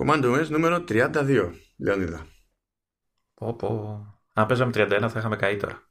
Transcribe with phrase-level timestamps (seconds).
[0.00, 2.26] Command OS νούμερο 32, Λεωνίδα.
[3.34, 4.00] Πω, πω.
[4.32, 5.90] Αν παίζαμε 31 θα είχαμε καεί τώρα.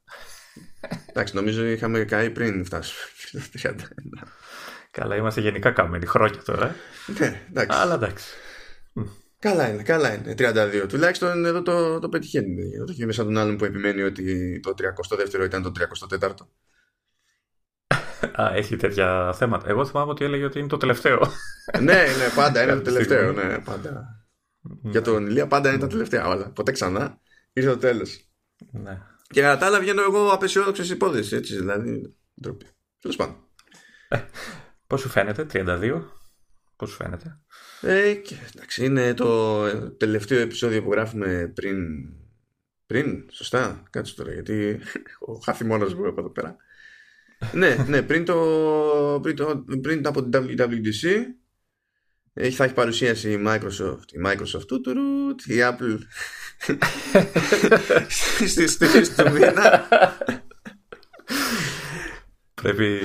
[1.05, 2.99] Εντάξει, νομίζω είχαμε καεί πριν φτάσουμε
[3.51, 3.73] στο 31.
[4.91, 6.75] Καλά, είμαστε γενικά κάμενοι χρόνια τώρα.
[7.19, 7.77] Ναι, εντάξει.
[7.81, 8.33] Αλλά εντάξει.
[9.39, 10.33] Καλά είναι, καλά είναι.
[10.37, 10.85] 32.
[10.87, 12.77] Τουλάχιστον εδώ το, το πετυχαίνει.
[12.77, 16.47] Το έχει σαν τον άλλον που επιμένει ότι το 32ο ήταν το 34ο.
[18.33, 19.69] Α, έχει τέτοια θέματα.
[19.69, 21.19] Εγώ θυμάμαι ότι έλεγε ότι είναι το τελευταίο.
[21.79, 23.31] ναι, ναι, πάντα είναι το τελευταίο.
[23.31, 24.25] Ναι, πάντα.
[24.81, 26.49] Για τον Ηλία πάντα είναι τα τελευταία όλα.
[26.51, 27.19] Ποτέ ξανά
[27.53, 28.29] ήρθε το τέλος.
[28.71, 29.01] Ναι.
[29.27, 31.35] Και κατά τα άλλα βγαίνω εγώ απεσιόδοξο υπόθεση.
[31.35, 32.15] Έτσι, δηλαδή.
[32.41, 32.65] Ντροπή.
[32.99, 33.35] Τέλος πάντων.
[34.07, 34.17] Ε,
[34.87, 36.01] Πώς σου φαίνεται, 32.
[36.75, 37.39] Πώς σου φαίνεται;
[37.81, 41.77] Ε, και, εντάξει, είναι το τελευταίο επεισόδιο που γράφουμε πριν.
[42.85, 44.79] Πριν, σωστά, κάτσε τώρα, γιατί
[45.27, 46.55] ο χάθη μόνος μου εδώ πέρα.
[47.51, 51.21] Ναι, ναι, πριν, το, πριν, το, πριν από την WWDC
[52.33, 54.81] έχει, θα έχει παρουσίαση η Microsoft, η Microsoft του,
[55.45, 55.97] η Apple
[58.39, 59.87] στις 3 του μήνα.
[62.53, 62.99] Πρέπει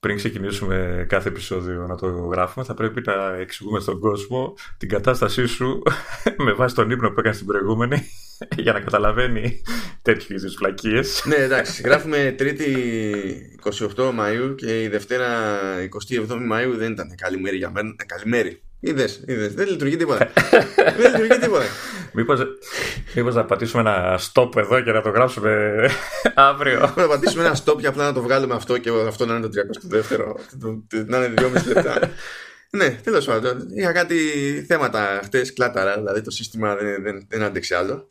[0.00, 5.46] πριν ξεκινήσουμε κάθε επεισόδιο να το γράφουμε, θα πρέπει να εξηγούμε στον κόσμο την κατάστασή
[5.46, 5.82] σου
[6.44, 8.02] με βάση τον ύπνο που έκανες στην προηγούμενη
[8.64, 9.62] για να καταλαβαίνει
[10.02, 11.00] τέτοιου είδους φλακίε.
[11.24, 11.82] ναι, εντάξει.
[11.82, 13.58] Γράφουμε Τρίτη
[13.96, 15.28] 28 Μαου και η Δευτέρα
[16.28, 17.94] 27 Μαου δεν ήταν καλή μέρη για μένα.
[18.06, 18.62] Καλημέρι.
[18.80, 19.54] Είδες, είδες.
[19.54, 20.32] Δεν λειτουργεί τίποτα.
[20.98, 21.64] δεν λειτουργεί τίποτα.
[22.12, 22.40] Μήπως,
[23.14, 25.72] μήπως να πατήσουμε ένα stop εδώ και να το γράψουμε
[26.34, 29.48] αύριο; να πατήσουμε ένα stop και απλά να το βγάλουμε αυτό και αυτό να είναι
[29.48, 29.62] το
[29.92, 30.34] 32ο.
[31.06, 32.12] να είναι 2,5 λεπτά.
[32.70, 33.66] ναι, τέλος πάντων.
[33.70, 34.16] Είχα κάτι
[34.68, 35.96] θέματα χτες, κλάταρα.
[35.96, 38.10] Δηλαδή το σύστημα δεν, δεν, δεν άντεξε άλλο.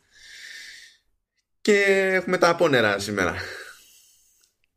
[1.61, 3.35] Και έχουμε τα απόνερα σήμερα.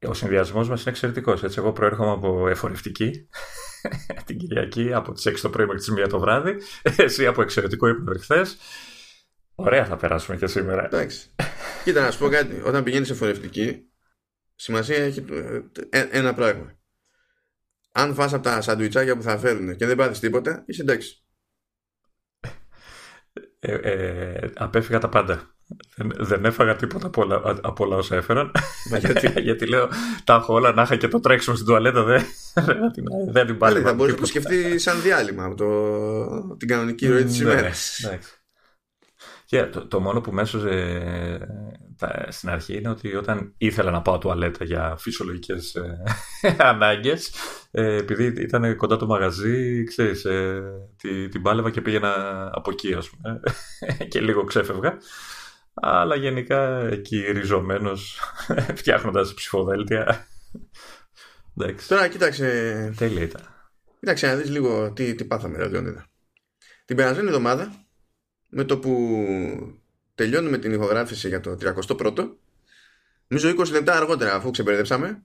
[0.07, 1.57] Ο συνδυασμός μας είναι εξαιρετικός.
[1.57, 3.29] Εγώ προέρχομαι από εφορευτική
[4.27, 6.57] την Κυριακή από τις 6 το πρωί μέχρι τις 1 το βράδυ.
[6.97, 8.47] Εσύ από εξαιρετικό ύπνο χθε.
[9.55, 10.85] Ωραία θα περάσουμε και σήμερα.
[10.85, 11.35] Εντάξει.
[11.85, 12.63] Κοίτα να σου πω κάτι.
[12.65, 13.91] Όταν πηγαίνεις σε φορευτική,
[14.55, 15.25] σημασία έχει
[15.91, 16.79] ε, ένα πράγμα.
[17.93, 21.25] Αν φας από τα σαντουιτσάκια που θα φέρουν και δεν πάθεις τίποτα, είσαι εντάξει.
[23.59, 25.55] Ε, ε, απέφυγα τα πάντα.
[25.97, 28.51] Δεν, δεν έφαγα τίποτα από όλα, από όλα όσα έφεραν.
[29.01, 29.89] γιατί, γιατί λέω
[30.25, 32.03] τα έχω όλα να είχα και το τρέξιμο στην τουαλέτα.
[32.03, 32.25] Δεν,
[33.33, 33.81] δεν την πάλι.
[33.81, 38.01] Θα μπορούσε να το σκεφτεί σαν διάλειμμα από το, την κανονική ροή της ναι, ημέρας.
[39.45, 40.59] Και το, το μόνο που μέσω
[42.29, 46.03] στην αρχή είναι ότι όταν ήθελα να πάω τουαλέτα για φυσιολογικές ε,
[46.59, 47.33] ανάγκες
[47.71, 50.63] ε, επειδή ήταν κοντά το μαγαζί ξέρεις, ε,
[50.97, 52.13] την, την πάλευα και πήγαινα
[52.53, 53.41] από εκεί ας πούμε
[54.09, 54.99] και λίγο ξέφευγα
[55.81, 58.21] αλλά γενικά εκεί ριζωμένος
[58.79, 60.27] φτιάχνοντας ψηφοδέλτια
[61.59, 61.89] Εντάξει.
[61.89, 62.93] Τώρα κοίταξε.
[62.97, 63.43] Τέλεια ήταν.
[64.01, 66.07] Κοίταξε να δεις λίγο τι, τι πάθαμε, ρε Λεωνίδα.
[66.85, 67.87] Την περασμένη εβδομάδα,
[68.49, 69.25] με το που
[70.15, 72.29] τελειώνουμε την ηχογράφηση για το 31ο,
[73.27, 75.23] νομίζω 20 λεπτά αργότερα, αφού ξεμπερδέψαμε,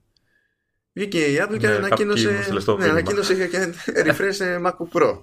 [0.92, 5.22] βγήκε η Apple και ναι, ανακοίνωσε, ναι, ανακοίνωσε και refresh MacBook Pro.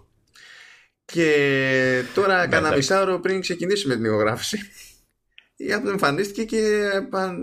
[1.06, 4.58] Και τώρα, ναι, κανένα μισάωρο πριν ξεκινήσουμε την ηχογράφηση,
[5.64, 6.90] η Apple εμφανίστηκε και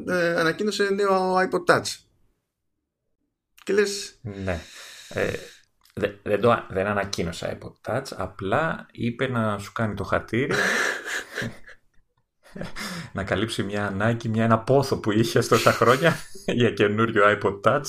[0.08, 1.96] ε, ανακοίνωσε νέο iPod Touch.
[3.64, 4.18] Και λες...
[4.22, 4.60] Ναι.
[5.08, 5.32] Ε,
[6.22, 10.54] δεν, το, δεν ανακοίνωσα iPod Touch, απλά είπε να σου κάνει το χατήρι
[13.12, 17.86] να καλύψει μια ανάγκη, μια, ένα πόθο που είχε τόσα χρόνια για καινούριο iPod Touch.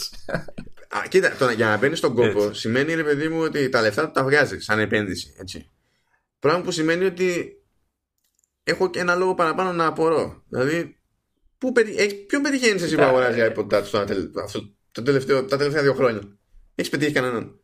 [0.97, 4.11] Α, κοίτα, τώρα, για να μπαίνεις στον κόπο σημαίνει ρε παιδί μου ότι τα λεφτά
[4.11, 5.33] τα βγάζεις σαν επένδυση.
[5.39, 5.69] Έτσι.
[6.39, 7.60] Πράγμα που σημαίνει ότι
[8.63, 10.43] έχω και ένα λόγο παραπάνω να απορώ.
[10.47, 10.99] Δηλαδή,
[11.57, 11.71] πού,
[12.27, 14.05] ποιον πετυχαίνεις εσύ που αγοράζει iPod Touch
[14.43, 16.21] αυτό, το τελευταίο, τα τελευταία δύο χρόνια;
[16.75, 17.59] Έχεις πετύχει κανέναν;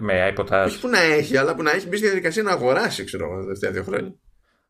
[0.00, 3.04] Με iPod Όχι που να έχει, αλλά που να έχεις μπει στη διαδικασία να αγοράσει,
[3.04, 4.14] ξέρω εγώ, τα τελευταία δύο χρόνια.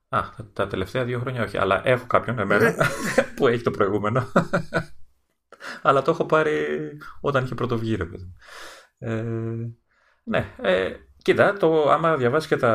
[0.09, 0.21] Α,
[0.53, 1.59] τα τελευταία δύο χρόνια όχι.
[1.59, 2.77] Αλλά έχω κάποιον εμένα ναι.
[3.37, 4.33] που έχει το προηγούμενο.
[5.83, 6.67] αλλά το έχω πάρει
[7.21, 8.33] όταν είχε πρωτοβγεί, ρε παιδί.
[8.99, 9.25] Ε,
[10.23, 10.93] ναι, ε,
[11.27, 12.75] κοίτα, το, άμα διαβάσεις και τα,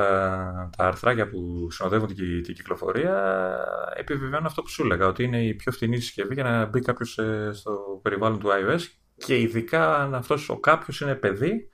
[0.78, 3.56] τα αρθράκια που συνοδεύουν την, την κυκλοφορία,
[3.96, 7.18] επιβεβαιώνω αυτό που σου έλεγα, ότι είναι η πιο φθηνή συσκευή για να μπει κάποιος
[7.18, 8.82] ε, στο περιβάλλον του iOS
[9.16, 11.70] και ειδικά αν αυτός ο κάποιος είναι παιδί,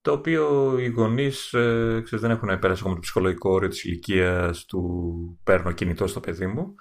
[0.00, 5.40] το οποίο οι γονείς ε, δεν έχουν πέρασει ακόμα το ψυχολογικό όριο της ηλικίας του
[5.44, 6.74] παίρνω κινητό στο παιδί μου.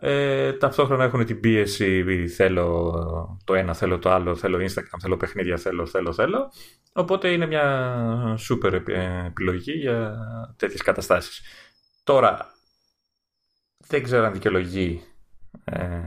[0.00, 2.94] Ε, ταυτόχρονα έχουν την πίεση θέλω
[3.44, 6.52] το ένα, θέλω το άλλο, θέλω Instagram, θέλω παιχνίδια, θέλω, θέλω, θέλω.
[6.92, 8.74] Οπότε είναι μια σούπερ
[9.26, 10.16] επιλογή για
[10.56, 11.42] τέτοιες καταστάσεις.
[12.04, 12.54] Τώρα,
[13.76, 15.02] δεν ξέρω αν δικαιολογεί
[15.64, 16.00] ε,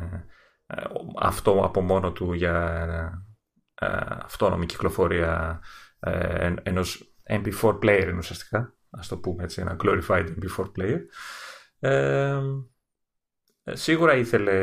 [1.20, 2.76] αυτό από μόνο του για
[3.76, 3.88] ε,
[4.24, 5.62] αυτόνομη κυκλοφορία
[6.00, 11.00] ε, ενός MP4 player ουσιαστικά ας το πούμε έτσι, ένα glorified MP4 player.
[11.80, 12.42] Ε,
[13.74, 14.54] σίγουρα ήθελε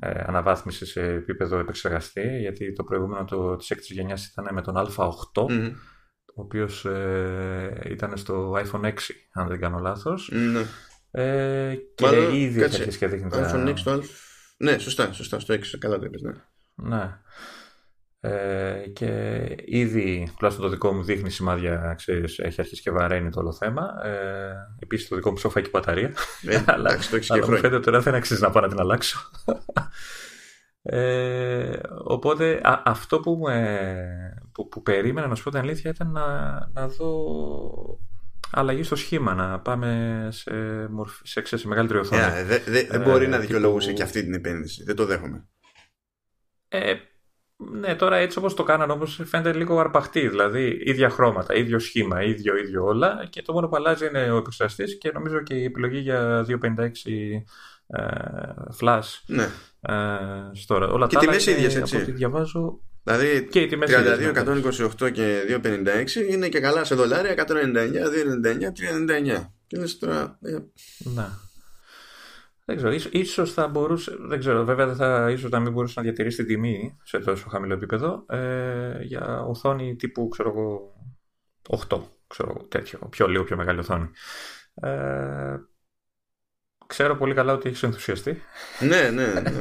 [0.00, 4.74] ε, αναβάθμιση σε επίπεδο επεξεργαστή, γιατί το προηγούμενο το, της έκτης γενιάς ήταν με τον
[4.76, 5.46] Α8,
[6.34, 8.92] ο οποίος ε, ήταν στο iPhone 6,
[9.32, 10.30] αν δεν κάνω λάθος.
[10.32, 10.64] Ναι.
[11.10, 13.50] Ε, και Μάλλον, ήδη κάτσε, έχει και δείχνει τα...
[13.52, 14.02] iPhone 6 το
[14.56, 16.32] Ναι, σωστά, σωστά, στο 6, καλά το είπες, ναι.
[16.74, 17.18] Ναι.
[18.20, 23.40] Ε, και ήδη, τουλάχιστον το δικό μου δείχνει σημάδια, ξέρεις, έχει αρχίσει και βαραίνει το
[23.40, 24.06] όλο θέμα.
[24.06, 26.12] Ε, επίσης το δικό μου σοφά έχει μπαταρία.
[26.46, 29.30] Ε, αλλά εντάξει, το αλλά μου φαίνεται τώρα δεν αξίζει να πάω να την αλλάξω.
[30.88, 36.58] Ε, οπότε αυτό που, με, που, που, περίμενα να σου πω την αλήθεια ήταν να,
[36.72, 37.24] να δω
[38.50, 40.52] αλλαγή στο σχήμα, να πάμε σε,
[40.90, 42.22] μορφ, σε, σε, σε μεγαλύτερη οθόνη.
[42.22, 44.84] Yeah, δεν δε, δε μπορεί ε, να δικαιολογούσε και αυτή την επένδυση.
[44.84, 45.46] Δεν το δέχομαι.
[46.68, 46.94] Ε,
[47.56, 50.28] ναι, τώρα έτσι όπως το κάνανε όμως φαίνεται λίγο αρπαχτή.
[50.28, 53.26] Δηλαδή, ίδια χρώματα, ίδιο σχήμα, ίδιο, ίδιο όλα.
[53.30, 56.54] Και το μόνο που αλλάζει είναι ο επεξεργαστής και νομίζω και η επιλογή για 256
[57.86, 58.06] ε,
[58.80, 59.22] flash.
[59.26, 59.48] Ναι.
[59.80, 59.94] Ε,
[60.52, 61.94] στο, όλα και τα τιμές ίδιες, έτσι.
[61.94, 67.52] Από ό,τι διαβάζω, Δηλαδή και 32, 128 και 256 είναι και καλά σε δολάρια 199,
[68.44, 69.46] 299, 399.
[69.66, 70.38] Και λες τώρα...
[70.42, 70.56] Ε...
[72.68, 72.74] Ναι.
[72.74, 75.94] Δεν ξέρω, ίσως, ίσως θα μπορούσε, δεν ξέρω, βέβαια δεν θα, ίσως να μην μπορούσε
[75.96, 80.94] να διατηρήσει την τιμή σε τόσο χαμηλό επίπεδο ε, για οθόνη τύπου, ξέρω εγώ,
[81.88, 84.10] 8, ξέρω εγώ, τέτοιο, πιο λίγο πιο μεγάλη οθόνη.
[84.74, 85.56] Ε,
[86.86, 88.42] ξέρω πολύ καλά ότι έχεις ενθουσιαστεί.
[88.80, 89.52] ναι, ναι, ναι.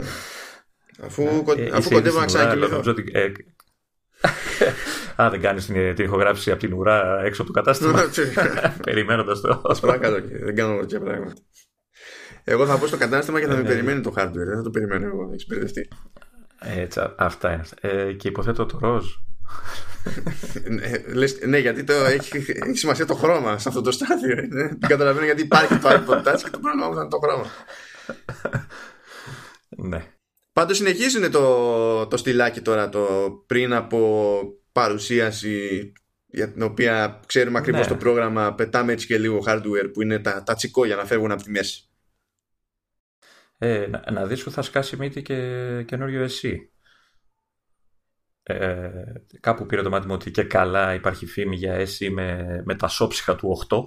[1.06, 1.24] Αφού,
[1.58, 2.94] ε, αφού κοντεύω να ξανακοιμηθώ.
[3.12, 3.32] Ε,
[5.22, 8.10] Α, δεν κάνεις την, την ηχογράφηση από την ουρά έξω από το κατάστημα.
[8.86, 9.62] Περιμένοντας το.
[9.82, 11.34] Παρακαλώ, δεν κάνω τέτοια πράγματα.
[12.48, 13.68] Εγώ θα πω στο κατάστημα και θα με ναι.
[13.68, 14.32] περιμένει το hardware.
[14.32, 15.32] Δεν θα το περιμένω εγώ.
[15.34, 15.88] Έχει μπερδευτεί.
[16.60, 17.64] Έτσι, αυτά είναι.
[17.82, 19.06] Ε, και υποθέτω το ροζ.
[20.70, 24.36] ναι, λες, ναι, γιατί το έχει, έχει σημασία το χρώμα σε αυτό το στάδιο.
[24.50, 27.46] Δεν καταλαβαίνω γιατί υπάρχει το iPod Touch και το πρόβλημα μου ήταν το χρώμα.
[29.90, 30.06] ναι.
[30.54, 33.08] Πάντως συνεχίζουν το, το στυλάκι τώρα το
[33.46, 35.92] πριν από παρουσίαση
[36.26, 37.88] για την οποία ξέρουμε ακριβώς ναι.
[37.88, 41.32] το πρόγραμμα πετάμε έτσι και λίγο hardware που είναι τα, τα τσικό για να φεύγουν
[41.32, 41.90] από τη μέση.
[43.58, 46.70] Ε, να, να δεις που θα σκάσει μύτη και καινούριο εσύ.
[48.44, 48.92] Ε,
[49.40, 52.88] κάπου πήρε το μάτι μου ότι και καλά υπάρχει φήμη για εσύ με, με τα
[52.88, 53.78] σόψυχα του 8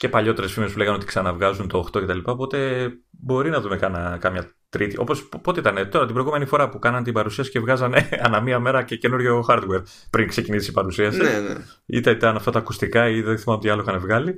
[0.00, 2.18] και παλιότερες φήμες που λέγανε ότι ξαναβγάζουν το 8 κτλ.
[2.24, 4.98] Οπότε μπορεί να δούμε κάνα, κάμια τρίτη.
[4.98, 8.58] Όπως πότε ήταν τώρα, την προηγούμενη φορά που κάναν την παρουσίαση και βγάζανε ανά μία
[8.58, 11.22] μέρα και καινούριο hardware πριν ξεκινήσει η παρουσίαση.
[11.22, 11.54] Ναι, ναι.
[11.86, 14.34] Είτε ήταν αυτά τα ακουστικά ή δεν θυμάμαι τι άλλο είχαν βγάλει.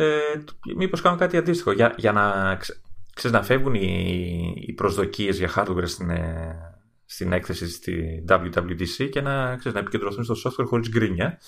[0.00, 0.44] Ε,
[0.76, 2.56] Μήπως κάνουν κάτι αντίστοιχο για, για να,
[3.14, 6.56] ξέρεις, να φεύγουν οι, οι προσδοκίες για hardware στην, ε,
[7.06, 11.38] στην έκθεση στη WWDC και να, ξέρεις, να επικεντρωθούν στο software χωρίς γκρίνια.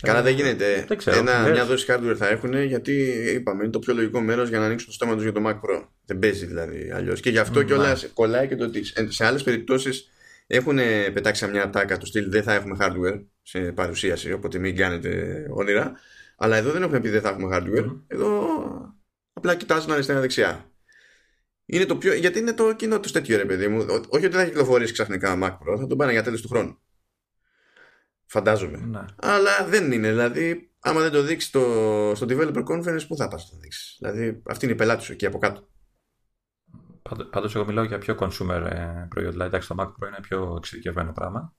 [0.00, 0.84] Καλά δεν γίνεται.
[0.88, 2.92] Δεν ξέρω, Ένα, μια δόση hardware θα έχουν γιατί
[3.34, 5.52] είπαμε είναι το πιο λογικό μέρος για να ανοίξουν το στόμα τους για το Mac
[5.52, 5.86] Pro.
[6.04, 7.20] Δεν παίζει δηλαδή αλλιώς.
[7.20, 10.10] Και γι' αυτό mm, κιόλας κολλάει και το ότι σε άλλες περιπτώσεις
[10.46, 10.78] έχουν
[11.12, 15.92] πετάξει μια τάκα του στυλ δεν θα έχουμε hardware σε παρουσίαση, οπότε μην κάνετε όνειρα.
[16.42, 17.86] Αλλά εδώ δεν έχουμε πει δεν θα έχουμε hardware.
[17.86, 18.00] Mm.
[18.06, 18.48] Εδώ
[19.32, 20.70] απλά κοιτάζουν αριστερά-δεξιά.
[21.64, 22.14] Είναι το πιο...
[22.14, 23.86] Γιατί είναι το κοινό τους τέτοιο ρε παιδί μου.
[24.08, 26.78] Όχι ότι θα κυκλοφορήσει ξαφνικά Mac Pro, θα τον πάνε για τέλος του χρόνου.
[28.26, 28.78] Φαντάζομαι.
[28.78, 29.04] Ναι.
[29.16, 30.08] Αλλά δεν είναι.
[30.08, 34.42] Δηλαδή, άμα δεν το δείξει στο, στο developer conference, πού θα πας το δείξεις; Δηλαδή,
[34.46, 35.68] αυτή είναι η πελάτη σου εκεί από κάτω.
[37.30, 39.30] Πάντως, εγώ μιλάω για πιο consumer ε, προϊόντα.
[39.30, 41.54] Δηλαδή, εντάξει, το Mac Pro είναι πιο εξειδικευμένο πράγμα.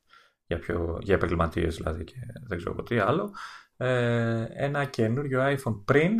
[0.45, 2.15] Για, πιο, για επαγγελματίες δηλαδή και
[2.47, 3.33] δεν ξέρω τι άλλο.
[3.83, 6.11] Ε, ένα καινούριο iPhone πριν,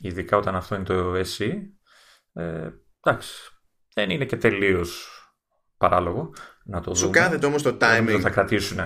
[0.00, 1.52] ειδικά όταν αυτό είναι το SE,
[2.32, 3.32] ε, εντάξει,
[3.94, 5.08] δεν είναι και τελείως
[5.76, 8.18] παράλογο να το Σου κάθεται όμως το timing.
[8.20, 8.78] Θα κρατήσουν.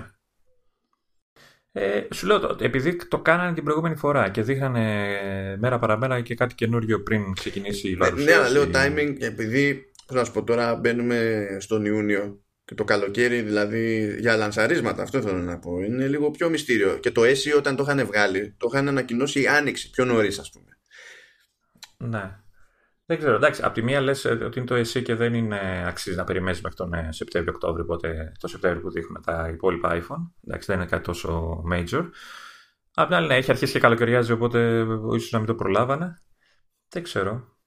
[1.73, 6.55] Ε, σου λέω, επειδή το κάνανε την προηγούμενη φορά και δείχνανε μέρα παραμέρα και κάτι
[6.55, 8.39] καινούριο πριν ξεκινήσει η παρουσίαση.
[8.39, 13.43] Ναι, αλλά λέω timing επειδή, να σου πω τώρα, μπαίνουμε στον Ιούνιο και το καλοκαίρι,
[13.43, 15.81] δηλαδή για λανσαρίσματα, αυτό θέλω να πω.
[15.81, 16.99] Είναι λίγο πιο μυστήριο.
[16.99, 20.79] Και το SE όταν το είχαν βγάλει, το είχαν ανακοινώσει άνοιξη, πιο νωρίς, ας πούμε.
[21.97, 22.39] Ναι.
[23.07, 23.35] Δεν ξέρω.
[23.35, 26.25] Εντάξει, από τη μία λες ε, ότι είναι το SE και δεν είναι αξίζει να
[26.25, 30.31] περιμένεις μέχρι τον ε, Σεπτέμβριο-Οκτώβριο, οπότε το Σεπτέμβριο που δείχνουν τα υπόλοιπα iPhone.
[30.47, 32.09] Εντάξει, δεν είναι κάτι τόσο major.
[32.95, 36.23] Απ' την άλλη, ναι, έχει αρχίσει και καλοκαιριάζει, οπότε ίσως να μην το προλάβανε.
[36.89, 37.58] Δεν ξέρω.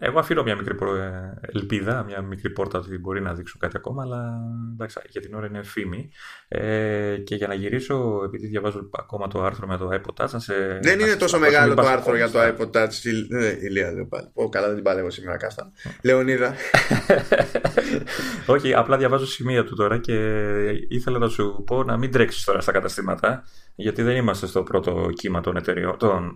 [0.00, 4.02] Εγώ αφήνω μια μικρή ε, ελπίδα, μια μικρή πόρτα ότι μπορεί να δείξω κάτι ακόμα,
[4.02, 4.40] αλλά
[4.72, 6.10] εντάξει, για την ώρα είναι φήμη.
[6.48, 10.78] Ε, και για να γυρίσω, επειδή διαβάζω ακόμα το άρθρο με το iPod Touch, σε,
[10.82, 12.90] Δεν είναι τόσο μεγάλο το άρθρο για το iPod Touch.
[13.28, 14.30] Ναι, ηλία, δεν πάλι.
[14.32, 15.72] Ω, καλά, δεν την παλεύω σήμερα, Κάστα.
[16.02, 16.54] Λεωνίδα.
[18.54, 20.14] Όχι, απλά διαβάζω σημεία του τώρα και
[20.88, 25.10] ήθελα να σου πω να μην τρέξεις τώρα στα καταστήματα, γιατί δεν είμαστε στο πρώτο
[25.14, 26.34] κύμα των, εταιριών, των,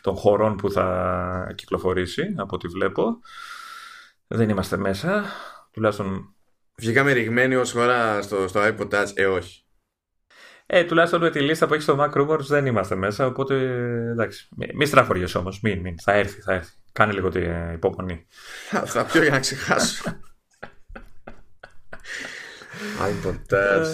[0.00, 3.18] των χωρών που θα κυκλοφορήσει, από ό,τι βλέπω.
[4.26, 5.24] Δεν είμαστε μέσα.
[5.70, 6.30] Τουλάχιστον.
[6.78, 9.64] Βγήκαμε ρηγμένοι ως χώρα στο, στο iPod Touch, ε, όχι.
[10.66, 13.26] Ε, τουλάχιστον με τη λίστα που έχεις στο Mac Rumors δεν είμαστε μέσα.
[13.26, 13.54] Οπότε
[14.10, 14.48] εντάξει.
[14.74, 15.60] Μην στραφωριέσαι όμως.
[15.60, 16.00] Μην, μην.
[16.00, 16.72] Θα έρθει, θα έρθει.
[16.92, 18.26] Κάνε λίγο την ε, υπομονή.
[18.84, 20.04] Θα πιω για να ξεχάσω.
[23.00, 23.86] iPod Touch.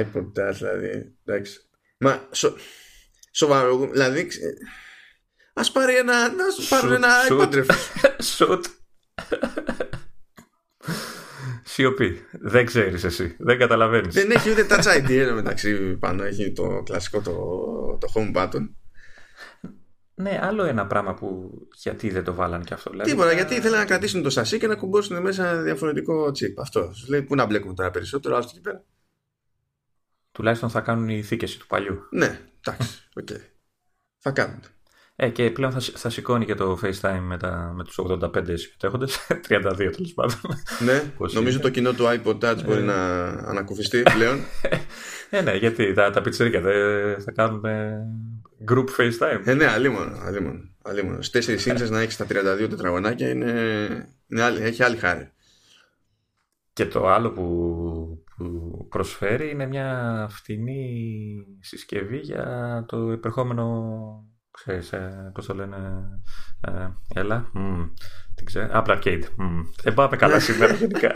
[0.00, 1.14] iPod Touch, δηλαδή.
[1.24, 1.60] Εντάξει.
[1.98, 2.56] Μα σο...
[3.30, 3.90] σοβαρό.
[3.92, 4.28] Δηλαδή.
[5.52, 6.28] Α πάρει ένα.
[6.28, 7.64] Να πάρουν ένα iPod.
[8.22, 8.64] Σουτ.
[11.64, 12.26] Σιωπή.
[12.30, 13.36] Δεν ξέρεις εσύ.
[13.38, 14.14] Δεν καταλαβαίνεις.
[14.14, 16.24] Δεν έχει ούτε touch ID εδώ μεταξύ πάνω.
[16.24, 17.32] Έχει το κλασικό το,
[18.00, 18.68] το home button.
[20.18, 22.90] Ναι, άλλο ένα πράγμα που γιατί δεν το βάλαν και αυτό.
[22.90, 26.54] Δηλαδή, Τίποτα, γιατί ήθελαν να κρατήσουν το σασί και να κουμπώσουν μέσα ένα διαφορετικό chip.
[26.58, 26.92] Αυτό.
[27.08, 28.84] λέει, πού να μπλέκουμε τώρα περισσότερο, άστο εκεί πέρα.
[30.32, 32.06] Τουλάχιστον θα κάνουν οι θήκες του παλιού.
[32.10, 33.26] Ναι, εντάξει, οκ.
[33.30, 33.40] Okay.
[34.18, 34.60] Θα κάνουν.
[35.16, 39.26] Ε, και πλέον θα, θα σηκώνει και το FaceTime με, τα, με τους 85 συμμετέχοντες,
[39.48, 40.38] 32 τέλος πάντων.
[40.84, 42.84] Ναι, νομίζω το κοινό του iPod Touch μπορεί ε.
[42.84, 44.38] να ανακουφιστεί πλέον.
[45.30, 47.62] ε, ναι, γιατί τα, τα πιτσερίκια δεν θα κάνουν
[48.68, 49.40] group FaceTime.
[49.44, 50.74] Ε, ναι, αλλήμον, αλλήμον.
[50.82, 51.22] αλλήμον.
[51.22, 53.50] Στις 4 ίντσες να έχεις τα 32 τετραγωνάκια είναι,
[54.26, 55.30] είναι άλλη, έχει άλλη χάρη.
[56.72, 63.76] Και το άλλο που, που προσφέρει είναι μια φτηνή συσκευή για το επερχόμενο
[64.56, 65.76] ξέρεις, ε, πώς το λένε,
[66.60, 66.88] ε,
[67.20, 67.90] έλα, mm,
[68.34, 69.22] τι ξέρω, Apple Arcade.
[69.22, 69.64] Mm.
[69.82, 71.12] Δεν πάμε καλά σήμερα γενικά.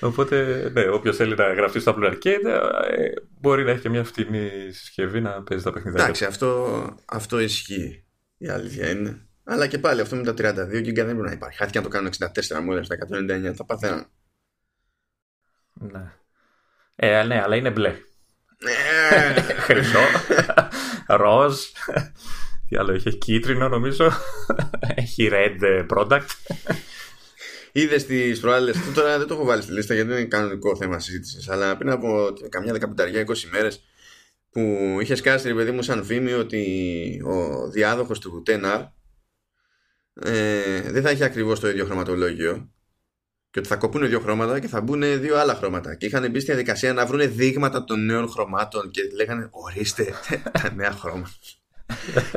[0.00, 2.44] Οπότε, ναι, όποιος θέλει να γραφτεί στο Apple Arcade
[2.90, 6.02] ε, μπορεί να έχει και μια φτηνή συσκευή να παίζει τα παιχνίδια.
[6.02, 8.04] Εντάξει, αυτό, αυτό ισχύει.
[8.38, 9.28] Η αλήθεια είναι.
[9.44, 11.58] Αλλά και πάλι αυτό με τα 32 GB δεν μπορεί να υπάρχει.
[11.58, 12.96] Χάθηκε να το κάνουν 64 μου στα
[13.50, 14.06] 199, θα παθαίναν.
[15.72, 16.12] Ναι.
[16.96, 17.94] Ε, ναι, αλλά είναι μπλε.
[18.58, 19.40] Ε.
[19.66, 20.00] Χρυσό
[21.06, 21.56] ροζ.
[22.68, 24.12] Τι άλλο έχει, κίτρινο νομίζω.
[24.94, 26.26] Έχει red product.
[27.72, 28.76] Είδες τις προάλλες.
[28.94, 31.48] Τώρα δεν το έχω βάλει στη λίστα γιατί δεν είναι κανονικό θέμα συζήτησης.
[31.48, 33.82] Αλλά πριν από καμιά δεκαπενταριά, 20 μέρες
[34.50, 34.60] που
[35.00, 38.86] είχε σκάσει, ρε παιδί μου, σαν φήμη ότι ο διάδοχος του TNR
[40.12, 42.70] ε, δεν θα έχει ακριβώς το ίδιο χρωματολόγιο
[43.50, 45.94] και ότι θα κοπούν δύο χρώματα και θα μπουν δύο άλλα χρώματα.
[45.94, 50.14] Και είχαν μπει στη διαδικασία να βρουν δείγματα των νέων χρωμάτων και λέγανε ορίστε
[50.62, 51.30] τα νέα χρώματα.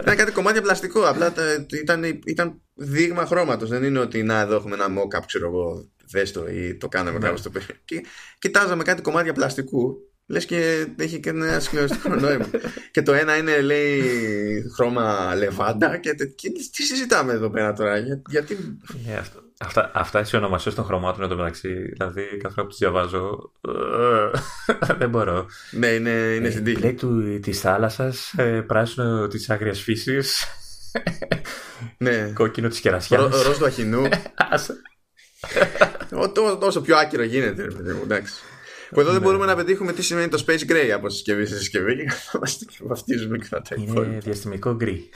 [0.01, 1.07] Ήταν κάτι κομμάτια πλαστικό.
[1.07, 1.33] Απλά
[1.81, 3.69] ήταν, ήταν δείγμα χρώματος.
[3.69, 7.25] Δεν είναι ότι να εδώ έχουμε ένα mock-up, ξέρω εγώ, δέστο ή το κάναμε ναι.
[7.25, 7.65] κάπου στο παιδί.
[7.85, 8.05] Και
[8.39, 9.95] κοιτάζαμε κάτι κομμάτια πλαστικού.
[10.25, 12.49] Λες και έχει και ένα συγκλονιστικό νόημα.
[12.91, 14.01] και το ένα είναι, λέει,
[14.75, 15.97] χρώμα λεβάντα.
[15.97, 17.97] Και, και τι συζητάμε εδώ πέρα τώρα.
[17.97, 18.77] Για, γιατί.
[19.05, 19.50] Ναι, αυτό.
[19.63, 24.93] Αυτά, αυτά οι ονομασίε των χρωμάτων εδώ μεταξύ, δηλαδή κάθε φορά που τι διαβάζω, ε,
[24.99, 25.45] δεν μπορώ.
[25.71, 26.79] Ναι, είναι, είναι ε, στην τύχη.
[26.79, 30.45] Λέει του, της θάλασσας, ε, πράσινο της άγριας φύσης,
[31.97, 32.31] ναι.
[32.33, 33.43] κόκκινο της κερασιάς.
[33.43, 34.07] Ροζ του αχινού.
[36.59, 38.33] Όσο πιο άκυρο γίνεται, ρε εντάξει.
[38.91, 39.25] Που εδώ δεν ναι.
[39.25, 42.77] μπορούμε να πετύχουμε τι σημαίνει το Space Gray από συσκευή σε συσκευή και καθόμαστε και
[42.79, 45.09] βαφτίζουμε και τα Είναι διαστημικό γκρι.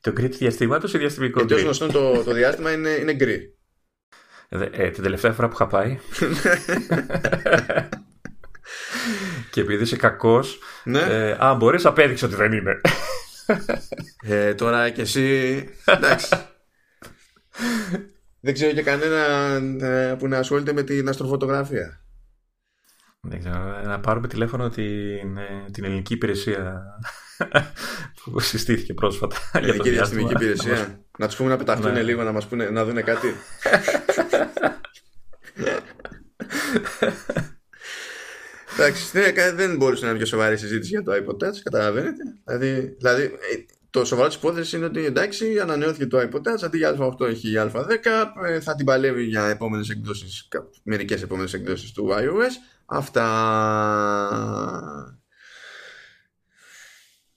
[0.00, 3.14] το γκρι του διαστήματος ή διαστημικό γκρι; Γιατί όσο γνωστό το, το διάστημα είναι, είναι
[3.14, 3.56] γκρι.
[4.48, 5.98] Ε, ε, την τελευταία φορά που είχα πάει.
[9.50, 10.58] και επειδή είσαι κακός.
[10.84, 11.00] Ναι.
[11.00, 12.80] Ε, αν μπορείς, απέδειξες ότι δεν είναι.
[14.22, 15.68] ε, τώρα και εσύ.
[15.84, 16.28] Εντάξει.
[18.40, 19.16] δεν ξέρω και κανένα
[19.86, 22.01] ε, που να ασχολείται με την αστροφωτογραφία.
[23.28, 26.82] Δεν ξέρω, να πάρουμε τηλέφωνο την, ε, την ελληνική υπηρεσία
[28.24, 29.36] που συστήθηκε πρόσφατα.
[29.52, 31.04] Ελληνική διαστημική υπηρεσία.
[31.18, 32.02] Να τους πούμε να πεταχτούν ναι.
[32.02, 33.34] λίγο να μας πούνε, να δουν κάτι.
[38.72, 39.20] Εντάξει,
[39.54, 42.22] δεν μπορούσε να είναι πιο σοβαρή συζήτηση για το iPod Touch, καταλαβαίνετε.
[42.44, 46.76] Δηλαδή, δηλαδή ε, το σοβαρό της υπόθεσης είναι ότι εντάξει, ανανεώθηκε το iPod Touch, αντί
[46.76, 50.48] για Α8 έχει η Α10, ε, θα την παλεύει για επόμενες εκδόσεις,
[50.82, 52.71] μερικές επόμενες εκδόσεις του iOS.
[52.92, 53.26] Αυτά.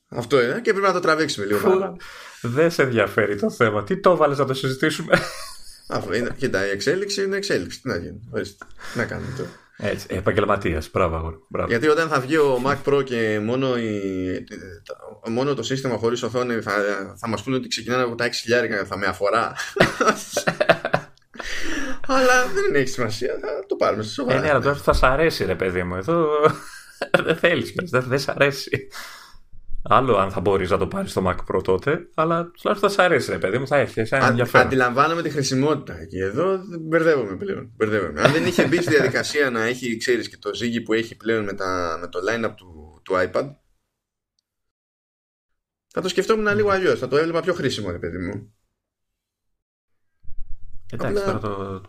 [0.07, 1.97] Αυτό είναι και πρέπει να το τραβήξουμε λίγο
[2.41, 3.83] Δεν σε ενδιαφέρει το θέμα.
[3.83, 5.19] Τι το βάλες να το συζητήσουμε;
[5.87, 6.35] Αυτό είναι.
[6.37, 7.81] Κοίτα, η εξέλιξη είναι εξέλιξη.
[7.81, 8.29] Τι να γίνει.
[8.95, 9.49] να κάνουμε τώρα.
[9.77, 10.89] Έτσι, επαγγελματίας.
[10.93, 11.69] Μπράβο, μπράβο.
[11.69, 14.43] Γιατί όταν θα βγει ο Mac Pro και μόνο, η,
[15.29, 16.73] μόνο το σύστημα χωρίς οθόνη θα,
[17.17, 18.31] θα μας πούνε ότι ξεκινάνε από τα 6.000
[18.67, 19.53] και θα με αφορά.
[22.07, 24.37] Αλλά δεν έχει σημασία, θα το πάρουμε σε σοβαρά.
[24.37, 25.95] Ε, ναι, αλλά τώρα θα σ' αρέσει, ρε παιδί μου.
[25.95, 26.27] Εδώ
[27.25, 28.87] δεν θέλεις, δεν, δεν σ' αρέσει.
[29.87, 32.99] Άλλο αν θα μπορείς να το πάρεις στο Mac Pro τότε, αλλά τουλάχιστον θα σ'
[32.99, 34.67] αρέσει, ρε παιδί μου, θα έχει ένα ενδιαφέρον.
[34.67, 37.71] Αντιλαμβάνομαι τη χρησιμότητα και εδώ μπερδεύομαι πλέον.
[37.75, 38.21] Μπερδεύομαι.
[38.21, 41.43] αν δεν είχε μπει στη διαδικασία να έχει, ξέρεις και το ζύγι που έχει πλέον
[41.43, 43.55] με, τα, με το line-up του, του iPad,
[45.87, 46.99] θα το σκεφτόμουν λίγο αλλιώς.
[46.99, 48.53] Θα το έβλεπα πιο χρήσιμο, ρε παιδί μου.
[50.93, 51.39] Εντάξει, Απλά...
[51.39, 51.81] τώρα το,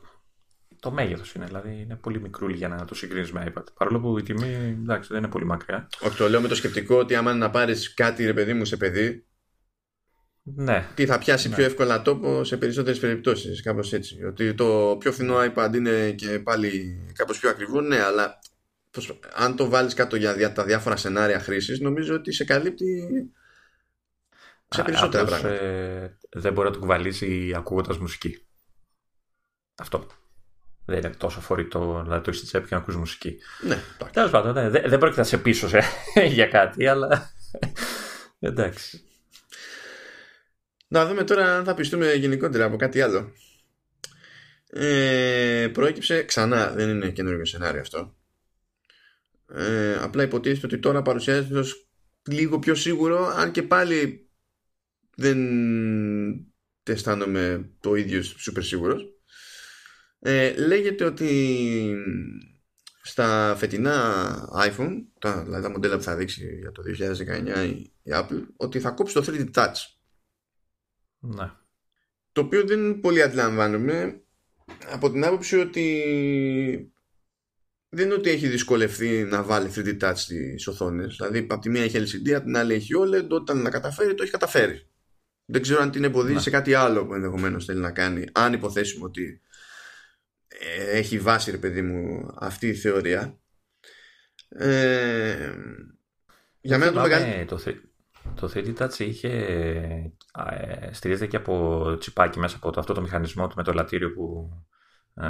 [0.87, 1.45] το μέγεθος είναι.
[1.45, 3.65] Δηλαδή είναι πολύ μικρούλι για να το συγκρίνεις με iPad.
[3.79, 5.89] Παρόλο που η τιμή εντάξει, δεν είναι πολύ μακριά.
[6.01, 8.77] Όχι, το λέω με το σκεπτικό ότι άμα να πάρεις κάτι ρε παιδί μου σε
[8.77, 9.27] παιδί.
[10.43, 10.87] Ναι.
[10.95, 11.55] Τι θα πιάσει ναι.
[11.55, 13.63] πιο εύκολα τόπο σε περισσότερες περιπτώσεις.
[13.63, 14.25] Κάπως έτσι.
[14.25, 18.39] Ότι το πιο φθηνό iPad είναι και πάλι κάπως πιο ακριβό, ναι, αλλά
[19.35, 23.09] αν το βάλεις κάτω για τα διάφορα σενάρια χρήσης, νομίζω ότι σε καλύπτει
[24.69, 25.65] σε περισσότερα Απλώς, πράγματα.
[25.65, 28.47] Ε, δεν μπορεί να το κουβαλήσει ακούγοντας μουσική.
[29.77, 30.07] Αυτό.
[30.87, 33.39] Δεν είναι τόσο φορητό να το έχεις στη τσέπη και να ακούσει μουσική.
[33.61, 35.83] Ναι, Τέλος πάντων, ναι, δεν, δεν πρόκειται να σε πείσω σε,
[36.37, 37.31] για κάτι, αλλά.
[38.39, 39.01] εντάξει.
[40.89, 43.33] Να δούμε τώρα αν θα πιστούμε γενικότερα από κάτι άλλο.
[44.71, 48.17] Ε, προέκυψε ξανά, δεν είναι καινούργιο σενάριο αυτό.
[49.55, 51.89] Ε, απλά υποτίθεται ότι τώρα παρουσιάζεται ως
[52.29, 54.29] λίγο πιο σίγουρο, αν και πάλι
[55.17, 55.39] δεν
[56.83, 59.16] αισθάνομαι το ίδιο super σίγουρος.
[60.19, 61.95] Ε, λέγεται ότι
[63.03, 66.83] στα φετινά iPhone, τα, δηλαδή τα μοντέλα που θα δείξει για το
[67.57, 69.75] 2019 η, η Apple, ότι θα κόψει το 3D Touch.
[71.19, 71.51] Ναι.
[72.33, 74.21] Το οποίο δεν πολύ αντιλαμβάνομαι
[74.91, 76.93] από την άποψη ότι
[77.89, 81.17] δεν είναι ότι έχει δυσκολευτεί να βάλει 3D Touch στις οθόνες.
[81.17, 84.23] Δηλαδή από τη μία έχει LCD, από την άλλη έχει OLED, όταν να καταφέρει το
[84.23, 84.87] έχει καταφέρει.
[85.45, 86.41] Δεν ξέρω αν την εμποδίζει Ναι.
[86.41, 89.46] σε κάτι άλλο που ενδεχομένως θέλει να κάνει, αν υποθέσουμε ότι ε,
[90.93, 93.39] έχει βάση ρε παιδί μου αυτή η θεωρία.
[94.49, 95.51] Ε,
[96.61, 97.45] για μένα το Θυμάμαι, μεγάλο...
[97.47, 97.83] το, θρι-
[98.35, 99.29] το 3D Touch είχε,
[100.51, 104.13] ε, στηρίζεται και από τσιπάκι μέσα από το, αυτό το μηχανισμό του με το ελαττήριο
[104.13, 104.51] που,
[105.15, 105.27] ε,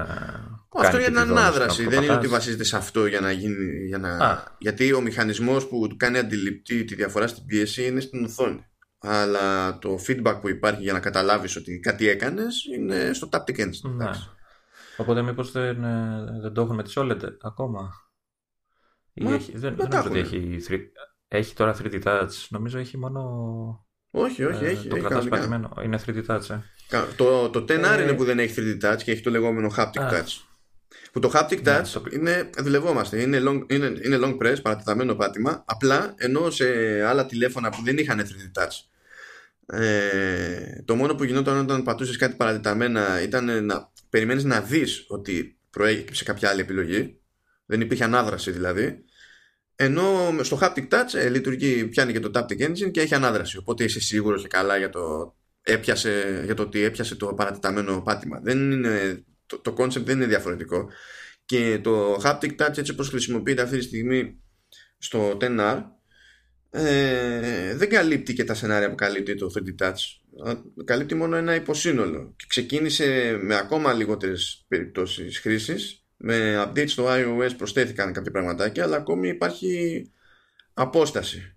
[0.68, 1.80] που Αυτό κάνει για και την τη δόνηση ανάδραση.
[1.80, 2.38] όταν Δεν είναι ότι πατάς.
[2.38, 3.86] βασίζεται σε αυτό για να γίνει.
[3.86, 4.16] Για να...
[4.16, 4.44] Α.
[4.58, 8.66] Γιατί ο μηχανισμός που του κάνει αντιληπτή τη διαφορά στην πίεση είναι στην οθόνη.
[8.98, 14.08] Αλλά το feedback που υπάρχει για να καταλάβεις ότι κάτι έκανες είναι στο taptic engine.
[14.98, 15.04] Ναι.
[15.04, 15.10] εντάξει.
[15.10, 17.90] Οπότε μήπως δεν, ε, δεν το έχουν με τις OLED ακόμα;
[19.12, 20.54] Ή Μα, έχει, δεν, μα δεν τα νομίζω ότι έχουνε.
[20.54, 20.92] έχει, θρι-
[21.28, 22.28] έχει τώρα 3D Touch.
[22.48, 23.20] Νομίζω έχει μόνο
[24.10, 24.88] Όχι, όχι, ε, έχει.
[24.88, 25.36] το έχει κρατάς κανονικά.
[25.36, 25.72] πατημένο.
[25.84, 26.60] Είναι 3D Touch, ε.
[26.88, 29.70] Κα- Το, το 10R Ε, είναι που δεν έχει 3D touch και έχει το λεγόμενο
[29.76, 30.08] haptic Α.
[30.10, 30.40] touch.
[31.12, 35.14] Που το haptic Ναι, touch το- είναι, δουλευόμαστε, είναι long, είναι, είναι long press, παρατεταμένο
[35.14, 36.64] πάτημα, απλά ενώ σε
[37.02, 38.80] άλλα τηλέφωνα που δεν είχαν 3D touch,
[39.80, 45.58] ε, το μόνο που γινόταν όταν πατούσες κάτι παρατεταμένα ήταν να περιμένεις να δεις ότι
[45.70, 47.20] προέκυψε κάποια άλλη επιλογή,
[47.66, 49.04] δεν υπήρχε ανάδραση δηλαδή,
[49.76, 53.84] ενώ στο haptic touch ε, λειτουργεί, πιάνει και το taptic engine και έχει ανάδραση, οπότε
[53.84, 58.40] είσαι σίγουρος και καλά για το, έπιασε, για το ότι έπιασε το παρατεταμένο πάτημα.
[58.42, 60.90] Δεν είναι, το, το concept δεν είναι διαφορετικό.
[61.44, 64.40] Και το haptic touch έτσι όπως χρησιμοποιείται αυτή τη στιγμή
[64.98, 65.82] στο 10R
[66.70, 69.98] ε, δεν καλύπτει και τα σενάρια που καλύπτει το 3D Touch.
[70.44, 72.34] Α, Καλύπτει μόνο ένα υποσύνολο.
[72.36, 76.00] Και ξεκίνησε με ακόμα λιγότερες περιπτώσεις χρήσης.
[76.16, 80.02] Με updates στο iOS προσθέθηκαν κάποια πραγματάκια, αλλά ακόμη υπάρχει
[80.74, 81.56] απόσταση.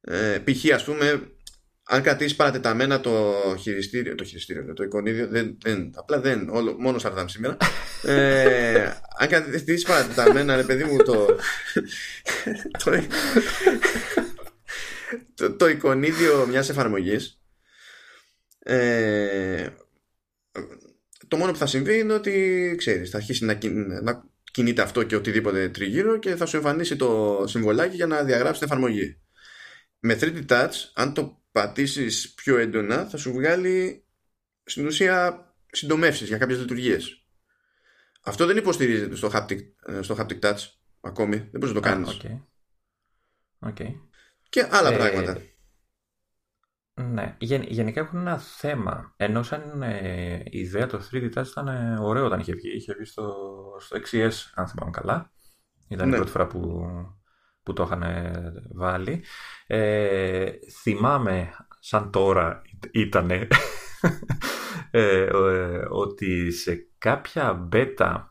[0.00, 0.72] Ε, π.χ.
[0.74, 1.32] ας πούμε
[1.84, 6.98] αν κρατήσεις παρατεταμένα το χειριστήριο, το χειριστήριο, το εικονίδιο, δεν, δεν, απλά δεν, όλο, μόνο
[6.98, 7.56] Σαρδάμ σήμερα.
[8.02, 11.26] ε, αν κρατήσεις παρατεταμένα, ρε παιδί μου, το,
[12.84, 13.02] το,
[15.34, 17.41] το, το εικονίδιο μιας εφαρμογής,
[18.64, 19.68] ε,
[21.28, 25.02] το μόνο που θα συμβεί είναι ότι, ξέρεις, θα αρχίσει να, κιν- να κινείται αυτό
[25.02, 29.20] και οτιδήποτε τριγύρω και θα σου εμφανίσει το συμβολάκι για να διαγράψει την εφαρμογή.
[29.98, 34.04] Με 3D Touch, αν το πατήσεις πιο έντονα, θα σου βγάλει
[34.64, 37.26] στην ουσία συντομεύσεις για κάποιες λειτουργίες.
[38.22, 40.58] Αυτό δεν υποστηρίζεται στο haptic, ε, στο haptic touch
[41.00, 41.36] ακόμη.
[41.36, 42.08] Δεν μπορείς να το Α, κάνεις.
[42.14, 42.20] οκ.
[43.58, 43.76] Οκ.
[44.48, 45.40] Και άλλα Ε, πράγματα.
[46.94, 49.14] Ναι, Γεν- γενικά έχουν ένα θέμα.
[49.16, 52.76] Ενώ σαν ε, ιδέα το 3D Touch ήταν ε, ωραίο όταν είχε βγει.
[52.76, 53.34] Είχε βγει στο,
[53.80, 55.30] στο 6S, αν θυμάμαι καλά.
[55.88, 56.14] Ήταν Ναι.
[56.14, 56.82] η πρώτη φορά που,
[57.62, 58.04] που το είχαν
[58.74, 59.24] βάλει.
[59.66, 60.50] Ε,
[60.82, 61.50] θυμάμαι,
[61.80, 63.48] σαν τώρα ήταν ε,
[64.90, 68.24] ε, ότι σε κάποια beta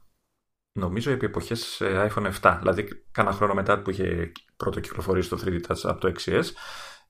[0.71, 5.41] νομίζω επί εποχές ε, iPhone 7, δηλαδή κάνα χρόνο μετά που είχε πρώτο κυκλοφορήσει το
[5.45, 6.43] 3D Touch από το 6S,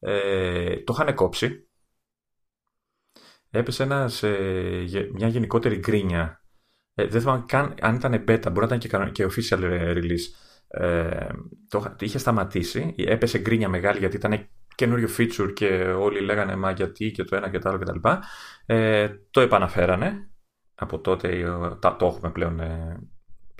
[0.03, 1.69] ε, το είχαν κόψει.
[3.49, 6.45] Έπεσε ένας, ε, μια γενικότερη γκρίνια.
[6.93, 9.59] Ε, δεν θυμάμαι καν αν ήταν beta, μπορεί να ήταν και, και official
[9.95, 10.25] release.
[10.67, 11.27] Ε,
[11.67, 17.11] το, είχε σταματήσει, έπεσε γκρίνια μεγάλη γιατί ήταν καινούριο feature και όλοι λέγανε μα γιατί
[17.11, 18.09] και το ένα και το άλλο κτλ.
[18.65, 20.25] Ε, το επαναφέρανε.
[20.75, 21.43] Από τότε
[21.79, 22.99] το έχουμε πλέον ε,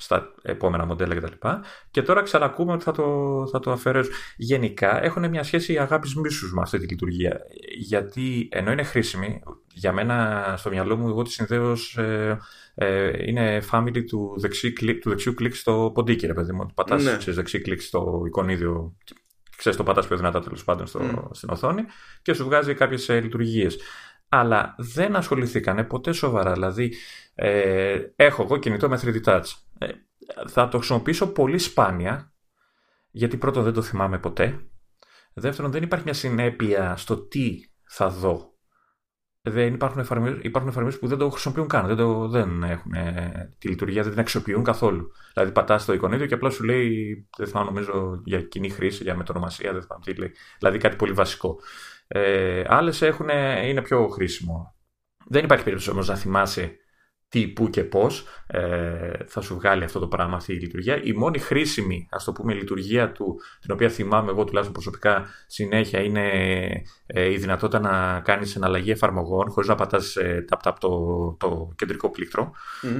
[0.01, 1.25] στα επόμενα μοντέλα κτλ.
[1.25, 1.47] Και,
[1.91, 4.13] και τώρα ξανακούμε ότι θα το, θα το αφαιρέσουν.
[4.37, 7.39] Γενικά έχουν μια σχέση αγάπης μίσους με αυτή τη λειτουργία.
[7.77, 9.41] Γιατί ενώ είναι χρήσιμη,
[9.73, 12.37] για μένα στο μυαλό μου εγώ τη συνδέω ε,
[12.75, 16.65] ε, είναι family του, δεξί, του δεξιού κλικ στο ποντίκι, ρε παιδί μου.
[16.73, 17.33] Πατάς ναι.
[17.33, 18.95] δεξί κλικ στο εικονίδιο
[19.61, 21.85] ξέρεις το πατάς πιο δυνατά τέλος πάντων στο, στην οθόνη
[22.21, 23.77] και σου βγάζει κάποιες ε, λειτουργίες.
[24.29, 26.53] Αλλά δεν ασχοληθήκανε ποτέ σοβαρά.
[26.53, 26.93] Δηλαδή,
[27.35, 29.43] ε, έχω εγώ κινητό με 3D Touch.
[29.85, 29.93] Ε,
[30.47, 32.33] θα το χρησιμοποιήσω πολύ σπάνια,
[33.11, 34.65] γιατί πρώτον δεν το θυμάμαι ποτέ.
[35.33, 38.51] Δεύτερον, δεν υπάρχει μια συνέπεια στο τι θα δω
[39.43, 41.87] δεν υπάρχουν εφαρμογές, υπάρχουν εφαρμογές που δεν το χρησιμοποιούν καν.
[41.87, 42.91] Δεν, το, δεν έχουν
[43.57, 45.11] τη λειτουργία, δεν την αξιοποιούν καθόλου.
[45.33, 49.15] Δηλαδή, πατάς το εικονίδιο και απλά σου λέει, δεν θυμάμαι νομίζω για κοινή χρήση, για
[49.15, 50.31] μετονομασία, δεν θυμάμαι τι λέει.
[50.59, 51.59] Δηλαδή, κάτι πολύ βασικό.
[52.07, 53.01] Ε, Άλλες
[53.63, 54.75] είναι πιο χρήσιμο.
[55.25, 56.75] Δεν υπάρχει περίπτωση όμως να θυμάσαι
[57.31, 61.01] τι, πού και πώς ε, θα σου βγάλει αυτό το πράγμα, αυτή η λειτουργία.
[61.03, 65.99] Η μόνη χρήσιμη, ας το πούμε, λειτουργία του, την οποία θυμάμαι εγώ τουλάχιστον προσωπικά συνέχεια,
[65.99, 66.29] είναι
[67.05, 70.89] ε, η δυνατότητα να κάνεις εναλλαγή εφαρμογών χωρίς να πατάς ε, tap-tap το,
[71.39, 72.51] το κεντρικό πλήκτρο.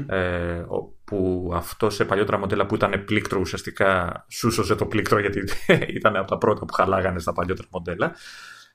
[0.08, 0.66] Ε,
[1.04, 5.44] που αυτό σε παλιότερα μοντέλα που ήταν πλήκτρο ουσιαστικά σούσοζε το πλήκτρο γιατί
[5.98, 8.16] ήταν από τα πρώτα που χαλάγανε στα παλιότερα μοντέλα.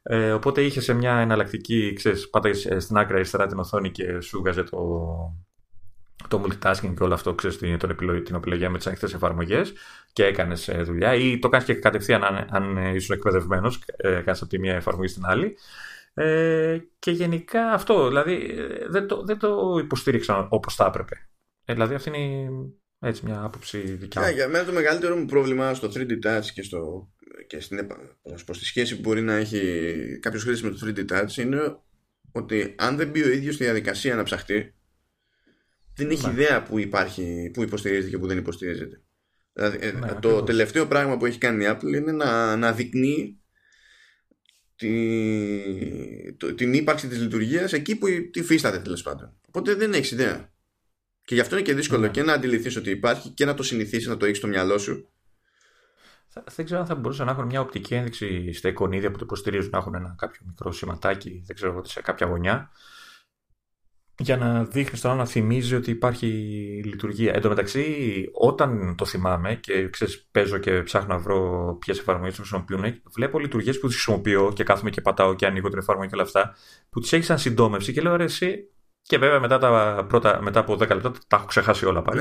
[0.08, 4.20] Ε, οπότε είχε σε μια εναλλακτική, ξέρεις, πάταγες ε, στην άκρη αριστερά την οθόνη και
[4.20, 4.78] σου βγάζε το,
[6.28, 9.72] το multitasking και όλο αυτό, ξέρεις, την, επιλογή, την επιλογή με τις ανοιχτές εφαρμογές
[10.12, 14.40] και έκανες ε, δουλειά ή το κάνεις και κατευθείαν αν, αν ήσουν εκπαιδευμένος, ε, κάνεις
[14.40, 15.56] από τη μία εφαρμογή στην άλλη.
[16.18, 21.28] Ε, και γενικά αυτό, δηλαδή ε, δεν το, δεν το υποστήριξαν όπως θα έπρεπε.
[21.64, 22.50] Ε, δηλαδή αυτή είναι
[23.08, 24.28] έτσι μια άποψη δικιά μου.
[24.28, 27.10] για μένα το μεγαλύτερο μου πρόβλημα στο 3D Touch και στο
[27.46, 27.86] και στην,
[28.50, 31.78] στη σχέση που μπορεί να έχει κάποιος χρήστη με το 3D Touch είναι
[32.32, 34.74] ότι αν δεν μπει ο ίδιος στη διαδικασία να ψαχτεί,
[35.94, 36.32] δεν έχει ναι.
[36.32, 39.00] ιδέα που υπάρχει, που υποστηρίζεται και που δεν υποστηρίζεται.
[39.52, 43.40] Δηλαδή, ε, ναι, το τελευταίο πράγμα που έχει κάνει η Apple είναι να, να δεικνύει
[44.76, 49.40] τη, το, την ύπαρξη της λειτουργίας εκεί που τη φύσταται τέλος πάντων.
[49.48, 50.54] Οπότε δεν έχεις ιδέα.
[51.26, 52.08] Και γι' αυτό είναι και δύσκολο ναι.
[52.08, 55.08] και να αντιληφθείς ότι υπάρχει και να το συνηθίσεις να το έχεις στο μυαλό σου
[56.44, 59.70] δεν ξέρω αν θα μπορούσα να έχουν μια οπτική ένδειξη στα εικονίδια που το υποστηρίζουν
[59.70, 62.70] να έχουν ένα κάποιο μικρό σηματάκι, δεν ξέρω σε κάποια γωνιά,
[64.18, 66.26] για να δείχνεις στον να θυμίζει ότι υπάρχει
[66.84, 67.34] λειτουργία.
[67.34, 72.34] Εν τω μεταξύ, όταν το θυμάμαι και ξέρεις, παίζω και ψάχνω να βρω ποιες εφαρμογές
[72.34, 76.08] το χρησιμοποιούν, βλέπω λειτουργίες που τις χρησιμοποιώ και κάθομαι και πατάω και ανοίγω την εφαρμογή
[76.08, 76.56] και όλα αυτά,
[76.90, 78.70] που τις έχεις σαν συντόμευση και λέω ρε, εσύ.
[79.06, 82.20] Και βέβαια μετά, τα πρώτα, μετά από 10 λεπτά τα έχω ξεχάσει όλα πάλι.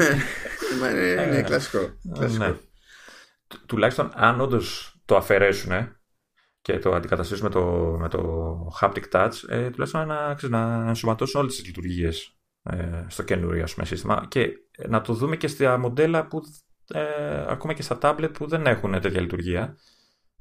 [0.81, 1.79] Ναι, είναι, κλασικό.
[2.13, 2.45] κλασικό.
[2.45, 2.55] Ναι
[3.65, 5.71] τουλάχιστον αν όντως το αφαιρέσουν
[6.61, 7.63] και το αντικαταστήσουν με το,
[7.99, 13.23] με το haptic touch, ε, τουλάχιστον να, ξέρεις, να ενσωματώσουν όλες τις λειτουργίες ε, στο
[13.23, 14.51] καινούριο ας πούμε, σύστημα και
[14.87, 16.41] να το δούμε και στα μοντέλα που
[16.87, 19.77] ε, ακόμα και στα tablet που δεν έχουν τέτοια λειτουργία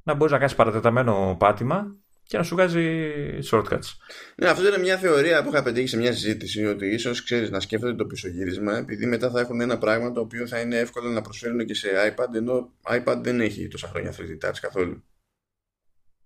[0.03, 1.95] να μπορείς να κάνεις παρατεταμένο πάτημα
[2.27, 3.09] και να σου βγάζει
[3.51, 3.89] shortcuts.
[4.35, 7.59] Ναι, αυτό είναι μια θεωρία που είχα πετύχει σε μια συζήτηση ότι ίσως ξέρεις να
[7.59, 11.21] σκέφτονται το πισωγύρισμα επειδή μετά θα έχουν ένα πράγμα το οποίο θα είναι εύκολο να
[11.21, 15.03] προσφέρουν και σε iPad ενώ iPad δεν έχει τόσα χρόνια 3D Touch καθόλου.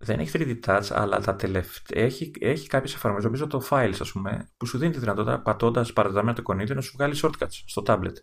[0.02, 4.12] Δεν έχει 3D Touch, αλλά τα τελευταία έχει, έχει κάποιες εφαρμογές, νομίζω το Files, ας
[4.12, 7.82] πούμε, που σου δίνει τη δυνατότητα πατώντας παραδεδομένα το εικονίδιο να σου βγάλει shortcuts στο
[7.86, 8.14] tablet.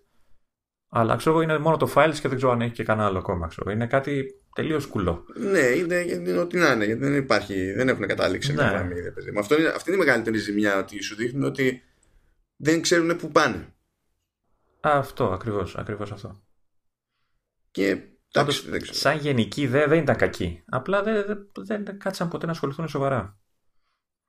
[0.89, 3.17] Αλλά ξέρω εγώ είναι μόνο το files και δεν ξέρω αν έχει και κανένα άλλο
[3.17, 3.47] ακόμα.
[3.47, 3.71] Ξέρω.
[3.71, 4.25] Είναι κάτι
[4.57, 5.25] τελείως κουλό.
[5.35, 6.85] Ναι, είναι, είναι ό,τι να είναι.
[6.85, 8.61] Γιατί δεν, υπάρχει, δεν έχουν καταλήξει ναι.
[8.61, 8.93] μια γραμμή.
[9.37, 10.77] Αυτό είναι, αυτή είναι η μεγαλύτερη ζημιά.
[10.77, 11.83] Ότι σου δείχνουν ότι
[12.55, 13.73] δεν ξέρουν πού πάνε.
[14.79, 16.43] Αυτό ακριβώς ακριβώς αυτό.
[17.71, 17.97] Και
[18.31, 20.63] Πάντως, σαν γενική ιδέα δεν ήταν κακή.
[20.65, 23.39] Απλά δεν, δεν, δεν κάτσαν ποτέ να ασχοληθούν σοβαρά.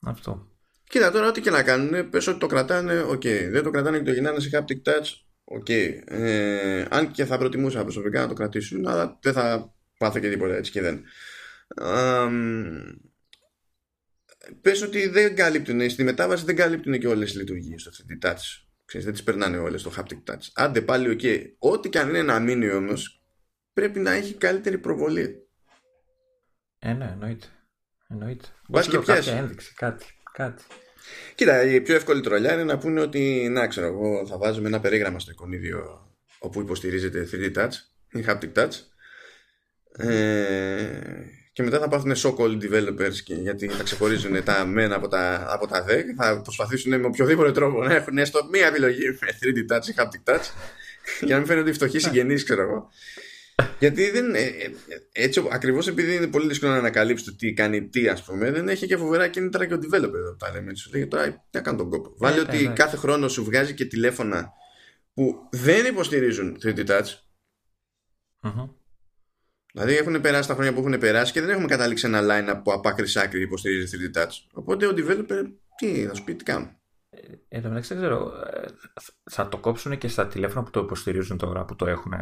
[0.00, 0.48] Αυτό.
[0.84, 3.10] Κοίτα τώρα, ό,τι και να κάνουν, πες ότι το κρατάνε, οκ.
[3.10, 3.48] Okay.
[3.50, 5.06] Δεν το κρατάνε και το γυρνάνε σε haptic touch,
[5.44, 5.64] Οκ.
[5.68, 6.02] Okay.
[6.04, 10.54] Ε, αν και θα προτιμούσα προσωπικά να το κρατήσουν, αλλά δεν θα πάθω και τίποτα
[10.54, 11.04] έτσι και δεν.
[14.60, 18.62] πες ότι δεν καλύπτουν, στη μετάβαση δεν καλύπτουν και όλες οι λειτουργίες στο 3D Touch.
[18.84, 20.48] Ξέρεις, δεν τις περνάνε όλες στο Haptic Touch.
[20.54, 21.20] Άντε πάλι οκ.
[21.22, 21.42] Okay.
[21.58, 23.22] Ό,τι και αν είναι να μείνει όμως,
[23.72, 25.48] πρέπει να έχει καλύτερη προβολή.
[26.78, 27.46] Ε, ναι, εννοείται.
[28.08, 28.48] Εννοείται.
[28.68, 30.06] Μπορεί και κάποια ένδειξη, κάτι.
[30.32, 30.64] κάτι.
[31.34, 34.80] Κοίτα, η πιο εύκολη τρολιά είναι να πούνε ότι να ξέρω εγώ θα βάζουμε ένα
[34.80, 36.08] περίγραμμα στο εικονίδιο
[36.38, 37.72] όπου υποστηρίζεται 3D Touch
[38.12, 38.72] ή Haptic Touch
[39.96, 45.46] ε, και μετά θα πάθουν so-called developers και, γιατί θα ξεχωρίζουν τα μένα από τα,
[45.48, 49.76] από τα δε θα προσπαθήσουν με οποιοδήποτε τρόπο να έχουν έστω μία επιλογή με 3D
[49.76, 50.44] Touch ή Haptic Touch
[51.26, 52.90] για να μην φαίνονται φτωχοί συγγενείς ξέρω εγώ
[53.78, 54.72] γιατί δεν, ε, ε,
[55.12, 58.68] έτσι ακριβώς επειδή είναι πολύ δύσκολο να ανακαλύψεις το τι κάνει τι ας πούμε δεν
[58.68, 61.60] έχει και φοβερά κίνητρα και ο developer εδώ πέρα με σου λέει τώρα τι να
[61.60, 62.72] κάνω τον κόπο βάλει ναι, ότι ναι.
[62.72, 64.52] κάθε χρόνο σου βγάζει και τηλέφωνα
[65.14, 67.06] που δεν υποστηρίζουν 3D Touch
[68.40, 68.68] Μμμ.
[69.72, 72.72] Δηλαδή έχουν περάσει τα χρόνια που έχουν περάσει και δεν έχουμε καταλήξει ένα line που
[72.72, 74.30] από άκρη σ' άκρη υποστηρίζει 3D Touch.
[74.52, 75.44] Οπότε ο developer
[75.76, 76.70] τι θα σου πει, τι κάνουν.
[77.48, 78.66] Εν τω μεταξύ δεν ξέρω, ε,
[79.30, 82.12] θα το κόψουν και στα τηλέφωνα που το υποστηρίζουν τώρα, που το έχουν.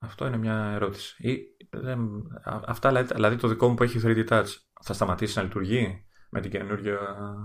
[0.00, 1.28] Αυτό είναι μια ερώτηση.
[1.28, 1.38] Ή,
[1.70, 2.00] δεν,
[2.44, 4.46] α- αυτά δηλαδή, δηλαδή το δικό μου που έχει 3D Touch
[4.84, 6.98] θα σταματήσει να λειτουργεί με την καινούργια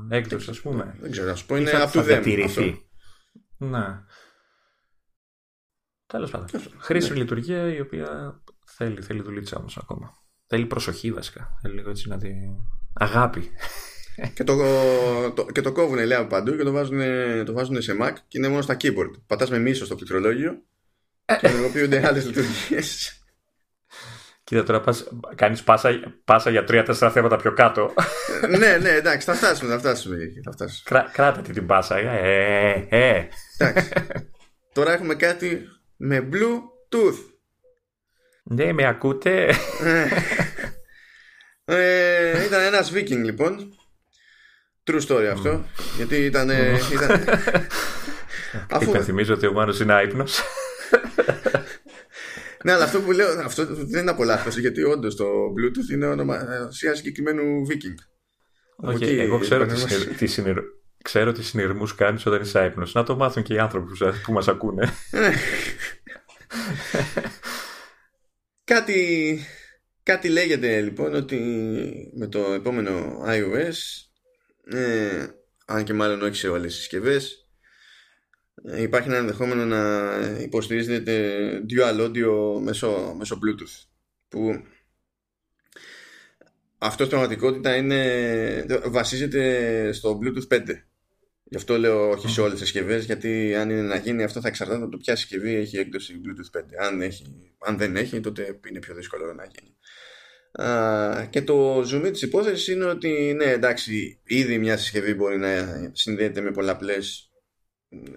[0.10, 2.06] έκδοση, ας πούμε; Δεν ξέρω, να σου πω Ή είναι θα, up to θα them.
[2.06, 2.86] διατηρηθεί; αυτό.
[3.58, 4.04] Ναι.
[6.06, 6.48] Τέλος πάντων.
[6.48, 7.22] Τέλος πάντων, Χρήσιμη ναι.
[7.22, 8.42] λειτουργία η οποία
[8.76, 10.14] θέλει, θέλει δουλίτσα όμως ακόμα.
[10.48, 11.58] Θέλει προσοχή βασικά.
[11.62, 12.30] Θέλει λίγο έτσι να τη...
[12.94, 13.52] Αγάπη.
[14.34, 14.56] Και το,
[15.32, 17.00] το, και το κόβουν λέει από παντού και το βάζουν,
[17.46, 19.12] το βάζουν σε Mac και είναι μόνο στα keyboard.
[19.28, 20.62] Πατάς με μίσος στο πληκτρολόγιο
[21.26, 23.18] και ενεργοποιούνται άλλες λειτουργίες.
[24.44, 25.90] Κοίτα τώρα πας, κάνεις πάσα,
[26.26, 27.94] πάσα για τρία-τέσσερα θέματα πιο κάτω.
[28.60, 30.16] ναι, ναι, εντάξει, θα φτάσουμε, θα φτάσουμε.
[30.16, 30.82] εκεί, Θα φτάσουμε.
[30.84, 31.98] Κρά, κράτα τη την πάσα.
[31.98, 33.28] Ε, ε, ε.
[33.58, 33.90] Εντάξει.
[34.74, 35.62] Τώρα έχουμε κάτι
[35.96, 37.33] με Bluetooth.
[38.44, 39.54] Ναι, με ακούτε.
[41.66, 43.74] Ε, ήταν ένας Viking λοιπόν
[44.84, 46.50] True story αυτό Γιατί ήταν,
[46.92, 47.24] ήταν
[48.72, 50.40] Αφού, Υπενθυμίζω ότι ο Μάνος είναι άϊπνος.
[52.64, 56.96] Ναι αλλά αυτό που λέω Αυτό δεν είναι απολαύσταση Γιατί όντως το Bluetooth είναι ονομασία
[56.96, 57.96] συγκεκριμένου Viking
[58.78, 59.92] Από Όχι, εκεί εγώ ξέρω τι, πανέμας.
[59.92, 60.58] συνειρ, τι, συνειρ,
[61.04, 62.94] ξέρω τι συνειρμούς κάνεις όταν είσαι άϊπνος.
[62.94, 64.90] Να το μάθουν και οι άνθρωποι που, σα- που μας ακούνε.
[68.64, 69.40] Κάτι
[70.04, 71.40] Κάτι λέγεται λοιπόν ότι
[72.14, 73.74] με το επόμενο iOS
[74.78, 75.28] ε,
[75.66, 77.48] αν και μάλλον όχι σε όλες τις συσκευές
[78.64, 81.38] ε, υπάρχει ένα ενδεχόμενο να υποστηρίζεται
[81.70, 83.86] dual audio μέσω, μέσω Bluetooth
[84.30, 84.64] που
[86.78, 90.62] αυτό στην πραγματικότητα είναι, βασίζεται στο Bluetooth 5
[91.54, 94.48] γι' αυτό λέω όχι σε όλες τις συσκευές, γιατί αν είναι να γίνει αυτό θα
[94.48, 98.60] εξαρτάται από το ποια συσκευή έχει έκδοση Bluetooth 5 αν, έχει, αν δεν έχει τότε
[98.70, 99.76] είναι πιο δύσκολο να γίνει.
[100.70, 105.50] Α, και το zoom της υπόθεσης είναι ότι ναι εντάξει ήδη μια συσκευή μπορεί να
[105.92, 107.32] συνδέεται με πολλαπλές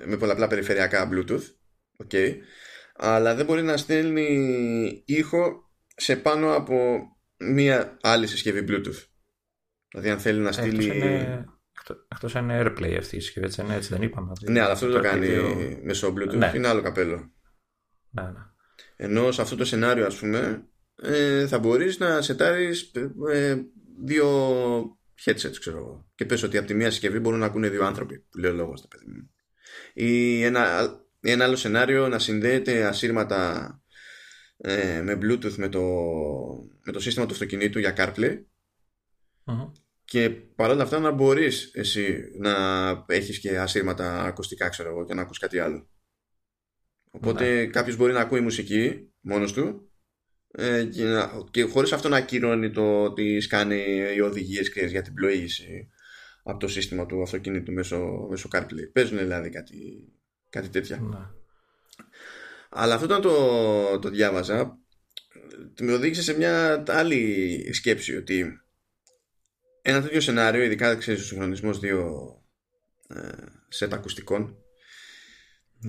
[0.07, 1.44] με πολλαπλά περιφερειακά Bluetooth
[2.07, 2.35] okay,
[2.96, 7.01] αλλά δεν μπορεί να στέλνει ήχο σε πάνω από
[7.37, 9.05] μια άλλη συσκευή Bluetooth.
[9.90, 11.56] Δηλαδή αν θέλει να στείλει Εκτός
[11.90, 14.87] είναι, εκτός αν είναι AirPlay αυτή η συσκευή έτσι, έτσι δεν είπαμε ναι αλλά αυτό
[14.87, 15.79] δεν το κάνει δύο...
[15.83, 16.53] μέσω Bluetooth ναι.
[16.55, 17.33] είναι άλλο καπέλο
[18.11, 18.40] ναι, ναι.
[18.96, 20.68] ενώ σε αυτό το σενάριο ας πούμε
[21.03, 22.92] ε, θα μπορείς να σετάρεις
[23.33, 23.57] ε,
[24.05, 24.29] δύο
[25.25, 28.18] headsets ξέρω εγώ και πες ότι από τη μία συσκευή μπορούν να ακούνε δύο άνθρωποι
[28.18, 29.31] που λέει ο λόγος το παιδί μου
[29.94, 33.70] ή ένα, ένα άλλο σενάριο να συνδέεται ασύρματα
[34.57, 35.83] ε, με bluetooth με το,
[36.85, 38.38] με το σύστημα του αυτοκινήτου για CarPlay
[39.46, 39.70] Mm-hmm.
[40.07, 42.55] Και παρόλα αυτά να μπορείς εσύ να
[43.07, 45.88] έχεις και ασύρματα ακουστικά ξέρω εγώ και να ακούς κάτι άλλο
[47.11, 47.66] οπότε ναι.
[47.66, 49.90] κάποιος μπορεί να ακούει μουσική μόνος του
[50.51, 53.85] ε, και, να, και χωρίς αυτό να ακυρώνει το ότι σκάνει
[54.16, 55.88] οι οδηγίες ξέρεις, για την πλοήγηση
[56.42, 58.92] από το σύστημα του αυτοκίνητου μέσω, μέσω CarPlay.
[58.92, 60.09] Παίζουν δηλαδή κάτι,
[60.51, 60.97] κάτι τέτοια.
[60.97, 61.19] Ναι.
[62.71, 64.79] Αλλά αυτό όταν το, το διάβαζα
[65.81, 68.61] με οδήγησε σε μια άλλη σκέψη ότι
[69.88, 72.31] ένα τέτοιο σενάριο, ειδικά ξέρεις ο συγχρονισμός δύο
[73.09, 73.29] ε,
[73.68, 74.57] σετ ακουστικών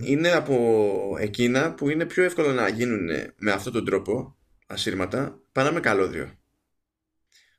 [0.02, 5.72] είναι από εκείνα που είναι πιο εύκολο να γίνουν με αυτόν τον τρόπο ασύρματα παρά
[5.72, 6.38] με καλώδιο.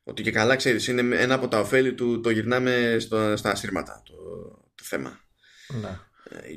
[0.02, 4.02] Ότι και καλά ξέρεις είναι ένα από τα ωφέλη του το γυρνάμε στο, στα ασύρματα
[4.04, 4.14] το,
[4.74, 5.20] το θέμα.
[5.80, 5.98] Ναι.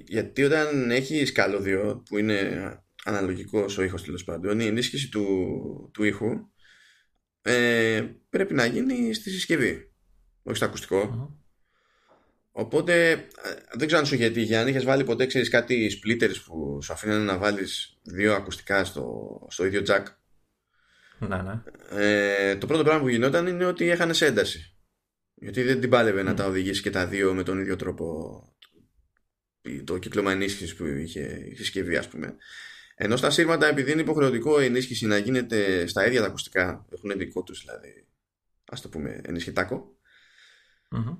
[0.05, 6.03] Γιατί όταν έχεις καλώδιο που είναι αναλογικός ο ήχος τέλος πάντων η ενίσχυση του, του
[6.03, 6.49] ήχου
[7.41, 9.91] ε, πρέπει να γίνει στη συσκευή
[10.43, 11.41] όχι στο ακουστικό mm-hmm.
[12.53, 13.25] Οπότε
[13.73, 16.93] δεν ξέρω αν σου γιατί για αν είχες βάλει ποτέ ξέρεις κάτι splitters που σου
[16.93, 20.03] αφήνουν να βάλεις δύο ακουστικά στο, στο ίδιο jack
[21.19, 21.61] ναι, ναι.
[21.89, 24.75] Ε, το πρώτο πράγμα που γινόταν είναι ότι έχανε ένταση
[25.33, 26.25] γιατί δεν την πάλευε mm.
[26.25, 28.43] να τα οδηγήσει και τα δύο με τον ίδιο τρόπο
[29.83, 32.35] το κύκλωμα ενίσχυσης που είχε η συσκευή ας πούμε
[33.03, 37.11] ενώ στα σύρματα επειδή είναι υποχρεωτικό η ενίσχυση να γίνεται στα ίδια τα ακουστικά έχουν
[37.17, 38.07] δικό τους δηλαδή
[38.71, 39.95] ας το πούμε ενισχυτάκο
[40.95, 41.17] mm-hmm.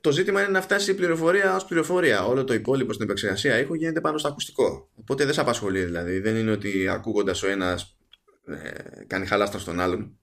[0.00, 2.24] το ζήτημα είναι να φτάσει η πληροφορία ως πληροφορία.
[2.26, 4.90] Όλο το υπόλοιπο στην επεξεργασία ήχου γίνεται πάνω στο ακουστικό.
[4.94, 6.18] Οπότε δεν σε απασχολεί δηλαδή.
[6.18, 7.96] Δεν είναι ότι ακούγοντας ο ένας
[8.46, 10.18] ε, κάνει χαλάστρα στον άλλον.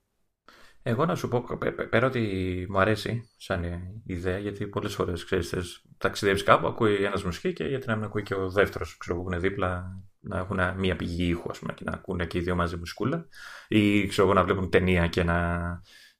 [0.84, 1.46] Εγώ να σου πω,
[1.90, 3.64] πέρα ότι μου αρέσει σαν
[4.06, 8.24] ιδέα, γιατί πολλές φορές ξέρεις, ταξιδεύει κάπου, ακούει ένας μουσική και γιατί να μην ακούει
[8.24, 11.84] και ο δεύτερος, ξέρω που είναι δίπλα, να έχουν μια πηγή ήχου, ας πούμε, και
[11.86, 13.28] να ακούνε και οι δύο μαζί μουσικούλα.
[13.68, 15.60] Ή ξέρω να βλέπουν ταινία και να,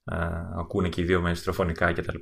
[0.02, 2.16] να ακούνε και οι δύο με στροφωνικά κτλ.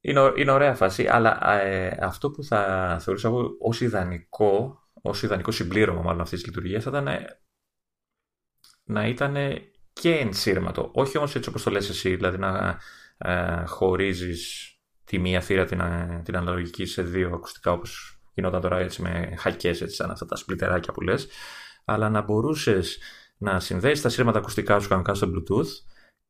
[0.00, 5.50] Είναι, είναι ωραία φάση, αλλά ε, αυτό που θα θεωρούσα εγώ ως ιδανικό, ως ιδανικό
[5.50, 7.08] συμπλήρωμα μάλλον αυτής της λειτουργίας θα ήταν
[8.84, 9.36] να ήταν
[9.92, 10.90] και ενσύρματο.
[10.94, 12.78] Όχι όμως έτσι όπως το λες εσύ, δηλαδή να
[13.18, 14.72] ε, χωρίζεις
[15.04, 19.34] τη μία θύρα την, ε, την αναλογική σε δύο ακουστικά όπως γινόταν τώρα έτσι με
[19.38, 21.28] χακές έτσι σαν αυτά τα σπλιτεράκια που λες
[21.84, 22.98] αλλά να μπορούσες
[23.38, 25.66] να συνδέσεις τα σύρματα ακουστικά σου κανονικά στο Bluetooth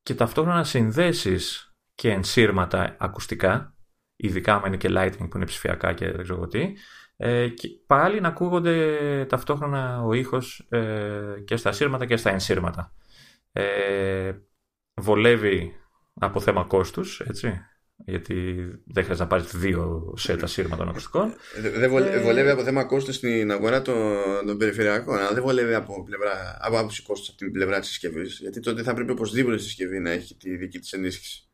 [0.02, 3.76] και ταυτόχρονα να συνδέσεις και ενσύρματα ακουστικά
[4.16, 6.72] ειδικά αν είναι και lighting που είναι ψηφιακά και δεν ξέρω τι
[7.24, 12.92] ε, και πάλι να ακούγονται ταυτόχρονα ο ήχος ε, και στα σύρματα και στα ενσύρματα.
[13.52, 14.32] Ε,
[14.94, 15.72] βολεύει
[16.14, 17.60] από θέμα κόστους, έτσι,
[18.04, 21.34] γιατί δεν χρειάζεται να πάρεις δύο σέτα σύρμα των ακουστικών.
[21.76, 21.90] Δεν
[22.22, 23.96] βολεύει από θέμα κόστου στην αγορά των,
[24.46, 28.38] των περιφερειακών, αλλά δεν βολεύει από, πλευρά, από άποψη κόστου από την πλευρά της συσκευής.
[28.40, 31.46] Γιατί τότε θα πρέπει οπωσδήποτε η συσκευή να έχει τη δική της ενίσχυση.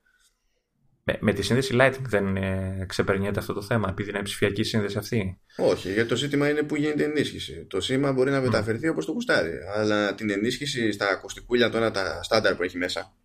[1.02, 4.98] Με, με τη σύνδεση Lightning δεν ε, ξεπερνιέται αυτό το θέμα, επειδή είναι ψηφιακή σύνδεση
[4.98, 7.66] αυτή; Όχι, γιατί το ζήτημα είναι που γίνεται ενίσχυση.
[7.68, 8.90] Το σήμα μπορεί να μεταφερθεί mm.
[8.90, 9.52] όπως το κουστάρει.
[9.76, 13.16] Αλλά την ενίσχυση στα ακουστικούλια τώρα, τα στάνταρ που έχει μέσα,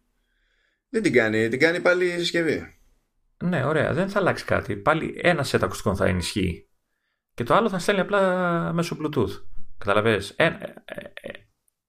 [0.90, 1.48] δεν την κάνει.
[1.48, 2.83] Την κάνει πάλι η συσκευή.
[3.44, 3.94] Ναι, ωραία.
[3.94, 4.76] Δεν θα αλλάξει κάτι.
[4.76, 6.70] Πάλι ένα set ακουστικών θα ενισχύει.
[7.34, 9.42] Και το άλλο θα στέλνει απλά μέσω Bluetooth.
[9.78, 10.50] Καταλαβες; Ε, ε,
[11.14, 11.32] ε,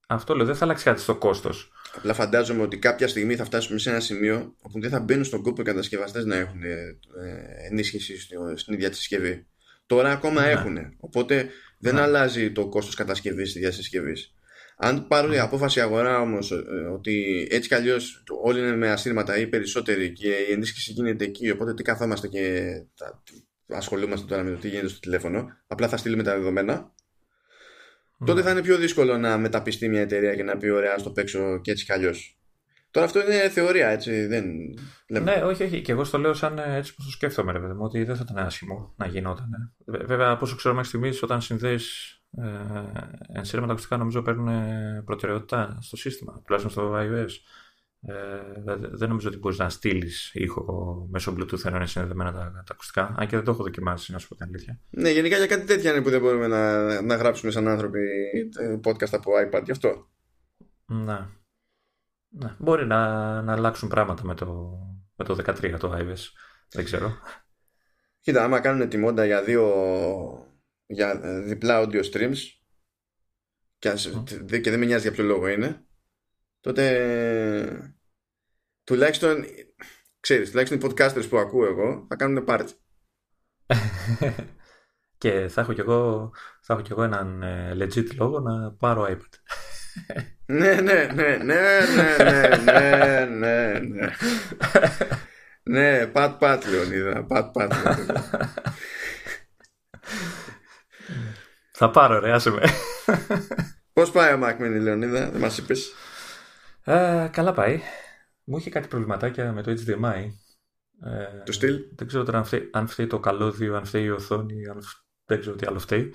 [0.08, 0.46] αυτό λέω.
[0.46, 1.72] Δεν θα αλλάξει κάτι στο κόστος.
[1.96, 5.42] Απλά φαντάζομαι ότι κάποια στιγμή θα φτάσουμε σε ένα σημείο όπου δεν θα μπαίνουν στον
[5.42, 6.98] κόπο οι κατασκευαστές να έχουν ε,
[7.70, 8.20] ενίσχυση
[8.54, 9.46] στην ίδια τη συσκευή.
[9.86, 10.50] Τώρα ακόμα ναι.
[10.50, 10.78] έχουν.
[10.96, 12.00] Οπότε δεν ναι.
[12.00, 14.33] αλλάζει το κόστος κατασκευής της ίδιας συσκευής.
[14.84, 15.40] Αν πάρουν η ναι.
[15.40, 20.28] απόφαση αγορά όμως ε, ότι έτσι κι αλλιώς όλοι είναι με ασύρματα ή περισσότεροι και
[20.28, 22.72] η ενίσχυση γίνεται εκεί, οπότε τι καθόμαστε και
[23.68, 26.94] ασχολούμαστε τώρα με το τι γίνεται στο τηλέφωνο, απλά θα στείλουμε τα δεδομένα
[28.24, 31.60] τότε θα είναι πιο δύσκολο να μεταπιστεί μια εταιρεία και να πει ωραία στο παίξω
[31.60, 32.38] και έτσι κι αλλιώς.
[32.90, 34.26] Τώρα αυτό είναι θεωρία, έτσι.
[34.26, 34.44] Δεν...
[35.06, 35.80] Ναι, όχι, όχι.
[35.80, 38.16] Και εγώ στο λέω σαν ε, έτσι που το σκέφτομαι, ρε παιδί μου, ότι δεν
[38.16, 39.74] θα ήταν άσχημο να γινόταν.
[39.86, 44.48] Βέβαια, από όσο ξέρω μέχρι στιγμής, όταν συνδέεις ε, ενσύρματα ακουστικά, νομίζω παίρνουν
[45.04, 47.30] προτεραιότητα στο σύστημα, τουλάχιστον στο iOS.
[48.06, 48.14] Ε,
[48.92, 53.14] δεν νομίζω ότι μπορείς να στείλεις ήχο μέσω Bluetooth ενώ είναι συνδεδεμένα τα, τα ακουστικά.
[53.18, 54.80] Αν και δεν το έχω δοκιμάσει, να σου πω την αλήθεια.
[54.90, 58.00] Ναι, γενικά για κάτι τέτοια είναι που δεν μπορούμε να, να γράψουμε σαν άνθρωποι
[58.58, 60.08] ε, podcast από iPad, γι' αυτό.
[60.86, 61.26] Ναι.
[62.28, 62.54] ναι.
[62.58, 64.78] Μπορεί να, να αλλάξουν πράγματα με το,
[65.16, 66.22] με το 13 το iOS.
[66.68, 67.12] Δεν ξέρω.
[68.20, 69.72] Κοίτα, άμα κάνουν τη μόντα για δύο
[70.86, 72.36] για ε, διπλά audio streams
[73.78, 74.60] και, ας, mm.
[74.60, 75.84] και δεν με νοιάζει για ποιο λόγο είναι
[76.60, 77.94] τότε
[78.84, 79.44] τουλάχιστον
[80.20, 82.72] ξέρεις, τουλάχιστον οι podcasters που ακούω εγώ θα κάνουν πάρτι
[85.18, 89.06] και θα έχω κι εγώ, θα έχω κι εγώ έναν ε, legit λόγο να πάρω
[89.08, 89.38] iPad
[90.46, 94.10] ναι, ναι, ναι, ναι, ναι, ναι, ναι, ναι.
[95.66, 97.72] Ναι, πατ πατ Λεωνίδα, πατ πατ.
[101.76, 102.62] Θα πάρω ρε, άσε με.
[103.92, 105.92] Πώς πάει ο Mac Mini Λεωνίδα, δεν μας είπες;
[106.84, 107.80] Ε, καλά πάει.
[108.44, 110.24] Μου είχε κάτι προβληματάκια με το HDMI.
[111.04, 114.10] Ε, το στυλ; Δεν ξέρω τώρα αν φταίει, αν φταίει το καλώδιο, αν φταίει η
[114.10, 114.82] οθόνη, αν
[115.24, 116.14] δεν ξέρω τι άλλο φταίει.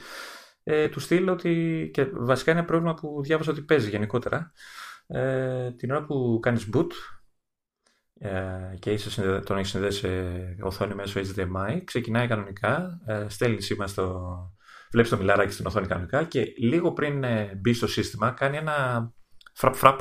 [0.64, 4.52] Ε, του στυλ ότι και βασικά είναι ένα πρόβλημα που διάβασα ότι παίζει γενικότερα.
[5.08, 6.92] Ε, την ώρα που κάνεις boot
[8.20, 13.88] ε, και είσαι τον έχεις συνδέσει σε οθόνη μέσω HDMI, ξεκινάει κανονικά, ε, στέλνεις σήμα
[13.88, 14.54] στο...
[14.92, 19.10] Βλέπεις το μιλάράκι στην οθόνη κανονικά και λίγο πριν ε, μπει στο σύστημα κάνει ένα
[19.54, 20.00] φραπ φραπ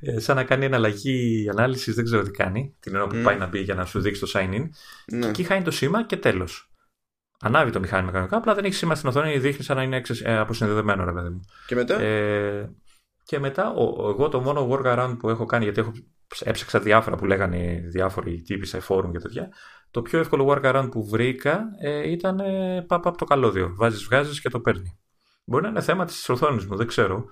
[0.00, 3.22] ε, σαν να κάνει εναλλαγή ανάλυσης, δεν ξέρω τι κάνει, την ώρα που mm.
[3.22, 4.68] πάει να μπει για να σου δείξει το sign in.
[5.12, 5.20] Ναι.
[5.20, 6.72] Και εκεί χάνει το σήμα και τέλος.
[7.40, 10.36] Ανάβει το μηχάνημα κανονικά, απλά δεν έχει σήμα στην οθόνη, δείχνει σαν να είναι ε,
[10.36, 11.40] αποσυνδεδεμένο, ρε παιδί μου.
[11.66, 12.70] Και μετά; Ε,
[13.24, 15.92] και μετά, ο, εγώ το μόνο workaround που έχω κάνει, γιατί έχω
[16.40, 19.48] έψαξα διάφορα που λέγανε διάφοροι τύποι σε φόρουμ και τέτοια.
[19.90, 23.74] Το πιο εύκολο workaround που βρήκα ε, ήταν ε, από το καλώδιο.
[23.76, 24.98] Βάζεις, βγάζεις και το παίρνει.
[25.44, 27.24] Μπορεί να είναι θέμα της οθόνης μου, δεν ξέρω.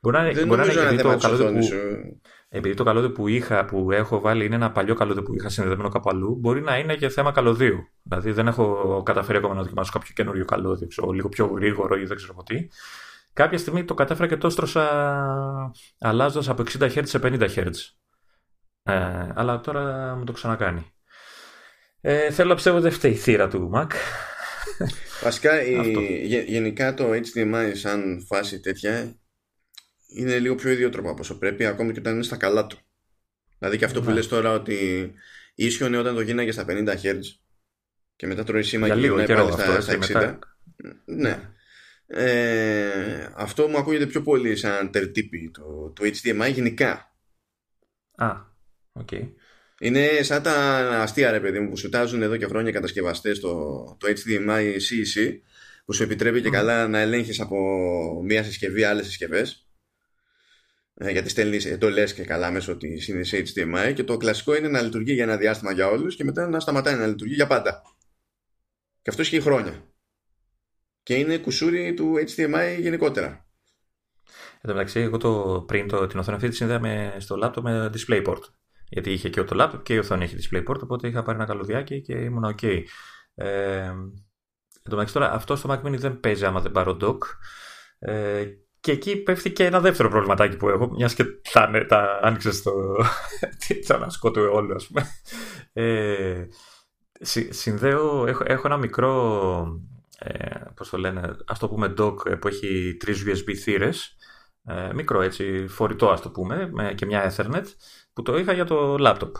[0.00, 1.68] Μπορεί να, δεν μπορεί να είναι επειδή το, καλώδιο που,
[2.48, 5.88] επειδή το καλώδιο που είχα, που έχω βάλει είναι ένα παλιό καλώδιο που είχα συνδεδεμένο
[5.88, 7.88] κάπου αλλού, μπορεί να είναι και θέμα καλωδίου.
[8.02, 12.04] Δηλαδή δεν έχω καταφέρει ακόμα να δοκιμάσω κάποιο καινούριο καλώδιο, ξέρω, λίγο πιο γρήγορο ή
[12.04, 12.68] δεν ξέρω τι.
[13.32, 14.82] Κάποια στιγμή το κατέφερα και το έστρωσα
[15.98, 17.70] αλλάζοντας από 60 Hz σε 50 Hz.
[18.82, 20.92] Ε, αλλά τώρα μου το ξανακάνει.
[22.04, 23.86] Ε, θέλω να πιστεύω ότι δεν φταίει η θύρα του Mac.
[25.22, 29.16] Βασικά, η, γενικά το HDMI σαν φάση τέτοια
[30.06, 32.78] είναι λίγο πιο ιδιότροπο από όσο πρέπει, ακόμη και όταν είναι στα καλά του.
[33.58, 34.06] Δηλαδή και αυτό ναι.
[34.06, 35.12] που λες τώρα ότι
[35.54, 37.20] ίσιονε όταν το γίναγε στα 50 Hz
[38.16, 39.98] και μετά τρώει σήμα και γυρνάει πάλι στα, στα 60.
[39.98, 40.38] Μετά...
[41.04, 41.50] Ναι.
[42.06, 47.16] Ε, αυτό μου ακούγεται πιο πολύ σαν τερτύπη το, το HDMI γενικά.
[48.14, 48.30] Α,
[48.92, 49.08] οκ.
[49.10, 49.32] Okay.
[49.82, 50.54] Είναι σαν τα
[51.00, 53.52] αστεία ρε παιδί μου που σερβίρουν εδώ και χρόνια οι κατασκευαστές το,
[54.00, 55.38] το HDMI CEC
[55.84, 57.56] που σου επιτρέπει και καλά να ελέγχεις από
[58.24, 59.66] μία συσκευή άλλες συσκευές
[60.94, 64.82] ε, γιατί στέλνεις εντολές και καλά μέσω της σύνδεσης HDMI και το κλασικό είναι να
[64.82, 67.82] λειτουργεί για ένα διάστημα για όλους και μετά να σταματάει να λειτουργεί για πάντα.
[69.02, 69.84] Και αυτό ισχύει χρόνια.
[71.02, 73.46] Και είναι κουσούρι του HDMI γενικότερα.
[74.60, 77.90] Εν τω μεταξύ, εγώ το, πριν το, την οθόνη αυτή τη συνδέαμε στο laptop με
[77.94, 78.40] DisplayPort.
[78.92, 82.00] Γιατί είχε και το laptop και η οθόνη έχει DisplayPort, οπότε είχα πάρει ένα καλωδιάκι
[82.00, 82.82] και ήμουν OK.
[83.34, 83.92] Ε,
[84.84, 87.18] εν τω μεταξύ, τώρα αυτό στο Mac Mini δεν παίζει άμα δεν πάρω dock.
[87.98, 88.44] Ε,
[88.80, 92.96] και εκεί πέφτει και ένα δεύτερο προβληματάκι που έχω, μιας και τα, τα άνοιξες στο.
[94.00, 95.06] να σκότω όλο, ας πούμε.
[95.72, 96.44] Ε,
[97.50, 99.80] συνδέω, έχω, έχω ένα μικρό.
[100.18, 104.16] Ε, πώς το λένε, ας το πούμε dock ε, που έχει τρεις USB θύρες
[104.64, 107.64] ε, μικρό έτσι, φορητό ας το πούμε με, και μια Ethernet
[108.12, 109.30] που το είχα για το laptop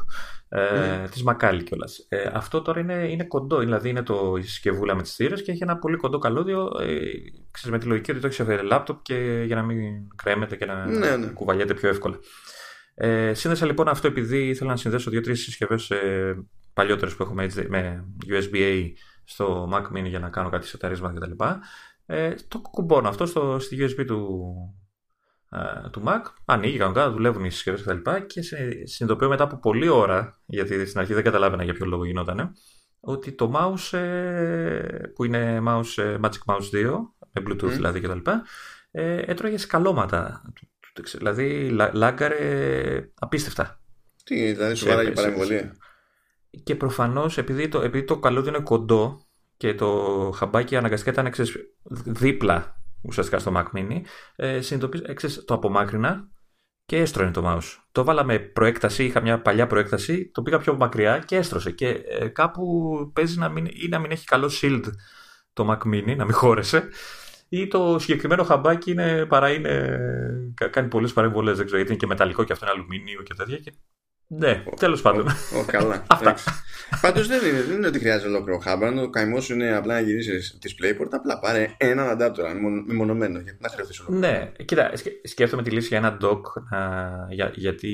[0.49, 1.11] ε, mm.
[1.11, 2.07] της Macali κιόλας.
[2.09, 5.53] Ε, αυτό τώρα είναι, είναι κοντό, δηλαδή είναι το η συσκευούλα με τις θύρες και
[5.53, 6.97] έχει ένα πολύ κοντό καλώδιο ε,
[7.51, 10.67] ξέρεις, με τη λογική ότι το έχεις σε laptop και για να μην κρέμεται και
[10.67, 11.27] να ναι, ναι.
[11.27, 12.19] κουβαλιέται πιο εύκολα.
[12.95, 18.05] Ε, σύνδεσα λοιπόν αυτό επειδή ήθελα να συνδέσω δύο-τρεις συσκευές ε, παλιότερες που έχουμε με
[18.29, 18.93] USB-A
[19.25, 21.45] στο Mac Mini για να κάνω κάτι σεταρίσματα κτλ.
[22.07, 24.82] Ε, το κουμπώνω αυτό στο, στη USB του, ε,
[25.91, 28.11] του Mac, ανοίγει κανονικά, δουλεύουν οι συσκευές κτλ.
[28.27, 28.41] Και, και
[28.85, 32.53] συνειδητοποιώ μετά από πολλή ώρα, γιατί στην αρχή δεν καταλάβαινα για ποιο λόγο γινόταν,
[33.01, 34.83] ότι το mouse ε,
[35.15, 36.95] που είναι mouse, ε, Magic Mouse 2,
[37.33, 37.69] με Bluetooth mm.
[37.69, 38.31] δηλαδή κτλ.
[38.91, 40.43] Ε, έτρωγε σκαλώματα.
[41.13, 43.81] Δηλαδή λάγκαρε απίστευτα.
[44.25, 45.73] Τι, δηλαδή σου βάραγε παρεμβολή.
[46.65, 49.27] Και προφανώς επειδή το, επειδή το καλώδιο είναι κοντό
[49.57, 49.91] και το
[50.35, 51.49] χαμπάκι αναγκαστικά ήταν
[52.05, 54.01] δίπλα ουσιαστικά στο Mac Mini,
[54.37, 56.29] ε, συνειδητοποίησα, το απομάκρυνα
[56.85, 57.83] και έστρωνε το mouse.
[57.93, 61.71] Το βάλα με προέκταση, είχα μια παλιά προέκταση, το πήγα πιο μακριά και έστρωσε.
[61.71, 64.83] Και ε, κάπου παίζει να μην, ή να μην έχει καλό shield
[65.53, 66.89] το Mac Mini, να μην χώρεσε,
[67.49, 69.99] ή το συγκεκριμένο χαμπάκι είναι, παρά είναι,
[70.71, 71.57] κάνει πολλές παρεμβολές.
[71.57, 73.59] Δεν ξέρω γιατί είναι και μεταλλικό και αυτό είναι αλουμίνιο και τέτοια.
[73.59, 73.73] Και
[74.39, 75.29] ναι, τέλος πάντων.
[75.29, 76.03] Ο, καλά.
[76.15, 76.37] Αυτά.
[77.01, 79.95] Πάντως δεν είναι, δεν είναι ότι χρειάζεται ολόκληρο hub, αν ο καημός σου είναι απλά
[79.95, 81.09] να γυρίσεις DisplayPort.
[81.11, 82.43] Απλά πάρε έναν adapter
[82.87, 83.39] μεμονωμένο.
[83.41, 84.33] Γιατί να χρειαστείς ολόκληρο.
[84.33, 84.91] Ναι, κοίτα,
[85.23, 86.41] σκέφτομαι τη λύση για ένα dock
[87.31, 87.89] για, γιατί,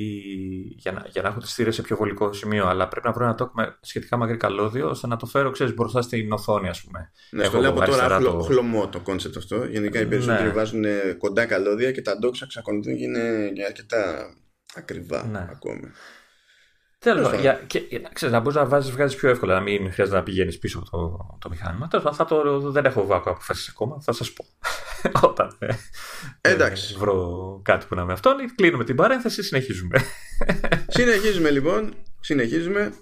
[0.77, 2.67] για, να, για να έχω τις θύρες σε πιο βολικό σημείο.
[2.67, 5.75] Αλλά πρέπει να βρω ένα dock με σχετικά μακρύ καλώδιο ώστε να το φέρω ξέρεις,
[5.75, 7.11] μπροστά στην οθόνη, ας πούμε.
[7.31, 8.41] Ναι, εγώ λέω από τώρα το...
[8.41, 9.65] χλωμό το concept αυτό.
[9.65, 10.55] Γενικά οι περισσότεροι ναι.
[10.55, 10.85] βάζουν
[11.19, 14.31] κοντά καλώδια και τα docks εξακολουθούν και είναι αρκετά
[14.75, 15.47] ακριβά ναι.
[15.51, 15.91] ακόμη.
[17.09, 17.41] Τέλος πάντων.
[17.41, 17.81] Για, και,
[18.13, 20.91] ξέρεις, να μπορείς να βάζεις βγάζεις πιο εύκολα, να μην χρειάζεται να πηγαίνεις πίσω από
[20.91, 21.89] το, το μηχάνημα.
[21.89, 24.01] Τέλος πάντων, το, δεν έχω βάκο αποφάσεις ακόμα.
[24.01, 24.45] Θα σας πω.
[25.29, 25.75] Όταν ε,
[26.41, 26.95] Εντάξει.
[26.95, 30.01] Ε, βρω κάτι που να με αυτόν, κλείνουμε την παρένθεση, συνεχίζουμε.
[30.97, 31.95] συνεχίζουμε λοιπόν.
[32.21, 32.93] Συνεχίζουμε.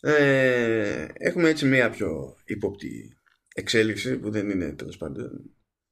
[0.00, 3.16] Ε, έχουμε έτσι μία πιο ύποπτη
[3.54, 5.30] εξέλιξη που δεν είναι τέλος πάντων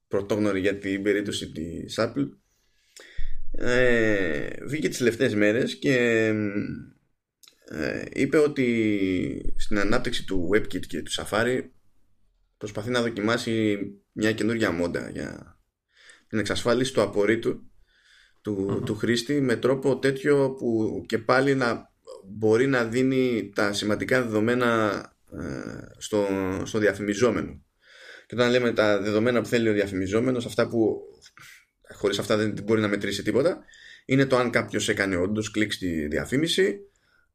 [0.09, 2.28] πρωτόγνωρη για την περίπτωση της Apple.
[3.53, 6.34] Ε, βγήκε τις τελευταίες μέρες και ε,
[8.12, 11.61] είπε ότι στην ανάπτυξη του WebKit και του Safari
[12.57, 13.79] προσπαθεί να δοκιμάσει
[14.12, 15.59] μια καινούργια μόντα για
[16.29, 17.73] την εξασφάλιση του απορρίτου
[18.41, 21.91] του, του χρήστη με τρόπο τέτοιο που και πάλι να
[22.29, 25.01] μπορεί να δίνει τα σημαντικά δεδομένα
[25.33, 26.27] ε, στο,
[26.64, 27.62] στο διαφημιζόμενο.
[28.27, 31.01] Και όταν λέμε τα δεδομένα που θέλει ο διαφημιζόμενος, αυτά που
[31.95, 33.64] χωρίς αυτά δεν μπορεί να μετρήσει τίποτα,
[34.05, 36.79] είναι το αν κάποιος έκανε όντως κλικ στη διαφήμιση,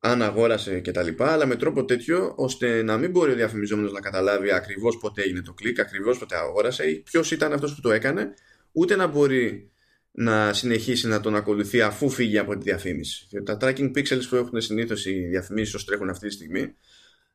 [0.07, 1.07] αν αγόρασε κτλ.
[1.17, 5.41] Αλλά με τρόπο τέτοιο ώστε να μην μπορεί ο διαφημιζόμενος να καταλάβει ακριβώς πότε έγινε
[5.41, 8.33] το κλικ, ακριβώς πότε αγόρασε ή ποιος ήταν αυτός που το έκανε,
[8.71, 9.71] ούτε να μπορεί
[10.11, 13.27] να συνεχίσει να τον ακολουθεί αφού φύγει από τη διαφήμιση.
[13.43, 16.75] τα tracking pixels που έχουν συνήθως οι διαφημίσεις όσο τρέχουν αυτή τη στιγμή,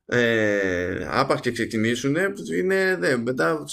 [0.07, 2.17] ε, άπαξ και ξεκινήσουν,
[2.59, 3.65] είναι δε, μετά,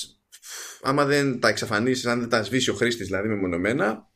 [0.82, 4.10] άμα δεν τα εξαφανίσεις, αν δεν τα σβήσει ο χρήστης δηλαδή μεμονωμένα,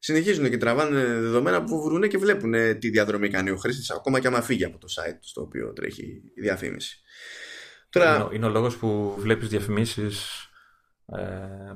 [0.00, 4.26] συνεχίζουν και τραβάνε δεδομένα που βρουν και βλέπουν τι διαδρομή κάνει ο χρήστης, ακόμα και
[4.26, 7.00] άμα φύγει από το site στο οποίο τρέχει η διαφήμιση.
[7.90, 8.16] Τώρα...
[8.16, 10.44] Είναι, είναι ο λόγος που βλέπεις διαφημίσεις
[11.06, 11.22] ε,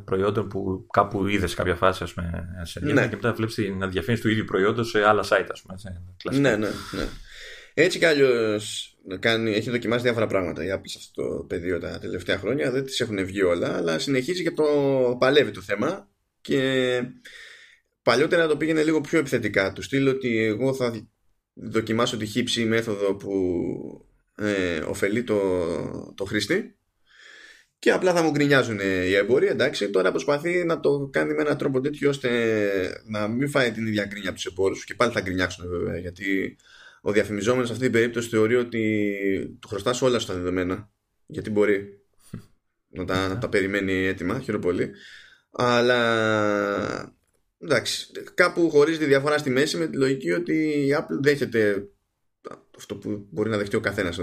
[0.05, 3.09] προϊόντων που κάπου είδες σε κάποια φάση, ας πούμε, σε ναι.
[3.09, 5.79] και μετά βλέπεις την διαφήμιση του ίδιου προϊόντος σε άλλα site, ας πούμε.
[6.39, 7.09] ναι, ναι, ναι.
[7.75, 11.99] Έτσι κι αλλιώς κάνει, έχει δοκιμάσει διάφορα πράγματα η Apple σε αυτό το πεδίο τα
[11.99, 12.71] τελευταία χρόνια.
[12.71, 14.65] Δεν τις έχουν βγει όλα, αλλά συνεχίζει και το
[15.19, 16.09] παλεύει το θέμα.
[16.41, 17.01] Και
[18.05, 19.73] παλιότερα το πήγαινε λίγο πιο επιθετικά.
[19.73, 21.09] Του στείλω ότι εγώ θα
[21.53, 23.33] δοκιμάσω τη χύψη μέθοδο που
[24.37, 25.41] ε, ωφελεί το,
[26.17, 26.77] το χρήστη
[27.79, 29.47] και απλά θα μου γκρινιάζουν οι εμποροί.
[29.47, 32.31] Εντάξει, τώρα προσπαθεί να το κάνει με έναν τρόπο τέτοιο ώστε
[33.05, 36.57] να μην φάει την ίδια γκρίνια από τους εμπόρους και πάλι θα γκρινιάξουν βέβαια γιατί
[37.07, 40.91] ο διαφημιζόμενος σε αυτή την περίπτωση θεωρεί ότι του χρωστάς όλα στα δεδομένα.
[41.27, 42.05] Γιατί μπορεί
[42.89, 44.91] να τα, να τα περιμένει έτοιμα, χαίρομαι πολύ.
[45.51, 45.99] Αλλά
[47.65, 51.89] εντάξει, κάπου χωρίζει τη διαφορά στη μέση με τη λογική ότι η Apple δέχεται
[52.77, 54.19] αυτό που μπορεί να δεχτεί ο καθένας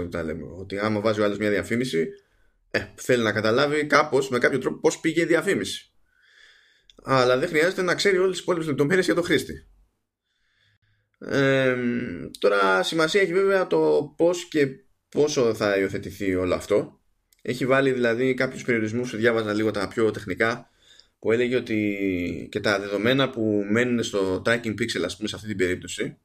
[0.58, 2.08] Ότι άμα βάζει ο άλλος μια διαφήμιση,
[2.70, 5.92] ε, θέλει να καταλάβει κάπως, με κάποιο τρόπο, πώς πήγε η διαφήμιση.
[7.02, 9.66] Αλλά δεν χρειάζεται να ξέρει όλες τις υπόλοιπες λεπτομέρειες για το χρήστη.
[11.18, 11.76] Ε,
[12.38, 14.68] τώρα σημασία έχει βέβαια το πώς και
[15.08, 17.00] πόσο θα υιοθετηθεί όλο αυτό.
[17.42, 20.70] Έχει βάλει δηλαδή κάποιους περιορισμούς, διάβαζα λίγο τα πιο τεχνικά,
[21.22, 25.48] που έλεγε ότι και τα δεδομένα που μένουν στο tracking pixel, ας πούμε, σε αυτή
[25.48, 26.18] την περίπτωση,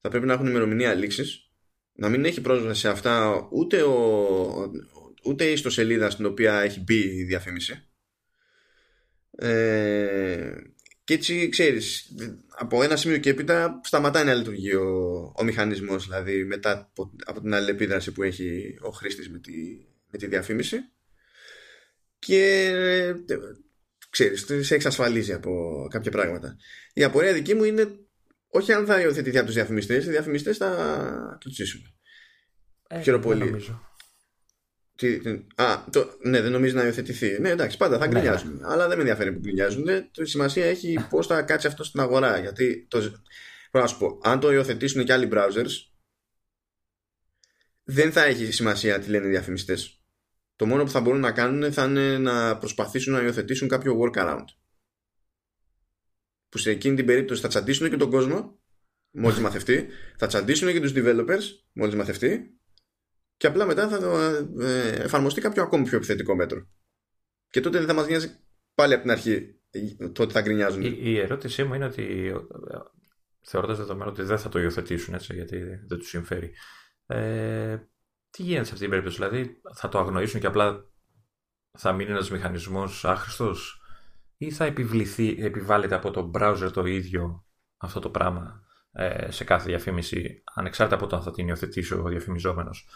[0.00, 1.50] θα πρέπει να έχουν ημερομηνία λήξης,
[1.92, 4.72] να μην έχει πρόσβαση σε αυτά ούτε, ο,
[5.24, 7.88] ούτε η ιστοσελίδα στην οποία έχει μπει η διαφήμιση.
[9.30, 10.52] Ε,
[11.04, 12.14] και έτσι ξέρεις
[12.48, 17.40] από ένα σημείο και έπειτα σταματάει να λειτουργεί ο, ο μηχανισμός δηλαδή μετά από, από
[17.40, 19.52] την αλληλεπίδραση που έχει ο χρήστης με τη,
[20.10, 20.76] με τη διαφήμιση
[22.18, 22.72] και
[24.10, 26.56] ξέρεις, σε εξασφαλίζει από κάποια πράγματα.
[26.92, 27.86] Η απορία δική μου είναι
[28.50, 31.80] όχι αν θα υιοθετηθεί από τους διαφημιστές, οι διαφημιστές θα κλουτσίσουν.
[32.88, 33.64] Ε, Χαίρομαι πολύ.
[34.96, 35.20] Τι,
[35.54, 37.40] α, το, ναι, δεν νομίζεις να υιοθετηθεί.
[37.40, 38.56] Ναι, εντάξει, πάντα θα ναι, γκρινιάζουν.
[38.56, 38.60] Ναι.
[38.62, 39.86] Αλλά δεν με ενδιαφέρει που γκρινιάζουν.
[40.10, 42.38] Το σημασία έχει πώς θα κάτσει αυτό στην αγορά.
[42.38, 43.12] Γιατί το,
[43.70, 45.70] να σου πω, αν το υιοθετήσουν και άλλοι browsers,
[47.84, 49.99] δεν θα έχει σημασία τι λένε οι διαφημιστές.
[50.60, 54.44] Το μόνο που θα μπορούν να κάνουν θα είναι να προσπαθήσουν να υιοθετήσουν κάποιο workaround.
[56.48, 58.60] Που σε εκείνη την περίπτωση θα τσαντήσουν και τον κόσμο
[59.10, 61.42] μόλις μαθευτεί, θα τσαντήσουν και τους developers
[61.72, 62.58] μόλις μαθευτεί
[63.36, 63.98] και απλά μετά θα
[64.60, 66.68] ε, εφαρμοστεί κάποιο ακόμη πιο επιθετικό μέτρο.
[67.50, 68.38] Και τότε δεν θα μας νοιάζει
[68.74, 69.60] πάλι από την αρχή
[70.12, 70.82] το ότι θα γκρινιάζουν.
[70.82, 72.34] Η, η ερώτησή μου είναι ότι
[73.40, 76.52] θεωρώντας δεδομένο ότι δεν θα το υιοθετήσουν έτσι, γιατί δεν τους συμφέρει.
[77.06, 77.78] Ε,
[78.30, 80.84] τι γίνεται σε αυτή την περίπτωση, δηλαδή θα το αγνοήσουν και απλά
[81.78, 83.80] θα μείνει ένας μηχανισμός άχρηστος,
[84.36, 87.44] ή θα επιβληθεί, επιβάλλεται από το browser το ίδιο
[87.76, 88.62] αυτό το πράγμα
[88.92, 92.88] ε, σε κάθε διαφήμιση, ανεξάρτητα από το αν θα την υιοθετήσει ο διαφημιζόμενος.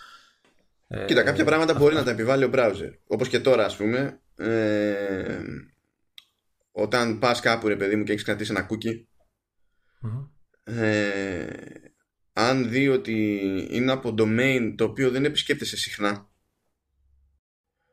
[0.86, 2.90] Ε, Κοίτα, κάποια πράγματα μπορεί να τα επιβάλλει ο browser.
[3.06, 5.42] Όπως και τώρα, ας πούμε, ε,
[6.72, 9.04] όταν πας κάπου, ρε παιδί μου, και έχεις κρατήσει ένα cookie,
[10.64, 11.46] ε,
[12.36, 13.38] αν δει ότι
[13.70, 16.28] είναι από domain το οποίο δεν επισκέπτεσαι συχνά,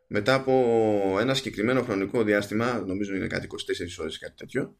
[0.07, 3.55] μετά από ένα συγκεκριμένο χρονικό διάστημα, νομίζω είναι κάτι 24
[3.99, 4.77] ώρες ή κάτι τέτοιο,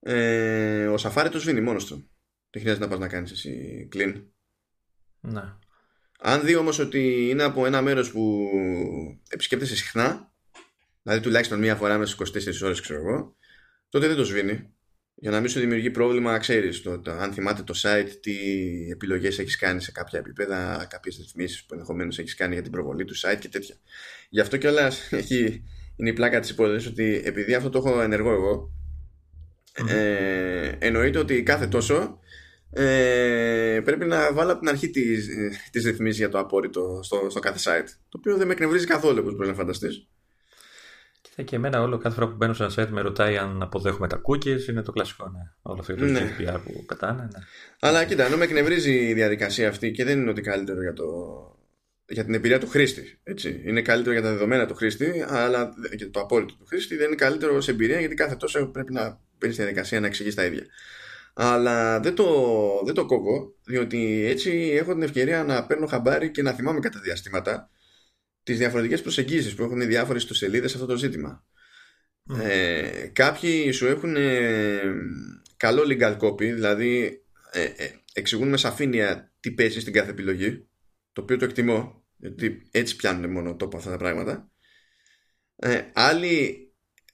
[0.00, 2.10] ε, ο Safari το σβήνει μόνος του.
[2.50, 4.24] Δεν χρειάζεται να πας να κάνεις εσύ clean.
[5.20, 5.42] Ναι.
[6.18, 8.48] Αν δει όμως ότι είναι από ένα μέρος που
[9.28, 10.32] επισκέπτεσαι συχνά,
[11.02, 13.36] δηλαδή τουλάχιστον μία φορά μέσα στις 24 ώρες ξέρω εγώ,
[13.88, 14.74] τότε δεν το σβήνει.
[15.20, 18.34] Για να μην σου δημιουργεί πρόβλημα, ξέρεις, το, το, αν θυμάται το site, τι
[18.90, 23.04] επιλογές έχεις κάνει σε κάποια επίπεδα, κάποιες ρυθμίσεις που ενδεχομένως έχεις κάνει για την προβολή
[23.04, 23.74] του site και τέτοια.
[24.28, 25.64] Γι' αυτό κιόλας έχει,
[25.96, 28.70] είναι η πλάκα της υπόθεσης ότι επειδή αυτό το έχω ενεργό εγώ,
[29.88, 32.18] ε, εννοείται ότι κάθε τόσο
[32.70, 35.28] ε, πρέπει να βάλω από την αρχή τις,
[35.70, 37.88] τις ρυθμίσεις για το απόρριτο στο, στο κάθε site.
[38.08, 40.08] Το οποίο δεν με εκνευρίζει καθόλου, όπως μπορείς να φανταστείς.
[41.30, 44.08] Κοίτα και εμένα όλο κάθε φορά που μπαίνω σε ένα site με ρωτάει αν αποδέχομαι
[44.08, 45.52] τα cookies, είναι το κλασικό, ναι.
[45.62, 46.20] Όλο αυτό το ναι.
[46.38, 47.44] GDPR που πετάνε, ναι.
[47.80, 51.04] Αλλά κοίτα, ενώ με εκνευρίζει η διαδικασία αυτή και δεν είναι ότι καλύτερο για, το,
[52.06, 53.18] για την εμπειρία του χρήστη.
[53.22, 53.62] Έτσι.
[53.64, 57.16] Είναι καλύτερο για τα δεδομένα του χρήστη, αλλά και το απόρριτο του χρήστη δεν είναι
[57.16, 60.66] καλύτερο σε εμπειρία γιατί κάθε τόσο πρέπει να παίρνεις τη διαδικασία να εξηγείς τα ίδια
[61.34, 62.26] αλλά δεν το,
[62.84, 64.50] δεν το κόβω διότι έτσι
[64.80, 67.70] έχω την ευκαιρία να παίρνω χαμπάρι και να θυμάμαι κατά διαστήματα
[68.42, 71.44] τις διαφορετικές προσεγγίσεις που έχουν οι διάφορες ιστοσελίδες σε αυτό το ζήτημα.
[72.40, 74.80] Ε, κάποιοι σου έχουν ε,
[75.56, 77.22] καλό legal copy δηλαδή
[77.52, 80.68] ε, ε, εξηγούν με σαφήνεια τι παίζει στην κάθε επιλογή
[81.12, 84.50] το οποίο το εκτιμώ γιατί έτσι πιάνουν μόνο τόπο αυτά τα πράγματα.
[85.56, 86.64] Ε, άλλοι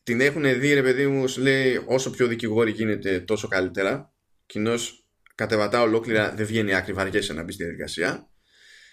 [0.02, 4.14] την έχουν δει ρε παιδί μου σου λέει όσο πιο δικηγόροι γίνεται τόσο καλύτερα
[4.46, 4.74] κοινώ
[5.34, 8.30] κατεβατά ολόκληρα δεν βγαίνει άκρη βαριέσαι να μπεις στη διαδικασία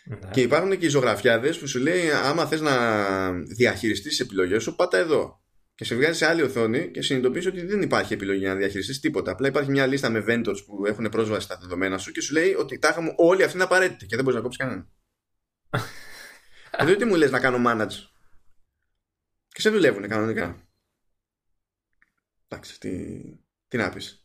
[0.03, 0.17] ναι.
[0.31, 4.75] και υπάρχουν και οι ζωγραφιάδες που σου λέει άμα θες να διαχειριστείς τις επιλογές σου
[4.75, 5.41] πάτα εδώ
[5.75, 9.31] και σε βγάζει σε άλλη οθόνη και συνειδητοποιείς ότι δεν υπάρχει επιλογή να διαχειριστείς τίποτα
[9.31, 12.53] απλά υπάρχει μια λίστα με vendors που έχουν πρόσβαση στα δεδομένα σου και σου λέει
[12.53, 14.91] ότι τάχα μου όλοι αυτοί είναι απαραίτητοι και δεν μπορείς να κόψεις κανέναν
[16.77, 18.11] Εδώ τι μου λες να κάνω manage.
[19.47, 20.67] Και σε δουλεύουν κανονικά.
[22.47, 23.21] Εντάξει, τι,
[23.67, 24.22] τι να πεις.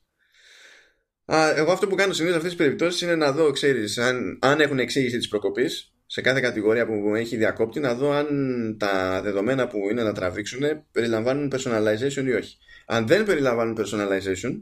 [1.33, 4.39] Α, εγώ αυτό που κάνω συνήθως σε αυτές τις περιπτώσεις είναι να δω, ξέρεις, αν,
[4.41, 9.23] αν έχουν εξήγηση της προκοπής σε κάθε κατηγορία που έχει διακόπτη, να δω αν τα
[9.23, 10.61] δεδομένα που είναι να τραβήξουν
[10.93, 12.57] περιλαμβάνουν personalization ή όχι.
[12.87, 14.61] Αν δεν περιλαμβάνουν personalization,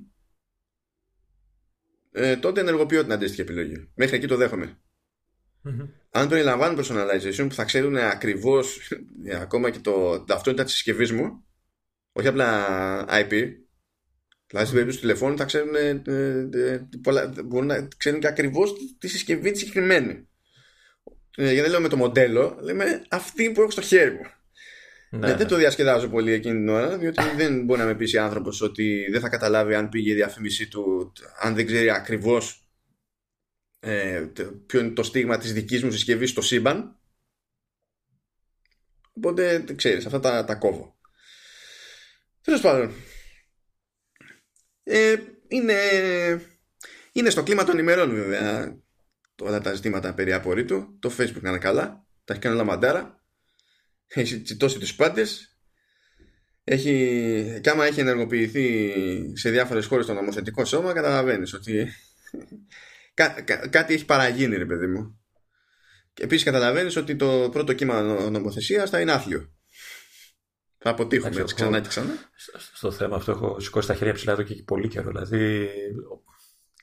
[2.13, 3.89] ε, τότε ενεργοποιώ την αντίστοιχη επιλογή.
[3.95, 4.79] Μέχρι εκεί το δέχομαι.
[5.65, 5.89] Mm-hmm.
[6.11, 8.93] Αν περιλαμβάνουν personalization που θα ξέρουν ακριβώς
[9.43, 11.45] ακόμα και το ταυτότητα της συσκευής μου,
[12.13, 12.67] όχι απλά
[13.09, 13.53] IP,
[14.47, 18.27] Δηλαδή στην περίπτωση του τηλεφώνου θα ξέρουν, ε, ε, ε, πολλά, μπορούν να ξέρουν και
[18.27, 20.29] ακριβώς τη συσκευή τη συγκεκριμένη.
[21.37, 24.27] Ε, γιατί δεν λέω με το μοντέλο, λέμε αυτή που έχω στο χέρι μου.
[25.11, 25.45] Ναι, δεν ναι.
[25.45, 29.21] το διασκεδάζω πολύ εκείνη την ώρα, διότι δεν μπορεί να με πείσει άνθρωπος ότι δεν
[29.21, 32.71] θα καταλάβει αν πήγε η διαφήμιση του, αν δεν ξέρει ακριβώς
[33.81, 34.27] ε,
[34.67, 36.99] ποιο είναι το στίγμα της δικής μου συσκευής στο σύμπαν.
[39.13, 40.99] Οπότε ξέρεις, αυτά τα, τα κόβω.
[42.43, 42.93] Τέλος πάντων,
[44.89, 45.17] ε,
[45.49, 45.75] είναι,
[47.13, 48.77] είναι στο κλίμα των ημερών βέβαια
[49.43, 50.99] όλα τα ζητήματα περί απορρίτου.
[50.99, 52.07] Το Facebook είναι καλά.
[52.25, 53.25] Τα έχει κάνει όλα μαντάρα.
[54.07, 55.59] Έχει τσιτώσει τους πάντες.
[56.65, 58.93] Έχει, και άμα έχει ενεργοποιηθεί
[59.37, 61.89] σε διάφορες χώρες το νομοθετικό σώμα καταλαβαίνεις ότι
[63.15, 65.21] κά, κάτι έχει παραγίνει ρε παιδί μου.
[66.13, 69.56] Και επίσης καταλαβαίνεις ότι το πρώτο κύμα νομοθεσίας θα είναι άθλιο.
[70.87, 72.15] Θα αποτύχουμε έτσι ξανά και ξανά.
[72.75, 75.11] Στο θέμα αυτό έχω σηκώσει τα χέρια ψηλά εδώ και πολύ καιρό.
[75.11, 75.69] Δηλαδή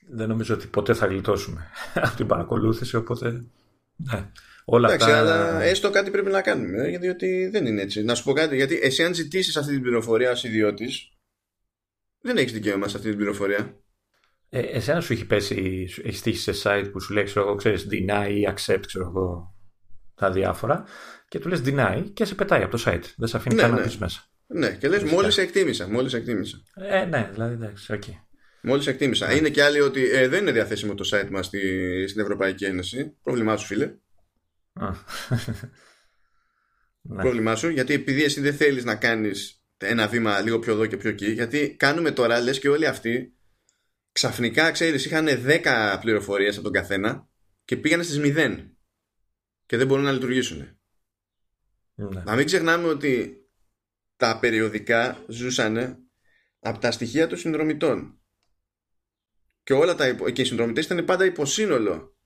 [0.08, 1.70] δεν νομίζω ότι ποτέ θα γλιτώσουμε
[2.06, 2.96] από την παρακολούθηση.
[2.96, 3.44] Οπότε.
[3.96, 4.30] Ναι.
[4.64, 5.20] Όλα Εντάξει, αυτά...
[5.20, 6.86] αλλά έστω κάτι πρέπει να κάνουμε.
[6.86, 8.02] Ε, γιατί δεν είναι έτσι.
[8.02, 8.56] Να σου πω κάτι.
[8.56, 11.12] Γιατί εσύ, αν ζητήσεις αυτή την πληροφορία ως ιδιώτης,
[12.20, 13.80] δεν έχεις δικαίωμα σε αυτή την πληροφορία.
[14.48, 17.86] Ε, εσένα σου έχει πέσει, έχει τύχει σε site που σου λέει, ξέρω εγώ, ξέρεις,
[17.90, 19.53] deny ή accept, ξέρω εγώ,
[20.14, 20.84] τα διάφορα
[21.28, 23.04] και του λες deny και σε πετάει από το site.
[23.16, 23.92] Δεν σε αφήνει ναι, καν να ναι.
[23.98, 24.28] μέσα.
[24.46, 26.62] Ναι, και λες μόλις εκτίμησα, μόλις εκτίμησα.
[26.74, 28.02] Ε, ναι, δηλαδή εντάξει, οκ.
[28.06, 28.24] Okay.
[28.62, 29.26] Μόλις εκτίμησα.
[29.26, 29.34] Ναι.
[29.34, 31.60] Είναι και άλλοι ότι ε, δεν είναι διαθέσιμο το site μας στη,
[32.08, 33.16] στην Ευρωπαϊκή Ένωση.
[33.22, 33.86] Πρόβλημά σου, φίλε.
[37.02, 37.22] ναι.
[37.22, 40.96] Πρόβλημά σου, γιατί επειδή εσύ δεν θέλεις να κάνεις ένα βήμα λίγο πιο εδώ και
[40.96, 43.34] πιο εκεί, γιατί κάνουμε τώρα, λες και όλοι αυτοί,
[44.12, 47.28] ξαφνικά, ξέρεις, είχαν 10 πληροφορίες από τον καθένα
[47.64, 48.73] και πήγανε στις 0
[49.66, 50.78] και δεν μπορούν να λειτουργήσουν.
[51.94, 52.22] Ναι.
[52.24, 53.38] Να μην ξεχνάμε ότι
[54.16, 55.98] τα περιοδικά ζούσαν
[56.58, 58.18] από τα στοιχεία των συνδρομητών.
[59.62, 62.16] Και όλα τα και οι συνδρομητές ήταν πάντα υποσύνολο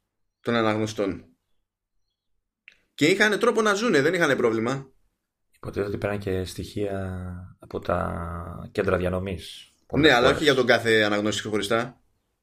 [0.40, 1.24] των αναγνωστών.
[2.94, 4.92] Και είχαν τρόπο να ζουν, δεν είχαν πρόβλημα.
[5.50, 9.72] Υποτίθεται ότι πέραν και στοιχεία από τα κέντρα διανομής.
[9.92, 12.02] Ναι, αλλά όχι για τον κάθε αναγνώστη ξεχωριστά.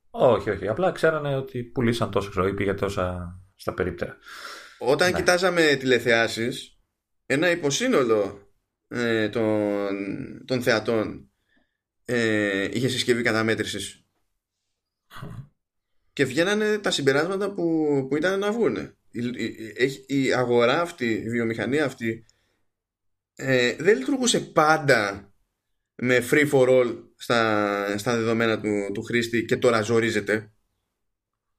[0.09, 0.67] Όχι, όχι.
[0.67, 4.17] Απλά ξέρανε ότι πουλήσαν τόσο ξέρω ή πήγε τόσα στα περίπτερα.
[4.85, 5.17] Όταν ναι.
[5.17, 6.79] κοιτάζαμε τηλεθεάσεις
[7.25, 8.49] ένα υποσύνολο
[8.87, 9.95] ε, των,
[10.45, 11.31] των θεατών
[12.05, 14.05] ε, είχε συσκευή καταμέτρησης
[16.13, 18.97] και βγαίνανε τα συμπεράσματα που, που ήταν να βγουν.
[20.07, 22.25] Η, η, αγορά αυτή, η βιομηχανία αυτή
[23.35, 25.33] ε, δεν λειτουργούσε πάντα
[25.95, 30.53] με free for all στα, στα δεδομένα του, του χρήστη και τώρα ζορίζεται.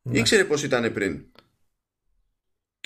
[0.03, 0.19] Ναι.
[0.19, 1.33] Ήξερε πως ήταν πριν.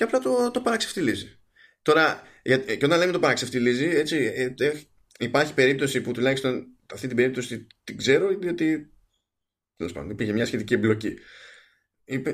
[0.01, 1.39] Και απλά το, το παραξευτιλίζει.
[1.83, 4.81] Τώρα, και όταν λέμε το παραξευτιλίζει, έτσι, ε, ε,
[5.19, 8.93] υπάρχει περίπτωση που τουλάχιστον αυτή την περίπτωση την ξέρω, διότι
[9.77, 11.19] τέλος πάντων υπήρχε μια σχετική εμπλοκή.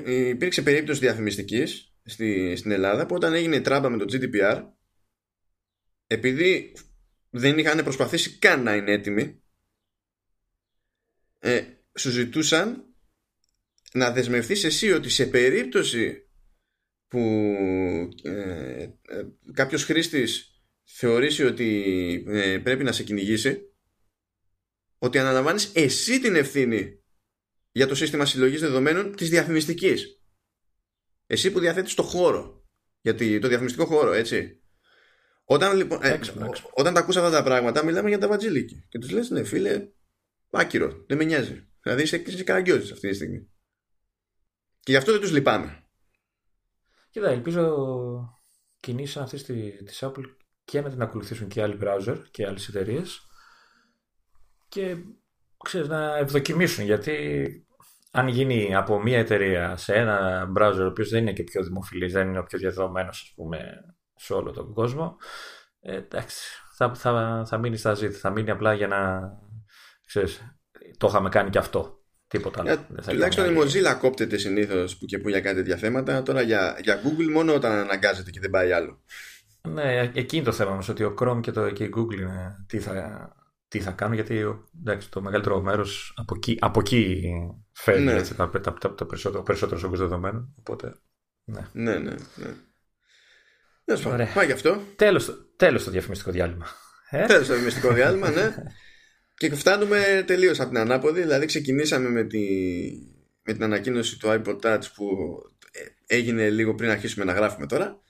[0.05, 4.63] Υπήρξε περίπτωση διαφημιστικής στη, στην Ελλάδα που όταν έγινε η τράμπα με το GDPR,
[6.07, 6.73] επειδή
[7.29, 9.41] δεν είχαν προσπαθήσει καν να είναι έτοιμοι,
[11.39, 11.63] ε,
[11.97, 12.85] σου ζητούσαν
[13.93, 16.21] να δεσμευτείς εσύ ότι σε περίπτωση
[17.07, 17.19] που
[18.21, 18.91] ε, ε,
[19.53, 23.61] κάποιος χρήστης θεωρήσει ότι ε, πρέπει να σε κυνηγήσει
[24.97, 27.03] ότι αναλαμβάνεις εσύ την ευθύνη
[27.71, 30.21] για το σύστημα συλλογής δεδομένων της διαφημιστικής.
[31.27, 32.65] Εσύ που διαθέτεις το χώρο.
[33.01, 34.61] Γιατί το διαφημιστικό χώρο, έτσι.
[35.43, 36.19] Όταν, λοιπόν, ε,
[36.73, 38.85] όταν τα ακούσα αυτά τα πράγματα, μιλάμε για τα βατζίλικη.
[38.89, 39.87] Και τους λες, ναι, φίλε,
[40.49, 41.67] άκυρο, δεν με νοιάζει.
[41.81, 42.51] Δηλαδή είσαι, είσαι
[42.93, 43.49] αυτή τη στιγμή.
[44.79, 45.86] Και γι' αυτό δεν τους λυπάμαι.
[47.09, 48.37] Κοίτα, ελπίζω
[48.79, 50.23] κινήσεις αυτή τη της Apple
[50.63, 53.27] και να την ακολουθήσουν και άλλοι browser και άλλες εταιρείες.
[54.69, 54.95] και
[55.63, 57.67] ξέρεις, να ευδοκιμήσουν γιατί
[58.11, 62.13] αν γίνει από μία εταιρεία σε ένα browser ο οποίος δεν είναι και πιο δημοφιλής,
[62.13, 63.59] δεν είναι ο πιο διαδεδομένος ας πούμε
[64.15, 65.15] σε όλο τον κόσμο
[65.79, 69.31] ε, εντάξει, θα, θα, θα μείνει στα ζήτη, θα μείνει απλά για να
[70.05, 70.57] ξέρεις,
[70.97, 71.96] το είχαμε κάνει και αυτό
[72.27, 72.69] Τίποτα άλλο.
[72.69, 76.23] Ε, τουλάχιστον η Mozilla κόπτεται συνήθως που και που για κάτι τέτοια θέματα.
[76.23, 79.03] Τώρα για, για Google μόνο όταν αναγκάζεται και δεν πάει άλλο.
[79.61, 82.79] Ναι, εκείνη το θέμα μας ότι ο Chrome και, το, και η Google είναι τι
[82.79, 83.29] θα,
[83.67, 84.45] τι θα κάνουν γιατί
[84.79, 87.23] εντάξει, το μεγαλύτερο μέρος από εκεί, από εκεί
[87.71, 88.13] φέρνει ναι.
[88.13, 90.53] έτσι, τα, τα, τα, τα περισσότερο, περισσότερος όγκος δεδομένων.
[90.59, 90.93] Οπότε,
[91.43, 91.67] ναι.
[91.71, 92.53] Ναι, ναι, ναι.
[94.05, 94.31] Ωραία.
[94.33, 94.81] Πάει γι' αυτό.
[94.95, 96.65] Τέλος, τέλος το διαφημιστικό διάλειμμα.
[97.09, 98.55] Ε; Τέλος το διαφημιστικό διάλειμμα, ναι.
[99.37, 101.21] Και φτάνουμε τελείως από την ανάποδη.
[101.21, 102.39] Δηλαδή, ξεκινήσαμε με, τη,
[103.43, 105.07] με την ανακοίνωση του iPod Touch που
[106.05, 108.01] έγινε λίγο πριν αρχίσουμε να γράφουμε τώρα.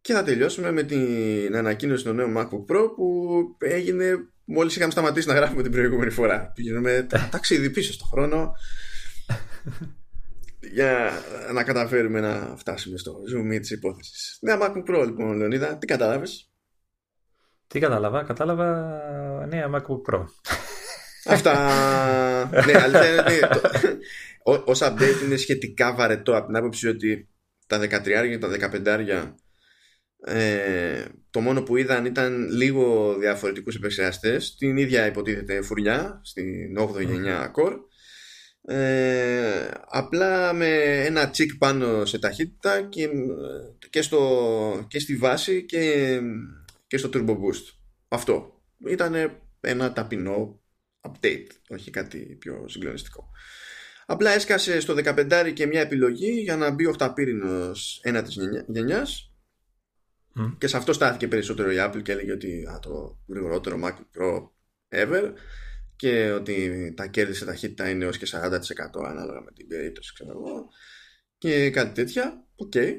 [0.00, 5.28] Και θα τελειώσουμε με την ανακοίνωση του νέου MacBook Pro που έγινε μόλις είχαμε σταματήσει
[5.28, 6.52] να γράφουμε την προηγούμενη φορά.
[6.54, 8.52] Πηγαίνουμε ταξίδι πίσω στον χρόνο
[10.72, 11.10] για
[11.52, 14.38] να καταφέρουμε να φτάσουμε στο zoom τη υπόθεση.
[14.40, 16.49] Νέα MacBook Pro λοιπόν, Λεωνίδα, τι κατάλαβες;
[17.70, 18.66] Τι κατάλαβα, κατάλαβα
[19.46, 20.24] νέα MacBook Pro.
[21.24, 21.54] Αυτά.
[22.66, 23.22] ναι, αλήθεια είναι
[24.42, 27.28] ότι ως update είναι σχετικά βαρετό από την άποψη ότι
[27.66, 27.88] τα 13
[28.28, 29.32] και τα 15
[30.24, 37.06] ε, το μόνο που είδαν ήταν λίγο διαφορετικούς επεξεργαστές την ίδια υποτίθεται φουρνιά στην 8η
[37.06, 37.76] γενιά Core
[38.62, 40.68] ε, απλά με
[41.04, 43.08] ένα τσικ πάνω σε ταχύτητα και,
[43.90, 46.20] και, στο, και στη βάση και,
[46.90, 47.74] και στο Turbo Boost.
[48.08, 48.62] Αυτό.
[48.88, 50.62] Ήταν ένα ταπεινό
[51.00, 53.30] update όχι κάτι πιο συγκλονιστικό.
[54.06, 58.36] Απλά έσκασε στο 15 και μια επιλογή για να μπει ο 8 πύρινος ένα της
[58.66, 59.34] γενιάς
[60.58, 64.48] και σε αυτό στάθηκε περισσότερο η Apple και έλεγε ότι α, το γρηγορότερο Mac Pro
[64.88, 65.32] ever
[65.96, 68.60] και ότι τα κέρδη σε ταχύτητα είναι έως και 40%
[69.06, 70.68] ανάλογα με την περίπτωση ξέρω εγώ.
[71.38, 72.46] Και κάτι τέτοια.
[72.54, 72.72] Οκ.
[72.74, 72.94] okay.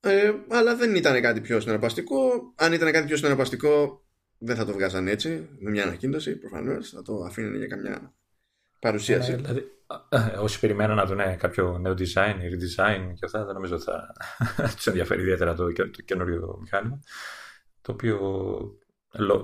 [0.00, 4.04] Ε, αλλά δεν ήταν κάτι πιο συναρπαστικό αν ήταν κάτι πιο συναρπαστικό
[4.38, 8.14] δεν θα το βγάζαν έτσι με μια ανακοίνωση προφανώς θα το αφήνουν για καμιά
[8.78, 9.76] παρουσίαση ναι, δηλαδή,
[10.08, 13.84] ε, όσοι περιμένουν να δουν κάποιο νέο design ή redesign και αυτά, δεν νομίζω ότι
[13.84, 14.12] θα
[14.76, 17.00] τους ενδιαφέρει ιδιαίτερα το, το καινούριο μηχάνημα.
[17.82, 18.18] Το οποίο,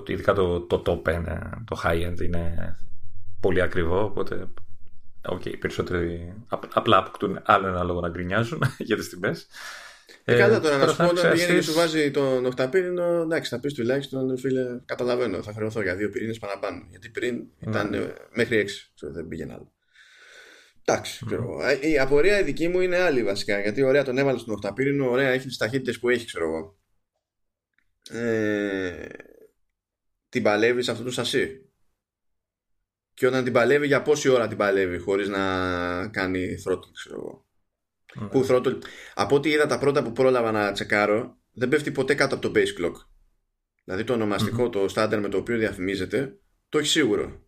[0.07, 2.75] ειδικά το, το top end, το high end είναι
[3.39, 4.47] πολύ ακριβό, οπότε
[5.29, 6.33] okay, οι περισσότεροι
[6.73, 9.47] απλά αποκτούν άλλο ένα λόγο να γκρινιάζουν για τις τιμές.
[10.25, 13.59] Ε, καλά τώρα, να σου πω όταν πηγαίνει και σου βάζει τον οχταπύρινο, εντάξει, θα
[13.59, 16.85] πεις τουλάχιστον, φίλε, καταλαβαίνω, θα χρεωθώ για δύο πυρήνες παραπάνω.
[16.89, 18.13] Γιατί πριν ήταν ναι.
[18.33, 19.73] μέχρι έξι, δεν πήγαινε άλλο.
[20.85, 23.59] Εντάξει, ξέρω ε, Η απορία η δική μου είναι άλλη βασικά.
[23.59, 26.77] Γιατί ωραία τον έβαλε στον οχταπύρινο, ωραία έχει τις ταχύτητες που έχει, ξέρω εγώ.
[28.09, 29.07] Ε,
[30.29, 31.69] την παλεύεις σε αυτό το σασί;
[33.13, 37.45] Και όταν την παλεύει, για πόση ώρα την παλεύει χωρίς να κάνει throttle, ξέρω εγώ.
[38.21, 38.27] Ναι.
[38.27, 38.77] Που throttle.
[39.13, 42.59] Από ό,τι είδα τα πρώτα που πρόλαβα να τσεκάρω, δεν πέφτει ποτέ κάτω από το
[42.59, 42.93] base clock.
[43.83, 46.37] Δηλαδή το ονομαστικό, το standard με το οποίο διαφημίζεται,
[46.69, 47.43] το έχει σίγουρο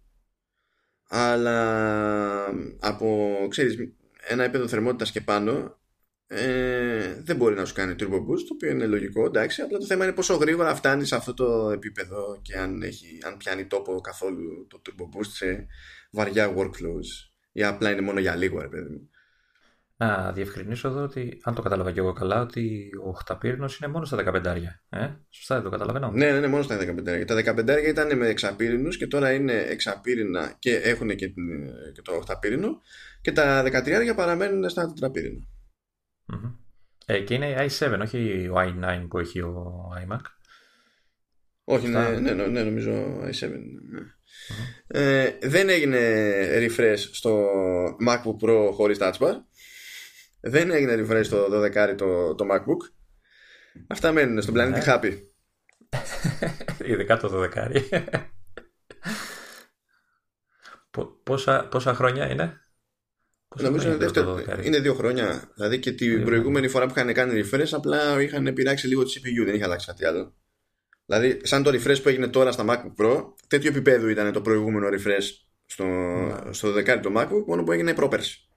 [1.07, 2.45] αλλά
[2.80, 3.78] από ξέρεις,
[4.28, 5.80] ένα επίπεδο θερμότητας και πάνω
[6.28, 9.86] ε, δεν μπορεί να σου κάνει turbo boost το οποίο είναι λογικό εντάξει απλά το
[9.86, 14.01] θέμα είναι πόσο γρήγορα φτάνεις σε αυτό το επίπεδο και αν, έχει, αν πιάνει τόπο
[14.01, 15.68] καθόλου το turbo boost σε
[16.11, 19.09] βαριά workflows ή απλά είναι μόνο για λίγο ρε παιδί μου
[19.97, 24.05] να διευκρινίσω εδώ ότι, αν το κατάλαβα και εγώ καλά, ότι ο χταπύρινος είναι μόνο
[24.05, 24.45] στα 15.
[24.89, 27.25] Ε; Σωστά, δεν το καταλαβαίνω; Ναι, ναι, ναι, μόνο στα 15.
[27.25, 31.27] Τα 15 ήταν με εξαπύρινους και τώρα είναι εξαπύρινα και έχουν και,
[31.93, 32.81] και το χταπύρινο.
[33.21, 35.47] Και τα 13 παραμένουν στα τετραπύρινα.
[36.33, 36.55] Mm-hmm.
[37.05, 40.21] Ε, και είναι i7, όχι ο i9 που έχει ο iMac.
[41.63, 43.49] Όχι, ναι, ναι, ναι, ναι, νομίζω i7.
[43.49, 43.99] Ναι.
[43.99, 44.85] Mm-hmm.
[44.87, 45.99] Ε, δεν έγινε
[46.57, 47.49] refresh στο
[48.07, 49.33] MacBook Pro χωρίς Touch Bar.
[50.47, 52.91] Δεν έγινε refresh το 12 το, το MacBook.
[53.87, 54.85] Αυτά μένουν στον πλανήτη ναι.
[54.87, 55.17] Happy.
[56.91, 57.81] Ειδικά το 12.
[61.23, 62.61] πόσα, πόσα χρόνια είναι;
[63.47, 65.51] Πόσα Νομίζω είναι, δεύτερο, είναι δύο χρόνια.
[65.55, 69.45] Δηλαδή και την προηγούμενη φορά που είχαν κάνει refresh απλά είχαν πειράξει λίγο τη CPU,
[69.45, 70.33] δεν είχε αλλάξει κάτι άλλο.
[71.05, 74.87] Δηλαδή, σαν το refresh που έγινε τώρα στα MacBook Pro, τέτοιο επίπεδο ήταν το προηγούμενο
[74.87, 75.25] refresh
[75.65, 76.47] στο, mm.
[76.51, 78.49] στο το MacBook, μόνο που έγινε πρόπερση.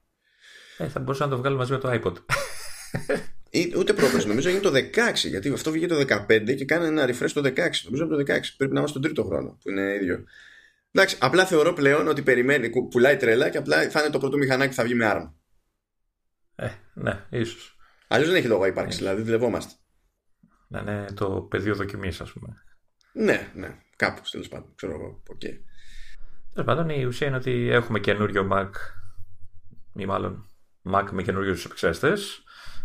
[0.79, 2.15] Ε, θα μπορούσα να το βγάλω μαζί με το iPod.
[3.51, 4.81] Ή, ούτε πρόπερση, νομίζω είναι το 16,
[5.15, 7.55] γιατί αυτό βγήκε το 15 και κάνει ένα refresh το 16.
[7.85, 8.25] Νομίζω το 16.
[8.57, 10.25] Πρέπει να είμαστε στον τρίτο χρόνο, που είναι ίδιο.
[10.91, 14.69] Εντάξει, απλά θεωρώ πλέον ότι περιμένει, πουλάει τρέλα και απλά θα είναι το πρώτο μηχανάκι
[14.69, 15.31] που θα βγει με ARM.
[16.55, 17.77] Ε, ναι, ίσως.
[18.09, 19.75] Αλλιώς δεν έχει λόγο ύπαρξη, δηλαδή δουλευόμαστε.
[20.69, 22.63] Να είναι το πεδίο δοκιμής, ας πούμε.
[23.13, 24.73] Ναι, ναι, κάπου τέλος πάντων.
[24.75, 25.23] Ξέρω εγώ.
[25.33, 25.59] Okay.
[26.53, 28.71] Τέλος πάντων, η ουσία είναι ότι έχουμε καινούριο Mac,
[29.95, 30.48] ή μάλλον
[30.95, 32.13] Mac με καινούριους επεξεργαστέ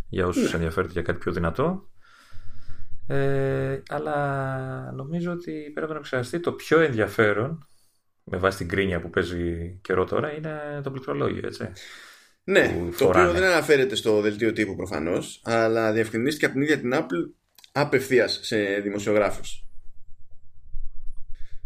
[0.10, 0.54] για όσους yeah.
[0.54, 1.88] ενδιαφέρονται για κάτι πιο δυνατό.
[3.08, 7.68] Ε, αλλά νομίζω ότι πέρα από τον επεξεργαστή το πιο ενδιαφέρον
[8.24, 11.72] με βάση την κρίνια που παίζει καιρό τώρα είναι το πληκτρολόγιο, έτσι.
[12.44, 16.92] Ναι, το οποίο δεν αναφέρεται στο δελτίο τύπου προφανώς, αλλά διευκρινίστηκε από την ίδια την
[16.94, 17.34] Apple
[17.72, 19.66] απευθείας σε δημοσιογράφους.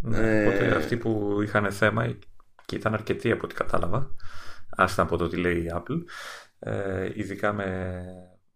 [0.02, 0.48] Ναι, ε...
[0.48, 2.18] Οπότε αυτοί που είχαν θέμα,
[2.66, 4.12] και ήταν αρκετοί από ό,τι κατάλαβα,
[4.78, 6.04] άστα από το τι λέει η Apple,
[6.60, 8.02] ε, ειδικά με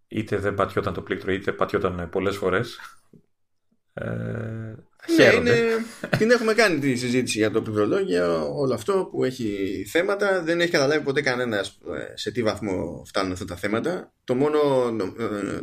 [0.08, 2.80] είτε δεν πατιόταν το πλήκτρο είτε πατιόταν πολλές φορές.
[3.94, 4.04] Ε,
[5.18, 5.56] ναι, είναι,
[6.18, 10.42] την έχουμε κάνει τη συζήτηση για το πληκτρολόγιο όλο αυτό που έχει θέματα.
[10.44, 11.80] Δεν έχει καταλάβει ποτέ κανένας
[12.14, 14.14] σε τι βαθμό φτάνουν αυτά τα θέματα.
[14.24, 14.60] Το μόνο
[15.20, 15.60] ε,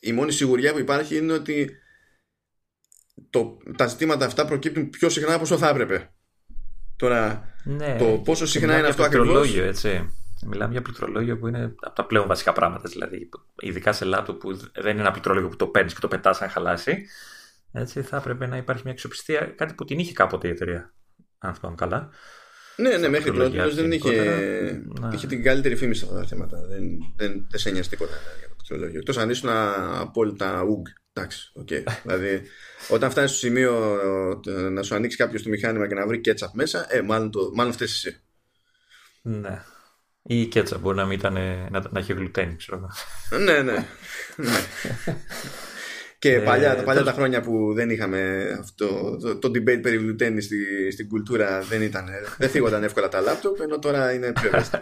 [0.00, 1.70] η μόνη σιγουριά που υπάρχει είναι ότι
[3.30, 6.11] το, τα ζητήματα αυτά προκύπτουν πιο συχνά από όσο θα έπρεπε
[7.06, 10.10] τώρα ναι, το πόσο συχνά είναι αυτό ακριβώς έτσι
[10.46, 12.88] Μιλάμε για πληκτρολόγιο που είναι από τα πλέον βασικά πράγματα.
[12.88, 13.28] Δηλαδή,
[13.58, 16.48] ειδικά σε λάπτο που δεν είναι ένα πληκτρολόγιο που το παίρνεις και το πετάς αν
[16.48, 17.06] χαλάσει.
[17.72, 20.94] Έτσι, θα έπρεπε να υπάρχει μια αξιοπιστία, κάτι που την είχε κάποτε η εταιρεία.
[21.38, 22.10] Αν θυμάμαι καλά.
[22.76, 25.10] Ναι, ναι, μέχρι πρώτη δεν είχε, να...
[25.12, 26.66] είχε την καλύτερη φήμη σε αυτά τα θέματα.
[26.66, 26.82] Δεν,
[27.16, 28.98] δεν, δεν σε νοιάζει τίποτα για το πληκτρολόγιο.
[28.98, 29.48] Εκτός αν ήσουν
[30.00, 30.82] απόλυτα ουγ.
[31.12, 31.82] Εντάξει, okay.
[32.04, 32.42] δηλαδή,
[32.88, 34.00] όταν φτάσεις στο σημείο
[34.70, 37.72] να σου ανοίξει κάποιος το μηχάνημα και να βρει κέτσαπ μέσα, ε, μάλλον, το, μάλλον
[37.72, 38.20] φταίεις εσύ.
[39.22, 39.62] Ναι.
[40.22, 41.32] Ή η κέτσα μπορεί να μην ήταν,
[41.70, 42.88] να, να έχει γλουτένι, ξέρω
[43.30, 43.72] ναι, ναι.
[44.36, 44.64] ναι.
[46.18, 49.96] Και ε, παλιά, τα παλιά τα χρόνια που δεν είχαμε αυτό, το, το debate περί
[49.96, 52.08] γλουτένι στη, στην κουλτούρα δεν ήταν,
[52.38, 54.80] δεν θίγονταν εύκολα τα λάπτοπ, ενώ τώρα είναι πιο ευαίσθητα.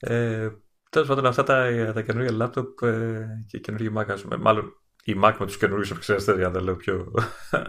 [0.00, 0.48] ε,
[0.90, 5.46] Τέλος πάντων, αυτά τα, τα καινούργια λάπτοπ ε, και καινούργια Mac, μάλλον η Mac με
[5.46, 7.12] τους καινούριους επεξεργαστέ, για να τα λέω πιο
[7.50, 7.60] ε,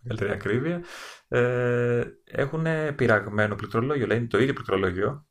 [0.00, 0.84] μεγαλύτερη ακρίβεια,
[1.28, 2.66] ε, έχουν
[2.96, 4.06] πειραγμένο πληκτρολόγιο.
[4.06, 5.26] Λέει είναι το ίδιο πληκτρολόγιο,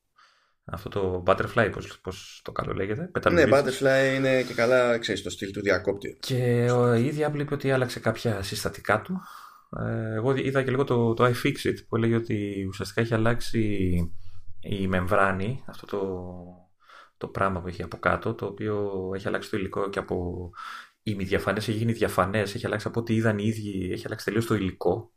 [0.65, 3.11] αυτό το butterfly, πώς, πώς το καλό λέγεται.
[3.31, 6.17] Ναι, butterfly είναι και καλά, ξέρεις, το στυλ του διακόπτη.
[6.19, 9.21] Και ο, η ίδια είπε ότι άλλαξε κάποια συστατικά του.
[9.79, 13.88] Ε, εγώ είδα και λίγο το, το iFixit που έλεγε ότι ουσιαστικά έχει αλλάξει
[14.59, 16.01] η μεμβράνη, αυτό το,
[17.17, 20.49] το πράγμα που έχει από κάτω, το οποίο έχει αλλάξει το υλικό και από
[21.12, 24.55] ημιδιαφανές έχει γίνει διαφανές, έχει αλλάξει από ό,τι είδαν οι ίδιοι, έχει αλλάξει τελείως το
[24.55, 25.12] υλικό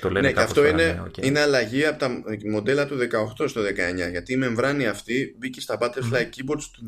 [0.00, 1.24] το λένε ναι, και αυτό είναι, okay.
[1.24, 2.96] είναι αλλαγή από τα μοντέλα του
[3.38, 4.10] 18 στο 19.
[4.10, 6.24] Γιατί η μεμβράνη αυτή μπήκε στα Butterfly mm.
[6.24, 6.86] Keyboards του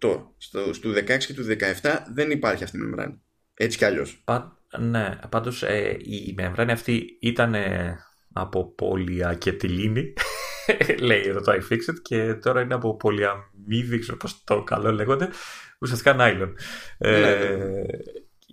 [0.00, 0.24] 18.
[0.36, 1.44] Στο, στο 16 και του
[1.82, 3.20] 17 δεν υπάρχει αυτή η μεμβράνη.
[3.54, 4.24] Έτσι κι αλλιώς.
[4.78, 7.98] ναι, πάντως ε, η μεμβράνη αυτή ήταν ε,
[8.32, 10.12] από πολυακετιλίνη.
[11.00, 15.28] λέει εδώ το iFixit και τώρα είναι από πολυαμίδι, ξέρω πώς το καλό λέγονται,
[15.82, 16.52] ουσιαστικά nylon.
[16.98, 17.82] Ναι, ναι, ε, ναι.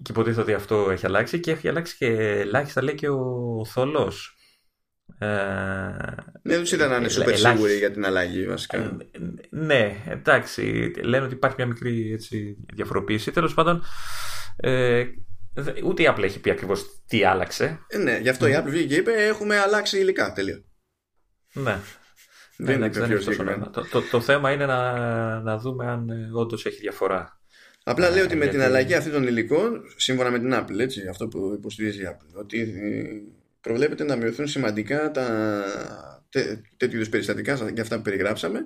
[0.01, 2.05] Και υποτίθεται ότι αυτό έχει αλλάξει και έχει αλλάξει και
[2.39, 4.33] ελάχιστα λέει και ο θολός.
[5.17, 5.27] Ε,
[6.43, 8.77] δεν τους ήταν να είναι super σίγουροι για την αλλαγή βασικά.
[8.77, 8.95] Ε,
[9.49, 10.91] ναι, εντάξει.
[11.03, 13.31] Λένε ότι υπάρχει μια μικρή έτσι, διαφοροποίηση.
[13.31, 13.83] Τέλος πάντων,
[14.57, 15.05] ε,
[15.83, 17.79] ούτε η Apple έχει πει ακριβώς τι άλλαξε.
[17.87, 20.33] Ε, ναι, γι' αυτό η Apple βγήκε και είπε έχουμε αλλάξει υλικά.
[20.33, 20.63] Τελείω.
[21.53, 21.77] Ναι.
[22.61, 22.89] Δεν είναι
[23.71, 27.39] το, το, το, θέμα είναι να, να δούμε αν όντως έχει διαφορά.
[27.83, 31.27] Απλά λέω ότι με την αλλαγή αυτή των υλικών, σύμφωνα με την Apple, έτσι, αυτό
[31.27, 33.03] που υποστηρίζει η Apple, ότι ε,
[33.61, 35.63] προβλέπεται να μειωθούν σημαντικά τα
[36.29, 38.59] τέ, τέτοιου είδους περιστατικά για αυτά που περιγράψαμε,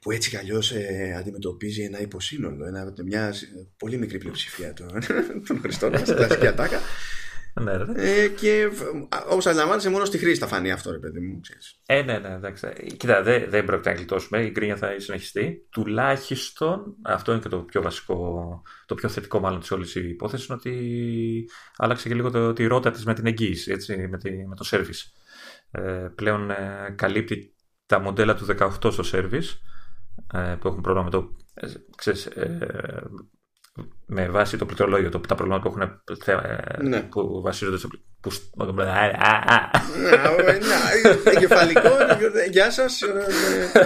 [0.00, 3.34] που έτσι κι αλλιώς ε, αντιμετωπίζει ένα υποσύνολο, ένα, μια
[3.76, 4.88] πολύ μικρή πλειοψηφία των,
[5.46, 6.80] των χρηστών μας, κλασική ατάκα.
[7.54, 8.70] Ναι, ε, και
[9.30, 11.40] όπως αντιλαμβάνεσαι, μόνο στη χρήση θα φανεί αυτό, ρε παιδί μου.
[11.40, 11.80] Ξέρεις.
[11.86, 12.66] Ε, ναι, ναι, εντάξει.
[12.96, 14.44] Κοίτα, δεν, δεν πρόκειται να γλιτώσουμε.
[14.44, 15.66] Η γκρίνια θα συνεχιστεί.
[15.70, 20.58] Τουλάχιστον, αυτό είναι και το πιο βασικό, το πιο θετικό μάλλον της όλης υπόθεση, είναι
[20.60, 24.54] ότι άλλαξε και λίγο το, τη ρότα της με την εγγύηση, έτσι, με, τη, με
[24.54, 25.12] το service.
[25.70, 27.54] Ε, πλέον ε, καλύπτει
[27.86, 29.58] τα μοντέλα του 18 στο service
[30.32, 31.36] ε, που έχουν πρόβλημα με το.
[31.54, 33.02] Ε, ξέρεις, ε,
[34.10, 37.00] με βάση το πληκτρολόγιο, το, τα προβλήματα που έχουν ε, ναι.
[37.00, 37.88] που βασίζονται στο
[38.20, 38.30] που,
[41.24, 41.90] Εγκεφαλικό,
[42.50, 42.98] γεια σας.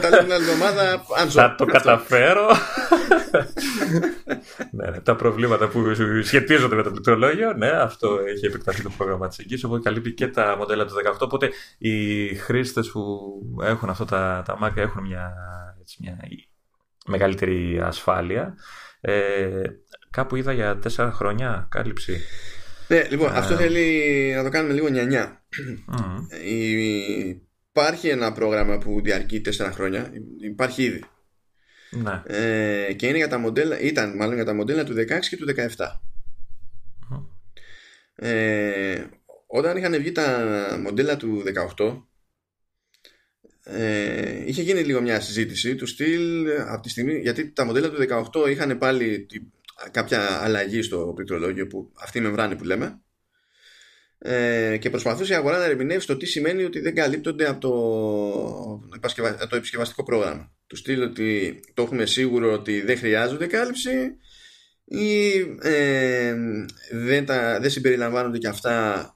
[0.01, 1.05] Τα λέμε άλλη εβδομάδα.
[1.29, 2.47] Θα το καταφέρω.
[4.71, 5.85] ναι, ναι, τα προβλήματα που
[6.23, 9.65] σχετίζονται με το πληκτρολόγιο, ναι, αυτό έχει επεκταθεί το πρόγραμμα της εγγύηση.
[9.65, 11.17] Οπότε καλύπτει και τα μοντέλα του 18.
[11.21, 13.03] Οπότε οι χρήστες που
[13.63, 15.35] έχουν αυτά τα, τα Mac έχουν μια,
[15.81, 16.17] έτσι, μια
[17.07, 18.55] μεγαλύτερη ασφάλεια.
[19.01, 19.63] Ε,
[20.13, 22.21] κάπου είδα για τέσσερα χρόνια κάλυψη.
[22.89, 25.45] Ναι, λοιπόν, ε, αυτό θέλει να το κάνουμε λίγο νιανιά.
[27.71, 30.13] Υπάρχει ένα πρόγραμμα που διαρκεί τέσσερα χρόνια.
[30.41, 31.05] Υπάρχει ήδη.
[31.91, 32.23] Ναι.
[32.27, 35.47] Ε, και είναι για τα μοντέλα, ήταν μάλλον για τα μοντέλα του 16 και του
[35.77, 35.87] 17.
[38.15, 39.05] Ε,
[39.47, 41.43] όταν είχαν βγει τα μοντέλα του
[41.77, 42.03] 18
[43.65, 48.31] ε, είχε γίνει λίγο μια συζήτηση του στυλ από τη στιγμή γιατί τα μοντέλα του
[48.43, 49.27] 18 είχαν πάλι
[49.91, 53.03] κάποια αλλαγή στο πληκτρολόγιο που αυτή η μεμβράνη που λέμε
[54.19, 59.39] ε, και προσπαθούσε η αγορά να ερμηνεύσει το τι σημαίνει ότι δεν καλύπτονται από το,
[59.49, 60.53] το επισκευαστικό πρόγραμμα.
[60.67, 64.17] Του στείλω ότι το έχουμε σίγουρο ότι δεν χρειάζονται κάλυψη
[64.85, 65.29] ή
[65.63, 66.35] ε,
[66.93, 69.07] δεν, τα, δεν συμπεριλαμβάνονται και αυτά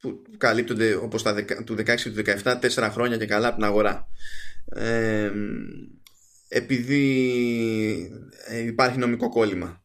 [0.00, 3.64] που καλύπτονται όπως τα του 16 και του 17 τέσσερα χρόνια και καλά από την
[3.64, 4.08] αγορά.
[4.66, 5.30] Ε,
[6.52, 7.02] επειδή
[8.66, 9.84] υπάρχει νομικό κόλλημα.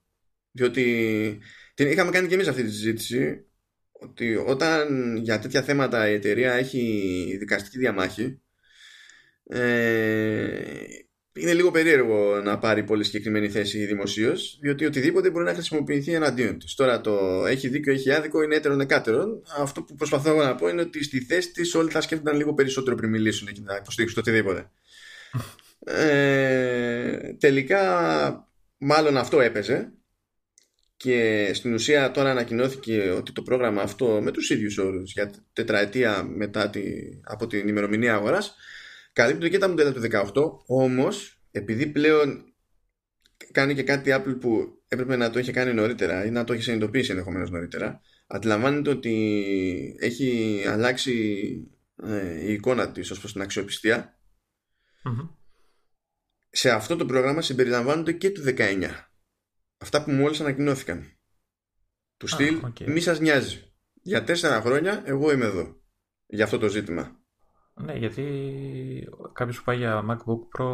[0.52, 1.40] Διότι
[1.74, 3.46] την είχαμε κάνει και εμείς αυτή τη συζήτηση
[3.92, 8.42] ότι όταν για τέτοια θέματα η εταιρεία έχει δικαστική διαμάχη
[9.44, 10.62] ε,
[11.34, 16.60] είναι λίγο περίεργο να πάρει πολύ συγκεκριμένη θέση δημοσίως, διότι οτιδήποτε μπορεί να χρησιμοποιηθεί εναντίον
[16.60, 16.76] της.
[16.76, 19.42] Τώρα το έχει δίκιο, έχει άδικο, είναι έτερον εκάτερον.
[19.58, 22.96] Αυτό που προσπαθώ να πω είναι ότι στη θέση της όλοι θα σκέφτονταν λίγο περισσότερο
[22.96, 24.72] πριν μιλήσουν και να υποστηρίξουν το οτιδήποτε.
[25.86, 29.90] Ε, τελικά, μάλλον αυτό έπαιζε.
[30.98, 36.24] Και στην ουσία τώρα ανακοινώθηκε ότι το πρόγραμμα αυτό με τους ίδιους όρους για τετραετία
[36.24, 36.82] μετά τη,
[37.24, 38.56] από την ημερομηνία αγοράς
[39.14, 40.32] καλύπτουν και τα μοντέλα του 18
[40.68, 42.54] όμως επειδή πλέον
[43.52, 46.62] κάνει και κάτι Apple που έπρεπε να το είχε κάνει νωρίτερα ή να το είχε
[46.62, 51.48] συνειδητοποιήσει ενδεχομένως νωρίτερα αντιλαμβάνεται ότι έχει αλλάξει
[52.04, 54.20] ε, η εικόνα της ως προς την αξιοπιστια
[56.56, 58.90] σε αυτό το πρόγραμμα συμπεριλαμβάνονται και του 19
[59.78, 61.04] αυτά που μόλις ανακοινώθηκαν.
[62.18, 62.86] Του στυλ, okay.
[62.86, 63.74] μη σας νοιάζει.
[63.94, 65.82] Για τέσσερα χρόνια εγώ είμαι εδώ.
[66.26, 67.20] Για αυτό το ζήτημα.
[67.74, 68.24] Ναι, γιατί
[69.34, 70.68] κάποιος που πάει για MacBook Pro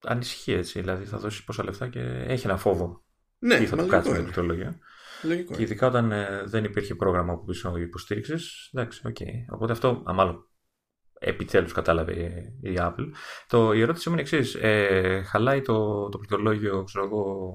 [0.00, 0.80] ανησυχεί έτσι.
[0.80, 3.04] Δηλαδή θα δώσει πόσα λεφτά και έχει ένα φόβο.
[3.38, 4.78] Ναι, τι θα του κάτσει με το πληκτρολόγιο.
[5.22, 8.70] Και ειδικά όταν ε, δεν υπήρχε πρόγραμμα από πίσω υποστήριξης.
[8.72, 9.16] Εντάξει, οκ.
[9.20, 9.54] Okay.
[9.54, 10.48] Οπότε αυτό, μάλλον
[11.24, 12.12] επιτέλους κατάλαβε
[12.60, 13.08] η Apple.
[13.46, 14.54] Το, η ερώτηση μου είναι εξής.
[14.54, 17.54] Ε, χαλάει το, το πληκτρολόγιο, ξέρω εγώ,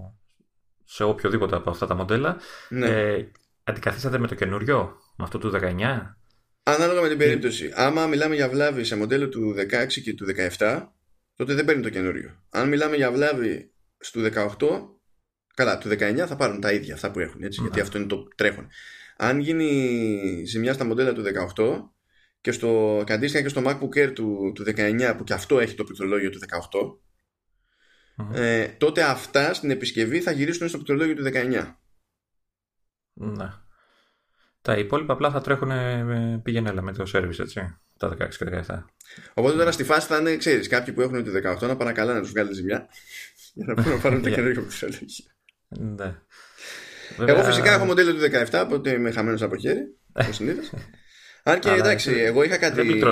[0.86, 2.38] σε οποιοδήποτε από αυτά τα μοντέλα.
[2.70, 2.88] Ναι.
[2.88, 3.32] Ε,
[3.64, 6.16] αντικαθίσατε με το καινούριο, με αυτό του 19.
[6.64, 7.72] Ανάλογα με την περίπτωση.
[7.76, 10.26] Άμα μιλάμε για βλάβη σε μοντέλο του 16 και του
[10.58, 10.88] 17,
[11.36, 12.44] τότε δεν παίρνει το καινούριο.
[12.50, 14.28] Αν μιλάμε για βλάβη στο 18,
[15.54, 17.82] καλά, του 19 θα πάρουν τα ίδια αυτά που έχουν, έτσι, γιατί ναι.
[17.82, 18.68] αυτό είναι το τρέχον.
[19.18, 21.24] Αν γίνει ζημιά στα μοντέλα του
[21.56, 21.66] 18
[22.42, 25.76] και, στο, και αντίστοιχα και στο MacBook Air του, του 19 που και αυτό έχει
[25.76, 26.40] το πληκτρολόγιο του
[26.72, 26.98] 18
[28.34, 31.74] ε, τότε αυτά στην επισκευή θα γυρίσουν στο πληκτρολόγιο του 19.
[33.14, 33.50] Ναι.
[34.62, 35.72] Τα υπόλοιπα απλά θα τρέχουν
[36.42, 37.78] πήγαινε με το service, έτσι.
[37.98, 38.84] Τα 16 και 17.
[39.34, 41.32] Οπότε τώρα στη φάση θα είναι, ξέρεις, κάποιοι που έχουν το
[41.62, 42.88] 18 να παρακαλά να τους βγάλει ζημιά
[43.54, 45.06] για να μπορούν να πάρουν το καινούργιο πληκτρολόγιο.
[45.68, 46.22] Ναι.
[47.18, 48.22] Εγώ φυσικά έχω μοντέλο του
[48.52, 50.70] 17, οπότε είμαι χαμένος από χέρι, όπως συνήθως.
[51.44, 53.04] Αν και εντάξει, εγώ είχα κάτι.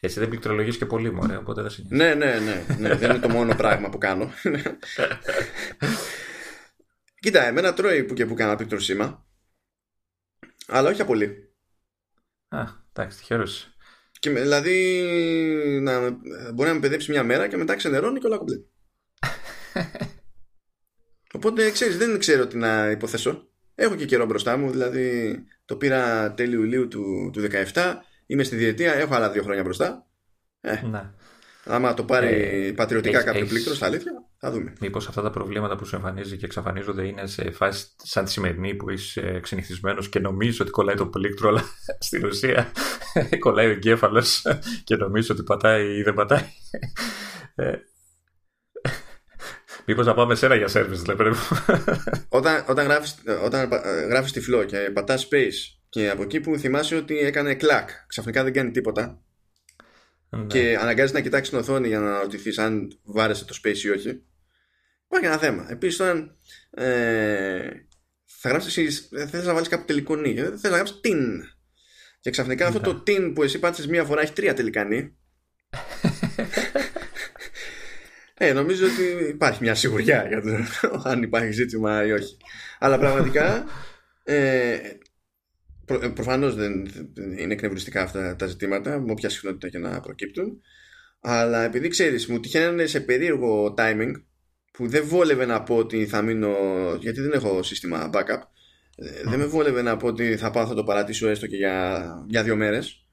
[0.00, 2.02] Εσύ δεν πληκτρολογείς και πολύ, μωρέ, οπότε δεν συνεχίζει.
[2.02, 2.94] Ναι, ναι, ναι, ναι.
[2.94, 4.32] δεν είναι το μόνο πράγμα που κάνω.
[7.20, 9.26] Κοίτα, εμένα τρώει που και που κάνω πληκτροσύμα.
[10.66, 11.54] Αλλά όχι πολύ.
[12.48, 13.44] Α, εντάξει, τυχερό.
[14.18, 15.02] Και δηλαδή
[15.82, 16.10] να,
[16.54, 18.56] μπορεί να με παιδέψει μια μέρα και μετά ξενερώνει και όλα κομπλέ.
[21.36, 23.48] Οπότε ξέρεις, δεν ξέρω τι να υποθέσω.
[23.78, 27.42] Έχω και καιρό μπροστά μου, δηλαδή το πήρα τέλη Ιουλίου του, του
[27.74, 27.94] 17
[28.26, 30.06] Είμαι στη διετία, έχω άλλα δύο χρόνια μπροστά.
[30.60, 31.10] Ε, ναι.
[31.64, 33.52] Άμα το πάρει ε, πατριωτικά κάποιο έχεις...
[33.52, 34.72] πλήκτρο, στα αλήθεια, θα δούμε.
[34.80, 38.74] Μήπως αυτά τα προβλήματα που σου εμφανίζει και εξαφανίζονται είναι σε φάση σαν τη σημερινή
[38.74, 41.62] που είσαι ξενυχτισμένος και νομίζει ότι κολλάει το πλήκτρο, αλλά
[42.06, 42.72] στην ουσία
[43.38, 44.42] κολλάει ο εγκέφαλος
[44.84, 46.44] και νομίζει ότι πατάει ή δεν πατάει.
[49.86, 51.36] Ε, Μήπως να πάμε σε ένα για service, δηλαδή.
[52.28, 53.68] όταν, όταν γράφεις όταν
[54.08, 58.52] γράφεις τυφλό και πατάς space και από εκεί που θυμάσαι ότι έκανε κλακ, ξαφνικά δεν
[58.52, 59.22] κάνει τίποτα.
[60.28, 60.46] Ναι.
[60.46, 64.22] Και αναγκάζει να κοιτάξεις την οθόνη για να ρωτηθείς αν βάρεσε το space ή όχι.
[65.06, 65.66] Υπάρχει ένα θέμα.
[65.70, 66.36] Επίσης, όταν
[66.70, 67.68] ε,
[68.24, 71.42] θα γράψεις εσύ, θες να βάλεις κάποιο τελικό νι, δεν θες να γράψεις την.
[72.20, 73.00] Και ξαφνικά αυτό το ναι.
[73.02, 75.16] την που εσύ πάτησες μία φορά έχει τρία τελικά νι.
[78.38, 80.50] ε, νομίζω ότι υπάρχει μια σιγουριά για το
[81.10, 82.36] αν υπάρχει ζήτημα ή όχι.
[82.78, 83.64] Αλλά πραγματικά
[84.24, 84.78] ε,
[85.86, 86.88] Προ, ε, προφανώς δεν
[87.38, 90.60] είναι εκνευριστικά αυτά τα ζητήματα με όποια συχνότητα και να προκύπτουν.
[91.20, 94.12] Αλλά επειδή ξέρεις μου τυχαίνανε σε περίεργο timing
[94.72, 96.54] που δεν βόλευε να πω ότι θα μείνω
[97.00, 98.42] γιατί δεν έχω σύστημα backup
[98.96, 102.06] ε, δεν με βόλευε να πω ότι θα πάω θα το παρατήσω έστω και για,
[102.28, 103.06] για δύο μέρες.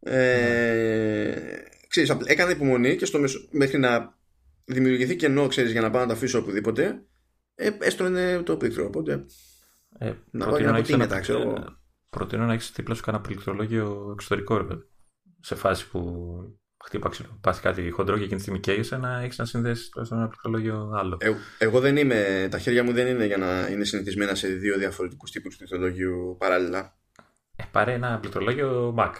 [0.00, 1.34] Ε,
[1.88, 4.20] ξέρεις, έκανα υπομονή και στο μεσο, μέχρι να
[4.64, 7.04] δημιουργηθεί κενό ξέρεις, για να πάω να το αφήσω οπουδήποτε
[7.54, 8.04] ε, έστω
[8.42, 9.24] το πίκτρο οπότε
[9.98, 11.80] ε, να πάω να πω τι είναι ξέρω
[12.16, 14.64] Προτείνω να έχεις δίπλα σου κανένα πληκτρολόγιο εξωτερικό, ρε
[15.40, 16.00] Σε φάση που
[16.84, 17.10] χτύπα
[17.40, 21.16] πάθει κάτι χοντρό και εκείνη τη στιγμή καίγεσαι να έχεις να συνδέσεις ένα πληκτρολόγιο άλλο.
[21.20, 24.78] Ε, εγώ δεν είμαι, τα χέρια μου δεν είναι για να είναι συνηθισμένα σε δύο
[24.78, 26.96] διαφορετικούς τύπους πληκτρολόγιου παράλληλα.
[27.62, 29.10] Ε, πάρε ένα πληκτρολόγιο Mac,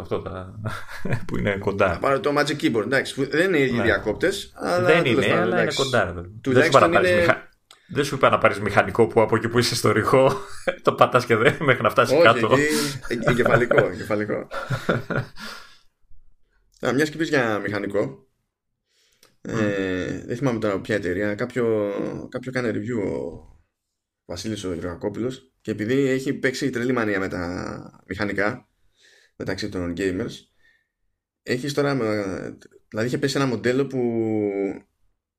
[0.00, 0.60] αυτό τα...
[1.26, 1.98] που είναι κοντά.
[2.00, 3.82] Πάρε το Magic Keyboard, εντάξει, δεν είναι οι ναι.
[3.82, 4.52] διακόπτες.
[4.84, 6.14] Δεν είναι, αλλά είναι κοντά.
[6.40, 7.14] Τουλάχιστον είναι...
[7.14, 7.50] Μηχα...
[7.94, 10.32] Δεν σου είπα να πάρεις μηχανικό που από εκεί που είσαι στο ρηχό
[10.82, 12.48] το πατάς και δεν μέχρι να φτάσεις Όχι, κάτω.
[12.48, 12.68] Όχι,
[13.28, 13.86] εγκεφαλικό.
[13.86, 14.46] εγκεφαλικό.
[16.94, 18.26] Μιας και πεις για μηχανικό.
[19.40, 21.34] Ε, δεν θυμάμαι τώρα ποια εταιρεία.
[21.34, 21.92] Κάποιο,
[22.28, 23.42] κάποιο κάνει review ο
[24.24, 25.32] Βασίλης ο Γεωργακόπουλο
[25.62, 28.68] και επειδή έχει παίξει τρελή μανία με τα μηχανικά
[29.36, 30.32] μεταξύ των gamers,
[31.42, 31.94] έχεις τώρα.
[32.88, 34.20] Δηλαδή είχε πέσει ένα μοντέλο που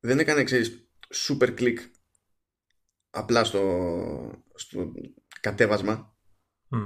[0.00, 1.76] δεν έκανε, ξέρεις, super click
[3.10, 4.92] απλά στο, στο
[5.40, 6.16] κατέβασμα.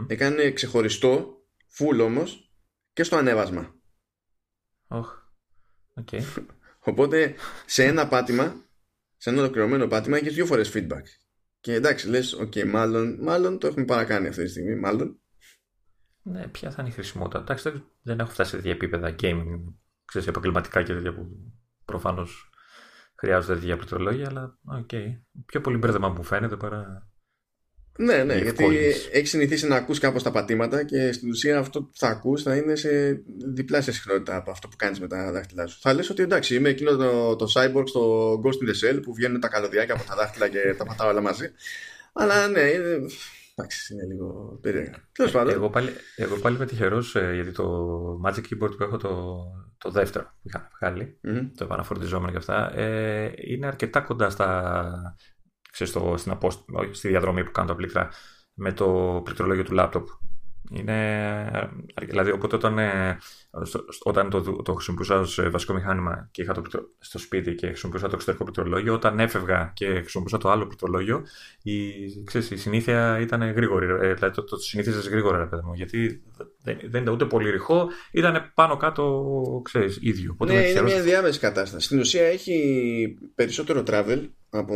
[0.07, 1.43] Έκανε ξεχωριστό,
[1.79, 2.53] full όμως
[2.93, 3.75] και στο ανέβασμα.
[4.89, 5.03] Oh.
[6.05, 6.21] Okay.
[6.79, 7.35] Οπότε
[7.67, 8.69] σε ένα πάτημα,
[9.17, 11.03] σε ένα ολοκληρωμένο πάτημα, έχεις δύο φορές feedback.
[11.61, 14.77] Και εντάξει, λες, οκ, μάλλον, μάλλον το έχουμε παρακάνει αυτή τη στιγμή.
[14.77, 15.21] Μάλλον.
[16.23, 17.39] Ναι, ποια θα είναι η χρησιμότητα.
[17.39, 21.53] Εντάξει, δεν έχω φτάσει σε τέτοια επίπεδα gaming, ξέρεις, επαγγελματικά και τέτοια που
[21.85, 22.51] προφανώς
[23.15, 24.89] χρειάζονται τέτοια πληκτρολόγια, αλλά ok.
[24.93, 25.07] Okay.
[25.47, 27.11] Πιο πολύ μπέρδεμα μου φαίνεται παρά
[28.01, 28.65] ναι, ναι, γιατί
[29.13, 32.57] έχεις συνηθίσει να ακούς κάπως τα πατήματα και στην ουσία αυτό που θα ακούς θα
[32.57, 33.23] είναι σε
[33.55, 35.79] διπλάσια συχνότητα από αυτό που κάνεις με τα δάχτυλά σου.
[35.81, 39.15] Θα λες ότι εντάξει, είμαι εκείνο το, το cyborg στο Ghost in the Shell που
[39.15, 41.51] βγαίνουν τα καλωδιάκια από τα δάχτυλα και τα πατάω όλα μαζί.
[42.13, 43.07] Αλλά ναι, είναι,
[43.55, 45.09] εντάξει, είναι λίγο περίεργα.
[45.13, 45.55] Τέλος πάντων.
[45.55, 49.37] Εγώ πάλι, εγώ πάλι είμαι τυχερός ε, γιατί το Magic Keyboard που έχω το,
[49.79, 51.51] το δεύτερο που είχα βγάλει, mm-hmm.
[51.57, 55.17] το επαναφορτιζόμενο και αυτά, ε, είναι αρκετά κοντά στα
[55.85, 56.65] ξέρεις, στο, στην απόσ...
[56.91, 58.09] στη διαδρομή που κάνω τα πλήκτρα
[58.55, 60.09] με το πληκτρολόγιο του λάπτοπ.
[60.71, 63.19] Είναι, δηλαδή, οπότε όταν, ε,
[64.03, 66.63] όταν το, το χρησιμοποιούσα ως ε, βασικό μηχάνημα και είχα το
[66.99, 71.27] στο σπίτι και χρησιμοποιούσα το εξωτερικό πληκτρολόγιο, όταν έφευγα και χρησιμοποιούσα το άλλο πληκτρολόγιο,
[71.63, 71.91] η,
[72.25, 73.87] ξέρεις, η συνήθεια ήταν γρήγορη.
[73.87, 76.23] Ε, δηλαδή το, το συνήθιζες γρήγορα, ρε παιδί μου, γιατί
[76.63, 79.33] δεν, δεν ήταν ούτε πολύ ρηχό, ήταν πάνω κάτω,
[79.65, 80.31] ξέρεις, ίδιο.
[80.33, 81.85] Οπότε ναι, είναι μια διάμεση κατάσταση.
[81.87, 84.75] Στην ουσία έχει περισσότερο travel από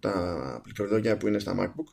[0.00, 0.14] τα
[0.62, 1.92] πληκτρολόγια που είναι στα MacBook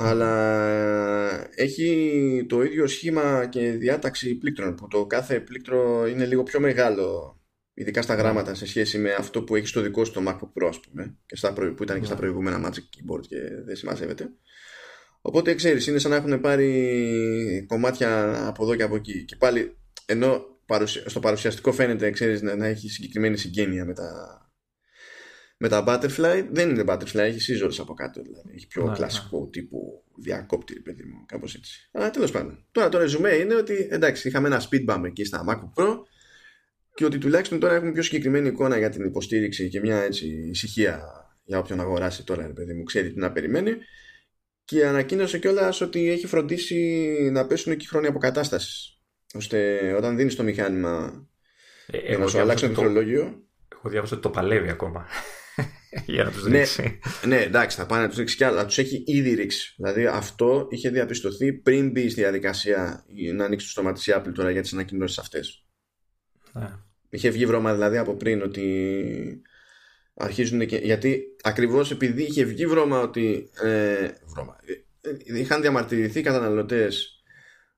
[0.00, 6.60] αλλά έχει το ίδιο σχήμα και διάταξη πλήκτρων που το κάθε πλήκτρο είναι λίγο πιο
[6.60, 7.36] μεγάλο
[7.74, 10.68] ειδικά στα γράμματα σε σχέση με αυτό που έχει στο δικό σου το MacBook Pro
[10.68, 12.20] ας πούμε και στα που ήταν και στα ναι.
[12.20, 14.30] προηγούμενα Magic Keyboard και δεν συμμαζεύεται
[15.20, 19.76] οπότε ξέρεις είναι σαν να έχουν πάρει κομμάτια από εδώ και από εκεί και πάλι
[20.06, 20.44] ενώ
[21.06, 24.08] στο παρουσιαστικό φαίνεται ξέρεις, να, να έχει συγκεκριμένη συγγένεια με τα
[25.60, 28.22] με τα Butterfly δεν είναι Butterfly, έχει scissors από κάτω.
[28.22, 28.52] Δηλαδή.
[28.54, 29.50] Έχει πιο ναι, κλασικό ναι.
[29.50, 31.88] τύπου διακόπτη, παιδί μου, κάπως έτσι.
[31.92, 32.64] Αλλά τέλος πάντων.
[32.70, 35.98] Τώρα το ρεζουμέ είναι ότι εντάξει, είχαμε ένα speed bump εκεί στα MacBook Pro
[36.94, 41.00] και ότι τουλάχιστον τώρα έχουμε πιο συγκεκριμένη εικόνα για την υποστήριξη και μια έτσι ησυχία
[41.44, 43.76] για όποιον αγοράσει τώρα, παιδί μου, ξέρει τι να περιμένει.
[44.64, 46.76] Και ανακοίνωσε κιόλας ότι έχει φροντίσει
[47.32, 49.00] να πέσουν εκεί χρόνια αποκατάστασης.
[49.34, 51.26] ώστε όταν δίνεις το μηχάνημα
[51.86, 53.42] ε, να σου αλλάξει το πληκτρολόγιο.
[53.72, 55.06] Έχω διάβασα ότι το παλεύει ακόμα.
[56.06, 56.98] για να τους ναι, ρίξει.
[57.26, 58.64] Ναι, εντάξει, θα πάνε να τους ρίξει κι άλλα.
[58.66, 59.74] Τους έχει ήδη ρίξει.
[59.76, 64.50] Δηλαδή αυτό είχε διαπιστωθεί πριν μπει στη διαδικασία να ανοίξει το στόμα της Apple τώρα
[64.50, 65.64] για τις ανακοινώσεις αυτές.
[66.52, 66.70] Ναι.
[67.10, 69.42] Είχε βγει βρώμα δηλαδή από πριν ότι
[70.14, 70.76] αρχίζουν και.
[70.76, 73.50] Γιατί ακριβώς επειδή είχε βγει βρώμα ότι.
[73.62, 74.56] Ε, βρώμα.
[75.00, 77.22] Ε, ε, είχαν διαμαρτυρηθεί οι καταναλωτές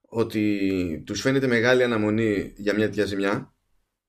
[0.00, 3.54] ότι τους φαίνεται μεγάλη αναμονή για μια τέτοια ζημιά.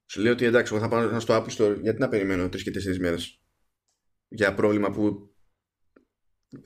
[0.06, 2.72] Σου λέει ότι εντάξει, εγώ θα πάω στο Apple Store γιατί να περιμένω τρεις και
[2.72, 3.41] τέσσερις μέρες;
[4.32, 5.34] Για πρόβλημα που.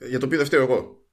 [0.08, 1.08] για το οποίο δεν φταίω εγώ.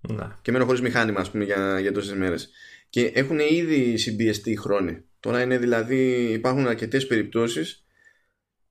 [0.00, 0.38] Να.
[0.42, 2.50] Και μένω χωρίς μηχάνημα, ας πούμε, για, για τόσες μέρες.
[2.88, 5.04] Και έχουν ήδη συμπιεστεί χρόνοι.
[5.20, 7.86] Τώρα είναι δηλαδή, υπάρχουν αρκετές περιπτώσεις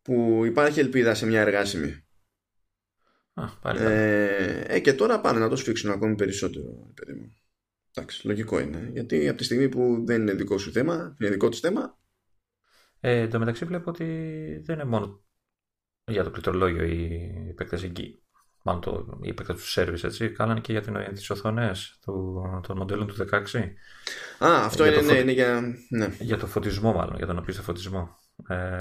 [0.02, 2.04] που υπάρχει ελπίδα σε μια εργάσιμη.
[3.34, 7.36] Α, πάλι ε, ε, και τώρα πάνε να το σφίξουν ακόμη περισσότερο, παιδί μου.
[7.94, 8.90] Εντάξει, λογικό είναι.
[8.94, 12.00] Γιατί από τη στιγμή που δεν είναι δικό σου θέμα, είναι δικό του θέμα.
[13.00, 14.06] Ε, εν τω μεταξύ βλέπω ότι
[14.66, 15.23] δεν είναι μόνο
[16.12, 18.18] για το πληκτρολόγιο οι επέκταση εκεί.
[18.64, 20.30] Μάλλον το, η επέκταση του σερβις, έτσι.
[20.30, 20.82] Κάνανε και για
[21.14, 22.00] τις οθόνες
[22.68, 23.36] των μοντέλων του 16.
[24.46, 25.62] Α, αυτό είναι, ναι, είναι για...
[25.90, 26.16] Ναι.
[26.20, 28.18] Για το φωτισμό μάλλον, για τον απίστευτο φωτισμό.
[28.48, 28.78] Ε,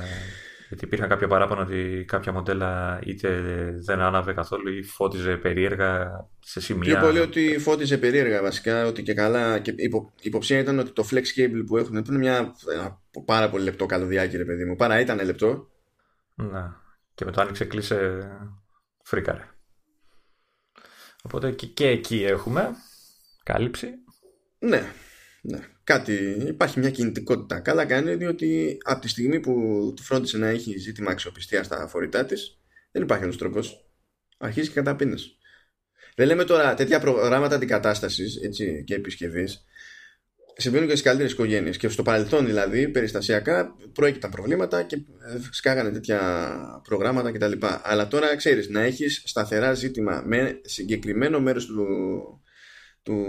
[0.69, 3.41] γιατί υπήρχαν κάποια παράπονα ότι κάποια μοντέλα είτε
[3.85, 6.99] δεν άναβε καθόλου ή φώτιζε περίεργα σε σημεία.
[6.99, 9.59] Πιο πολύ ότι φώτιζε περίεργα βασικά, ότι και καλά.
[9.59, 13.51] Και υπο, υποψία ήταν ότι το flex cable που έχουν, που είναι μια, ένα πάρα
[13.51, 15.69] πολύ λεπτό καλωδιάκι, ρε παιδί μου, παρά ήταν λεπτό.
[16.35, 16.82] Να.
[17.15, 18.29] Και με το άνοιξε κλείσε
[19.05, 19.49] φρίκαρε.
[21.23, 22.71] Οπότε και, και εκεί έχουμε
[23.43, 23.89] κάλυψη.
[24.59, 24.93] Ναι,
[25.43, 25.61] ναι.
[25.85, 26.15] Κάτι,
[26.47, 27.61] υπάρχει μια κινητικότητα.
[27.61, 29.53] Καλά κάνει διότι από τη στιγμή που
[29.97, 32.61] του φρόντισε να έχει ζήτημα αξιοπιστία στα φορητά της,
[32.93, 33.87] δεν υπάρχει άλλος τρόπος.
[34.39, 35.37] Αρχίζει και καταπίνεις.
[36.15, 38.39] Δεν λέμε τώρα τέτοια προγράμματα αντικατάστασης
[38.85, 39.65] και επισκευής.
[40.57, 41.77] Συμβαίνουν και στις καλύτερες οικογένειες.
[41.77, 44.97] Και στο παρελθόν δηλαδή, περιστασιακά, προέκυπταν προβλήματα και
[45.51, 46.51] σκάγανε τέτοια
[46.85, 47.67] προγράμματα κτλ.
[47.83, 51.87] Αλλά τώρα ξέρεις, να έχεις σταθερά ζήτημα με συγκεκριμένο μέρος του,
[53.03, 53.27] του,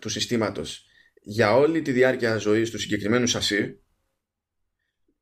[0.00, 0.86] του συστήματος
[1.26, 3.80] για όλη τη διάρκεια ζωής του συγκεκριμένου σασί,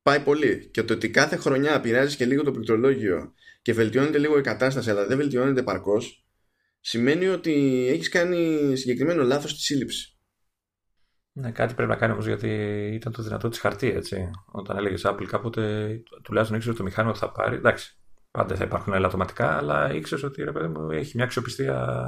[0.03, 0.69] πάει πολύ.
[0.73, 3.33] Και το ότι κάθε χρονιά πειράζει και λίγο το πληκτρολόγιο
[3.63, 6.27] και βελτιώνεται λίγο η κατάσταση, αλλά δεν βελτιώνεται παρκώς,
[6.81, 10.12] σημαίνει ότι έχεις κάνει συγκεκριμένο λάθος στη σύλληψη.
[11.35, 12.49] Ναι, κάτι πρέπει να κάνει όμως γιατί
[12.95, 14.31] ήταν το δυνατό της χαρτί, έτσι.
[14.51, 15.91] Όταν έλεγες Apple κάποτε,
[16.23, 17.57] τουλάχιστον ήξερε το μηχάνημα που θα πάρει.
[17.57, 17.99] Εντάξει,
[18.31, 22.05] πάντα θα υπάρχουν ελαττωματικά, αλλά ήξερες ότι ρε παιδί μου έχει μια αξιοπιστία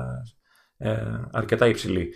[0.76, 1.02] ε,
[1.32, 2.14] αρκετά υψηλή.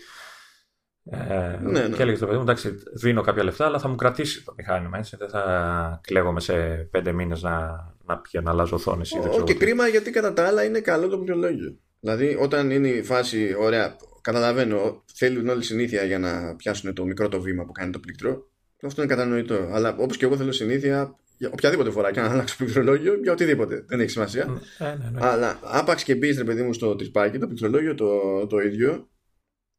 [1.10, 1.96] Ε, ναι, ναι.
[1.96, 4.98] Και έλεγες το παιδί μου, εντάξει, δίνω κάποια λεφτά, αλλά θα μου κρατήσει το μηχάνημα.
[4.98, 5.16] Έτσι.
[5.16, 6.54] Δεν θα κλαίγομαι σε
[6.90, 9.12] πέντε μήνες να, να πηγαίνω να αλλάζω οθόνες.
[9.12, 11.78] Όχι, κρίμα γιατί κατά τα άλλα είναι καλό το πληκτρολόγιο.
[12.00, 17.28] Δηλαδή, όταν είναι η φάση, ωραία, καταλαβαίνω, θέλουν όλη συνήθεια για να πιάσουν το μικρό
[17.28, 18.50] το βήμα που κάνει το πλήκτρο.
[18.82, 19.68] Αυτό είναι κατανοητό.
[19.72, 23.84] Αλλά όπως και εγώ θέλω συνήθεια, για οποιαδήποτε φορά και να αλλάξω πληκτρολόγιο, για οτιδήποτε.
[23.86, 24.62] Δεν έχει σημασία.
[24.78, 25.18] Ε, ναι, ναι.
[25.20, 29.08] Αλλά άπαξ και μπεις, ρε παιδί μου, στο τρυπάκι, το πληκτρολόγιο το, το ίδιο,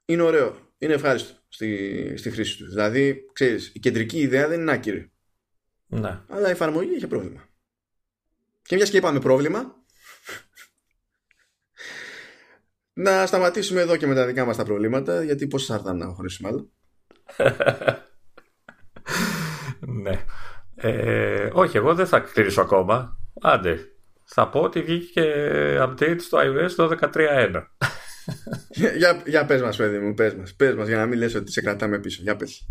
[0.06, 0.56] είναι ωραίο.
[0.78, 2.70] Είναι ευχάριστο στη, στη χρήση του.
[2.70, 5.12] Δηλαδή, ξέρεις, η κεντρική ιδέα δεν είναι άκυρη.
[5.88, 6.22] Ναι.
[6.28, 7.50] Αλλά η εφαρμογή είχε πρόβλημα.
[8.62, 9.79] Και μιας και είπαμε πρόβλημα,
[13.02, 16.06] να σταματήσουμε εδώ και με τα δικά μας τα προβλήματα, γιατί πώς θα έρθαν να
[16.06, 16.70] χωρίσουμε άλλο.
[20.04, 20.24] ναι.
[20.76, 23.20] Ε, όχι, εγώ δεν θα κλείσω ακόμα.
[23.42, 23.78] Άντε.
[24.24, 25.34] Θα πω ότι βγήκε
[25.82, 27.64] update στο iOS το 13.1.
[28.98, 31.52] για, για πες μας, παιδί μου, πες μας, πες μας, για να μην λες ότι
[31.52, 32.22] σε κρατάμε πίσω.
[32.24, 32.68] Για πες.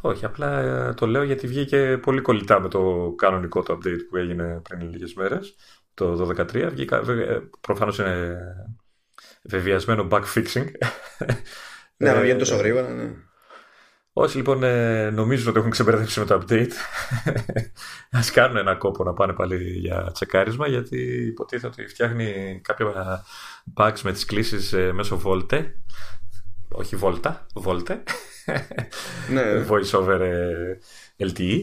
[0.00, 4.16] Όχι, απλά ε, το λέω γιατί βγήκε πολύ κολλητά με το κανονικό το update που
[4.16, 5.54] έγινε πριν λίγες μέρες,
[5.94, 6.68] το 12.13.
[6.70, 8.38] Βγήκα, ε, προφανώς είναι
[9.44, 10.66] βεβαιασμένο bug fixing.
[11.96, 13.12] ναι, αλλά βγαίνει τόσο γρήγορα, ναι.
[14.16, 16.72] Όσοι λοιπόν ε, νομίζουν ότι έχουν ξεμπερδέψει με το update,
[18.10, 23.24] ας κάνουν ένα κόπο να πάνε πάλι για τσεκάρισμα, γιατί υποτίθεται ότι φτιάχνει κάποια
[23.74, 25.64] bugs με τις κλήσεις ε, μέσω Volte.
[26.68, 27.34] Όχι Volta,
[27.64, 27.96] Volte.
[29.30, 29.42] ναι.
[29.68, 30.78] Voice over ε,
[31.18, 31.60] LTE.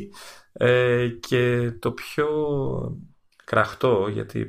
[1.20, 2.28] και το πιο
[3.44, 4.48] κραχτό, γιατί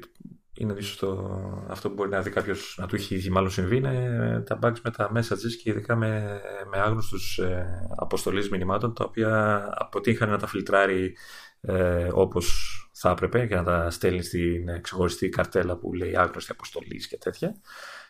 [0.55, 1.31] είναι ίσως το,
[1.69, 4.81] αυτό που μπορεί να δει κάποιος να του έχει ήδη μάλλον συμβεί είναι τα bugs
[4.83, 7.66] με τα messages και ειδικά με, με άγνωστους ε,
[7.97, 11.16] αποστολής μηνυμάτων τα οποία αποτύχανε να τα φιλτράρει
[11.61, 17.09] ε, όπως θα έπρεπε και να τα στέλνει στην ξεχωριστή καρτέλα που λέει άγνωστη αποστολής
[17.09, 17.55] και τέτοια.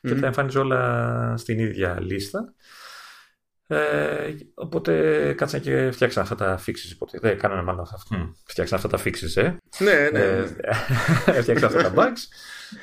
[0.01, 2.55] Και τα εμφανίζει όλα στην ίδια λίστα
[3.73, 6.93] ε, οπότε κάτσαν και φτιάξαν αυτά τα fixes.
[6.95, 7.99] Οπότε δεν κάνανε μάλλον αυτά.
[8.11, 8.33] Mm.
[8.45, 9.57] Φτιάξαν αυτά τα fixes, ε.
[9.79, 10.21] Ναι, ναι.
[11.27, 12.21] Ε, φτιάξαν αυτά τα bugs.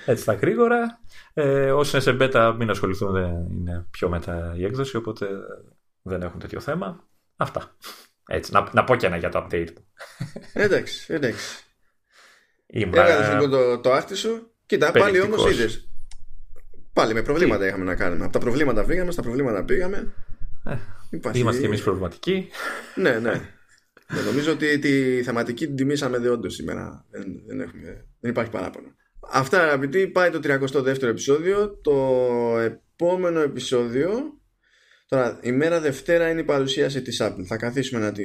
[0.05, 0.99] Έτσι τα γρήγορα.
[1.33, 3.11] Ε, όσοι είναι σε beta, μην ασχοληθούν.
[3.11, 4.95] Δεν είναι πιο μετά η έκδοση.
[4.95, 5.27] Οπότε
[6.01, 7.07] δεν έχουν τέτοιο θέμα.
[7.35, 7.75] Αυτά.
[8.27, 9.73] Έτσι, να, να πω και ένα για το update.
[10.53, 11.63] εντάξει, εντάξει.
[12.67, 14.51] Έβγαλε λοιπόν το, το άχτη σου.
[14.65, 15.89] Κοίτα, πάλι όμως είδες.
[16.93, 18.23] Πάλι με προβλήματα είχαμε να κάνουμε.
[18.23, 20.13] Από τα προβλήματα πήγαμε, στα προβλήματα πήγαμε.
[20.69, 22.49] Ε, είμαστε και εμείς προβληματικοί.
[22.95, 23.31] ναι, ναι.
[24.13, 24.21] ναι.
[24.25, 27.05] Νομίζω ότι τη θεματική την τιμήσαμε δεόντω σήμερα.
[27.09, 28.95] Δεν, δεν, έχουμε, δεν υπάρχει παράπονο.
[29.31, 31.79] Αυτά αγαπητοί, πάει το 32ο επεισόδιο.
[31.81, 31.95] Το
[32.59, 34.39] επόμενο επεισόδιο.
[35.07, 37.43] Τώρα, η μέρα Δευτέρα είναι η παρουσίαση της Apple.
[37.45, 38.23] Θα καθίσουμε να τη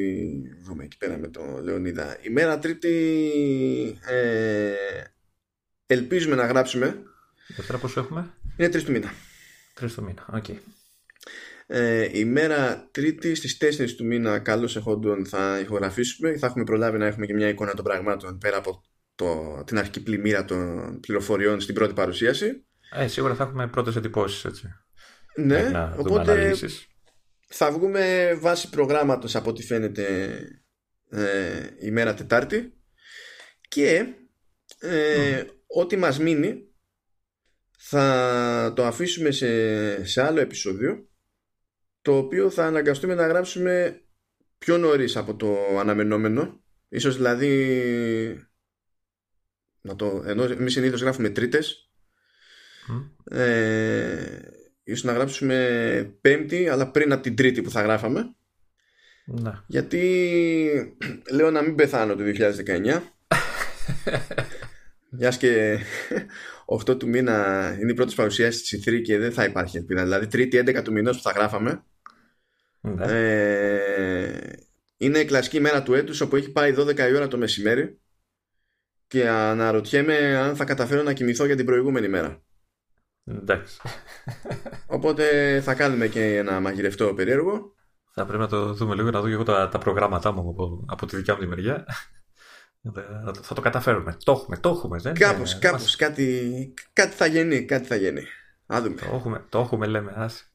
[0.62, 2.16] δούμε εκεί πέρα με τον Λεωνίδα.
[2.22, 4.72] Η μέρα Τρίτη ε,
[5.86, 7.02] ελπίζουμε να γράψουμε.
[7.56, 9.12] Δευτέρα πόσο έχουμε; Είναι τρεις του μήνα.
[9.74, 10.44] Τρεις του μήνα, ok.
[10.48, 10.56] Okay.
[11.66, 16.36] Ε, η μέρα Τρίτη στις 4 του μήνα, καλώς εχόντων, θα ηχογραφήσουμε.
[16.38, 18.82] Θα έχουμε προλάβει να έχουμε και μια εικόνα των πραγμάτων πέρα από
[19.14, 22.64] το, την αρχική πλημμύρα των πληροφοριών στην πρώτη παρουσίαση.
[22.92, 24.68] Ε, σίγουρα θα έχουμε πρώτες εντυπώσεις, έτσι.
[25.36, 26.54] Ναι, οπότε
[27.48, 30.38] θα βγούμε βάσει προγράμματος από ό,τι φαίνεται
[31.10, 32.72] ε, η μέρα Τετάρτη
[33.68, 34.06] και
[34.78, 36.68] ε, ό,τι μας μείνει
[37.78, 41.08] θα το αφήσουμε σε, σε άλλο επεισόδιο
[42.04, 44.00] το οποίο θα αναγκαστούμε να γράψουμε
[44.58, 46.62] πιο νωρίς από το αναμενόμενο.
[46.88, 48.48] Ίσως δηλαδή
[49.80, 51.90] να το, ενώ εμείς συνήθως γράφουμε τρίτες
[53.24, 54.38] ε,
[54.84, 58.34] ίσως να γράψουμε πέμπτη αλλά πριν από την τρίτη που θα γράφαμε.
[59.24, 59.64] Να.
[59.66, 60.96] γιατί
[61.30, 62.22] λέω να μην πεθάνω το
[62.66, 63.00] 2019
[65.18, 65.78] μιας και
[66.86, 70.02] 8 του μήνα είναι η πρώτη παρουσίαση της E3 και δεν θα υπάρχει ελπίδα.
[70.02, 71.84] Δηλαδή, τρίτη 11 του μηνός που θα γράφαμε,
[72.84, 73.04] ναι.
[73.06, 74.52] Ε,
[74.96, 78.00] είναι η κλασική μέρα του έτους όπου έχει πάει 12 η ώρα το μεσημέρι
[79.06, 82.42] και αναρωτιέμαι αν θα καταφέρω να κοιμηθώ για την προηγούμενη μέρα.
[83.24, 83.80] Εντάξει.
[84.86, 87.74] Οπότε θα κάνουμε και ένα μαγειρευτό περίεργο.
[88.12, 90.84] Θα πρέπει να το δούμε λίγο, να δω και εγώ τα, τα προγράμματά μου από,
[90.88, 91.86] από τη δικιά μου τη μεριά.
[93.42, 94.16] θα το καταφέρουμε.
[94.24, 94.98] Το έχουμε, το έχουμε.
[94.98, 95.96] Δεν, κάπως, ε, κάπως, μας...
[95.96, 98.22] κάτι, κάτι θα γεννεί, κάτι θα γεννεί.
[98.66, 100.52] Α, Το έχουμε, το έχουμε λέμε, ας.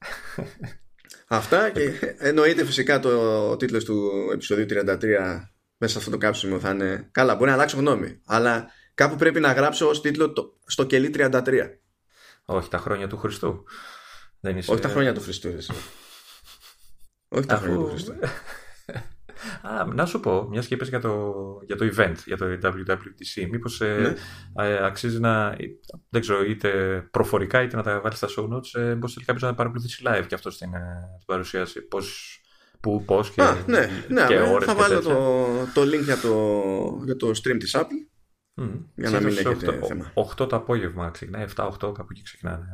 [1.32, 4.88] Αυτά και εννοείται φυσικά το τίτλος του επεισοδίου 33
[5.78, 9.40] μέσα σε αυτό το κάψιμο θα είναι καλά, μπορεί να αλλάξω γνώμη, αλλά κάπου πρέπει
[9.40, 11.60] να γράψω ως τίτλο το, στο κελί 33.
[12.46, 13.64] Όχι τα χρόνια του Χριστού.
[14.40, 14.72] Δεν είσαι...
[14.72, 15.50] Όχι τα χρόνια του Χριστού.
[17.38, 18.14] Όχι τα χρόνια του Χριστού.
[19.62, 21.34] Α, να σου πω, μιας και είπες για το,
[21.66, 24.16] για το event, για το WWDC, μήπως ε,
[24.56, 24.66] ναι.
[24.66, 25.56] ε, αξίζει να,
[26.10, 26.70] δεν ξέρω, είτε
[27.12, 30.24] προφορικά είτε να τα βάλεις στα show notes, ε, πώς θέλει κάποιος να παρακολουθήσει live
[30.28, 30.80] και αυτό στην, ε,
[31.18, 32.40] την παρουσίαση, πώς,
[32.80, 37.02] που, πώς και, Α, ναι, ναι, και ώρες Θα βάλω το, το link για το,
[37.06, 38.82] για το stream της Apple, mm.
[38.96, 40.14] για να μην έχετε 8, θέμα.
[40.14, 42.68] 8 το απόγευμα ξεκινάει, 7-8 κάπου εκεί ξεκινάνε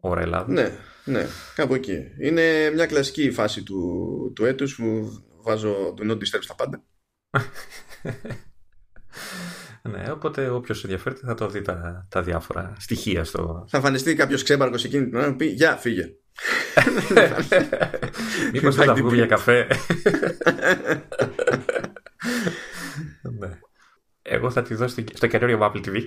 [0.00, 0.52] ώρα Ελλάδα.
[0.52, 0.70] Ναι,
[1.04, 1.98] ναι, κάπου εκεί.
[2.20, 5.10] Είναι μια κλασική φάση του, του έτους που
[5.48, 6.82] βάζω το not disturb στα πάντα.
[9.90, 13.64] ναι, οπότε όποιος ενδιαφέρεται θα το δει τα, τα διάφορα στοιχεία στο.
[13.68, 16.14] Θα εμφανιστεί κάποιος ξέμπαρκος εκείνη την ώρα να πει Γεια, φύγε.
[18.52, 19.66] Μήπως θα βγούμε για καφέ.
[23.38, 23.58] ναι.
[24.22, 26.02] Εγώ θα τη δω στο καινούριο Apple TV.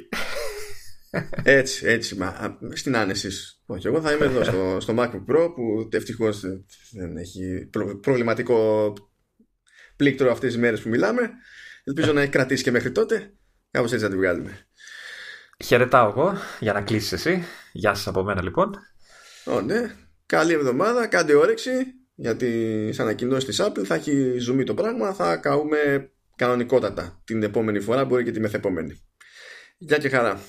[1.43, 3.29] έτσι, έτσι, μα, στην άνεση.
[3.65, 6.41] Όχι, εγώ θα είμαι εδώ στο, στο MacBook Pro που ευτυχώς
[6.91, 7.69] δεν έχει
[8.01, 8.93] προβληματικό
[10.01, 11.29] πλήκτρο αυτές τις μέρες που μιλάμε.
[11.83, 13.33] Ελπίζω να έχει κρατήσει και μέχρι τότε.
[13.71, 14.67] Κάπως έτσι να τη βγάλουμε.
[15.63, 17.43] Χαιρετάω εγώ για να κλείσεις εσύ.
[17.71, 18.71] Γεια σας από μένα λοιπόν.
[19.45, 19.95] Ω, ναι.
[20.25, 21.07] Καλή εβδομάδα.
[21.07, 21.71] Κάντε όρεξη.
[22.15, 25.13] Γιατί σαν ανακοινώσεις της Apple θα έχει ζουμί το πράγμα.
[25.13, 28.05] Θα καούμε κανονικότατα την επόμενη φορά.
[28.05, 29.01] Μπορεί και τη μεθεπόμενη.
[29.77, 30.41] Γεια και χαρά.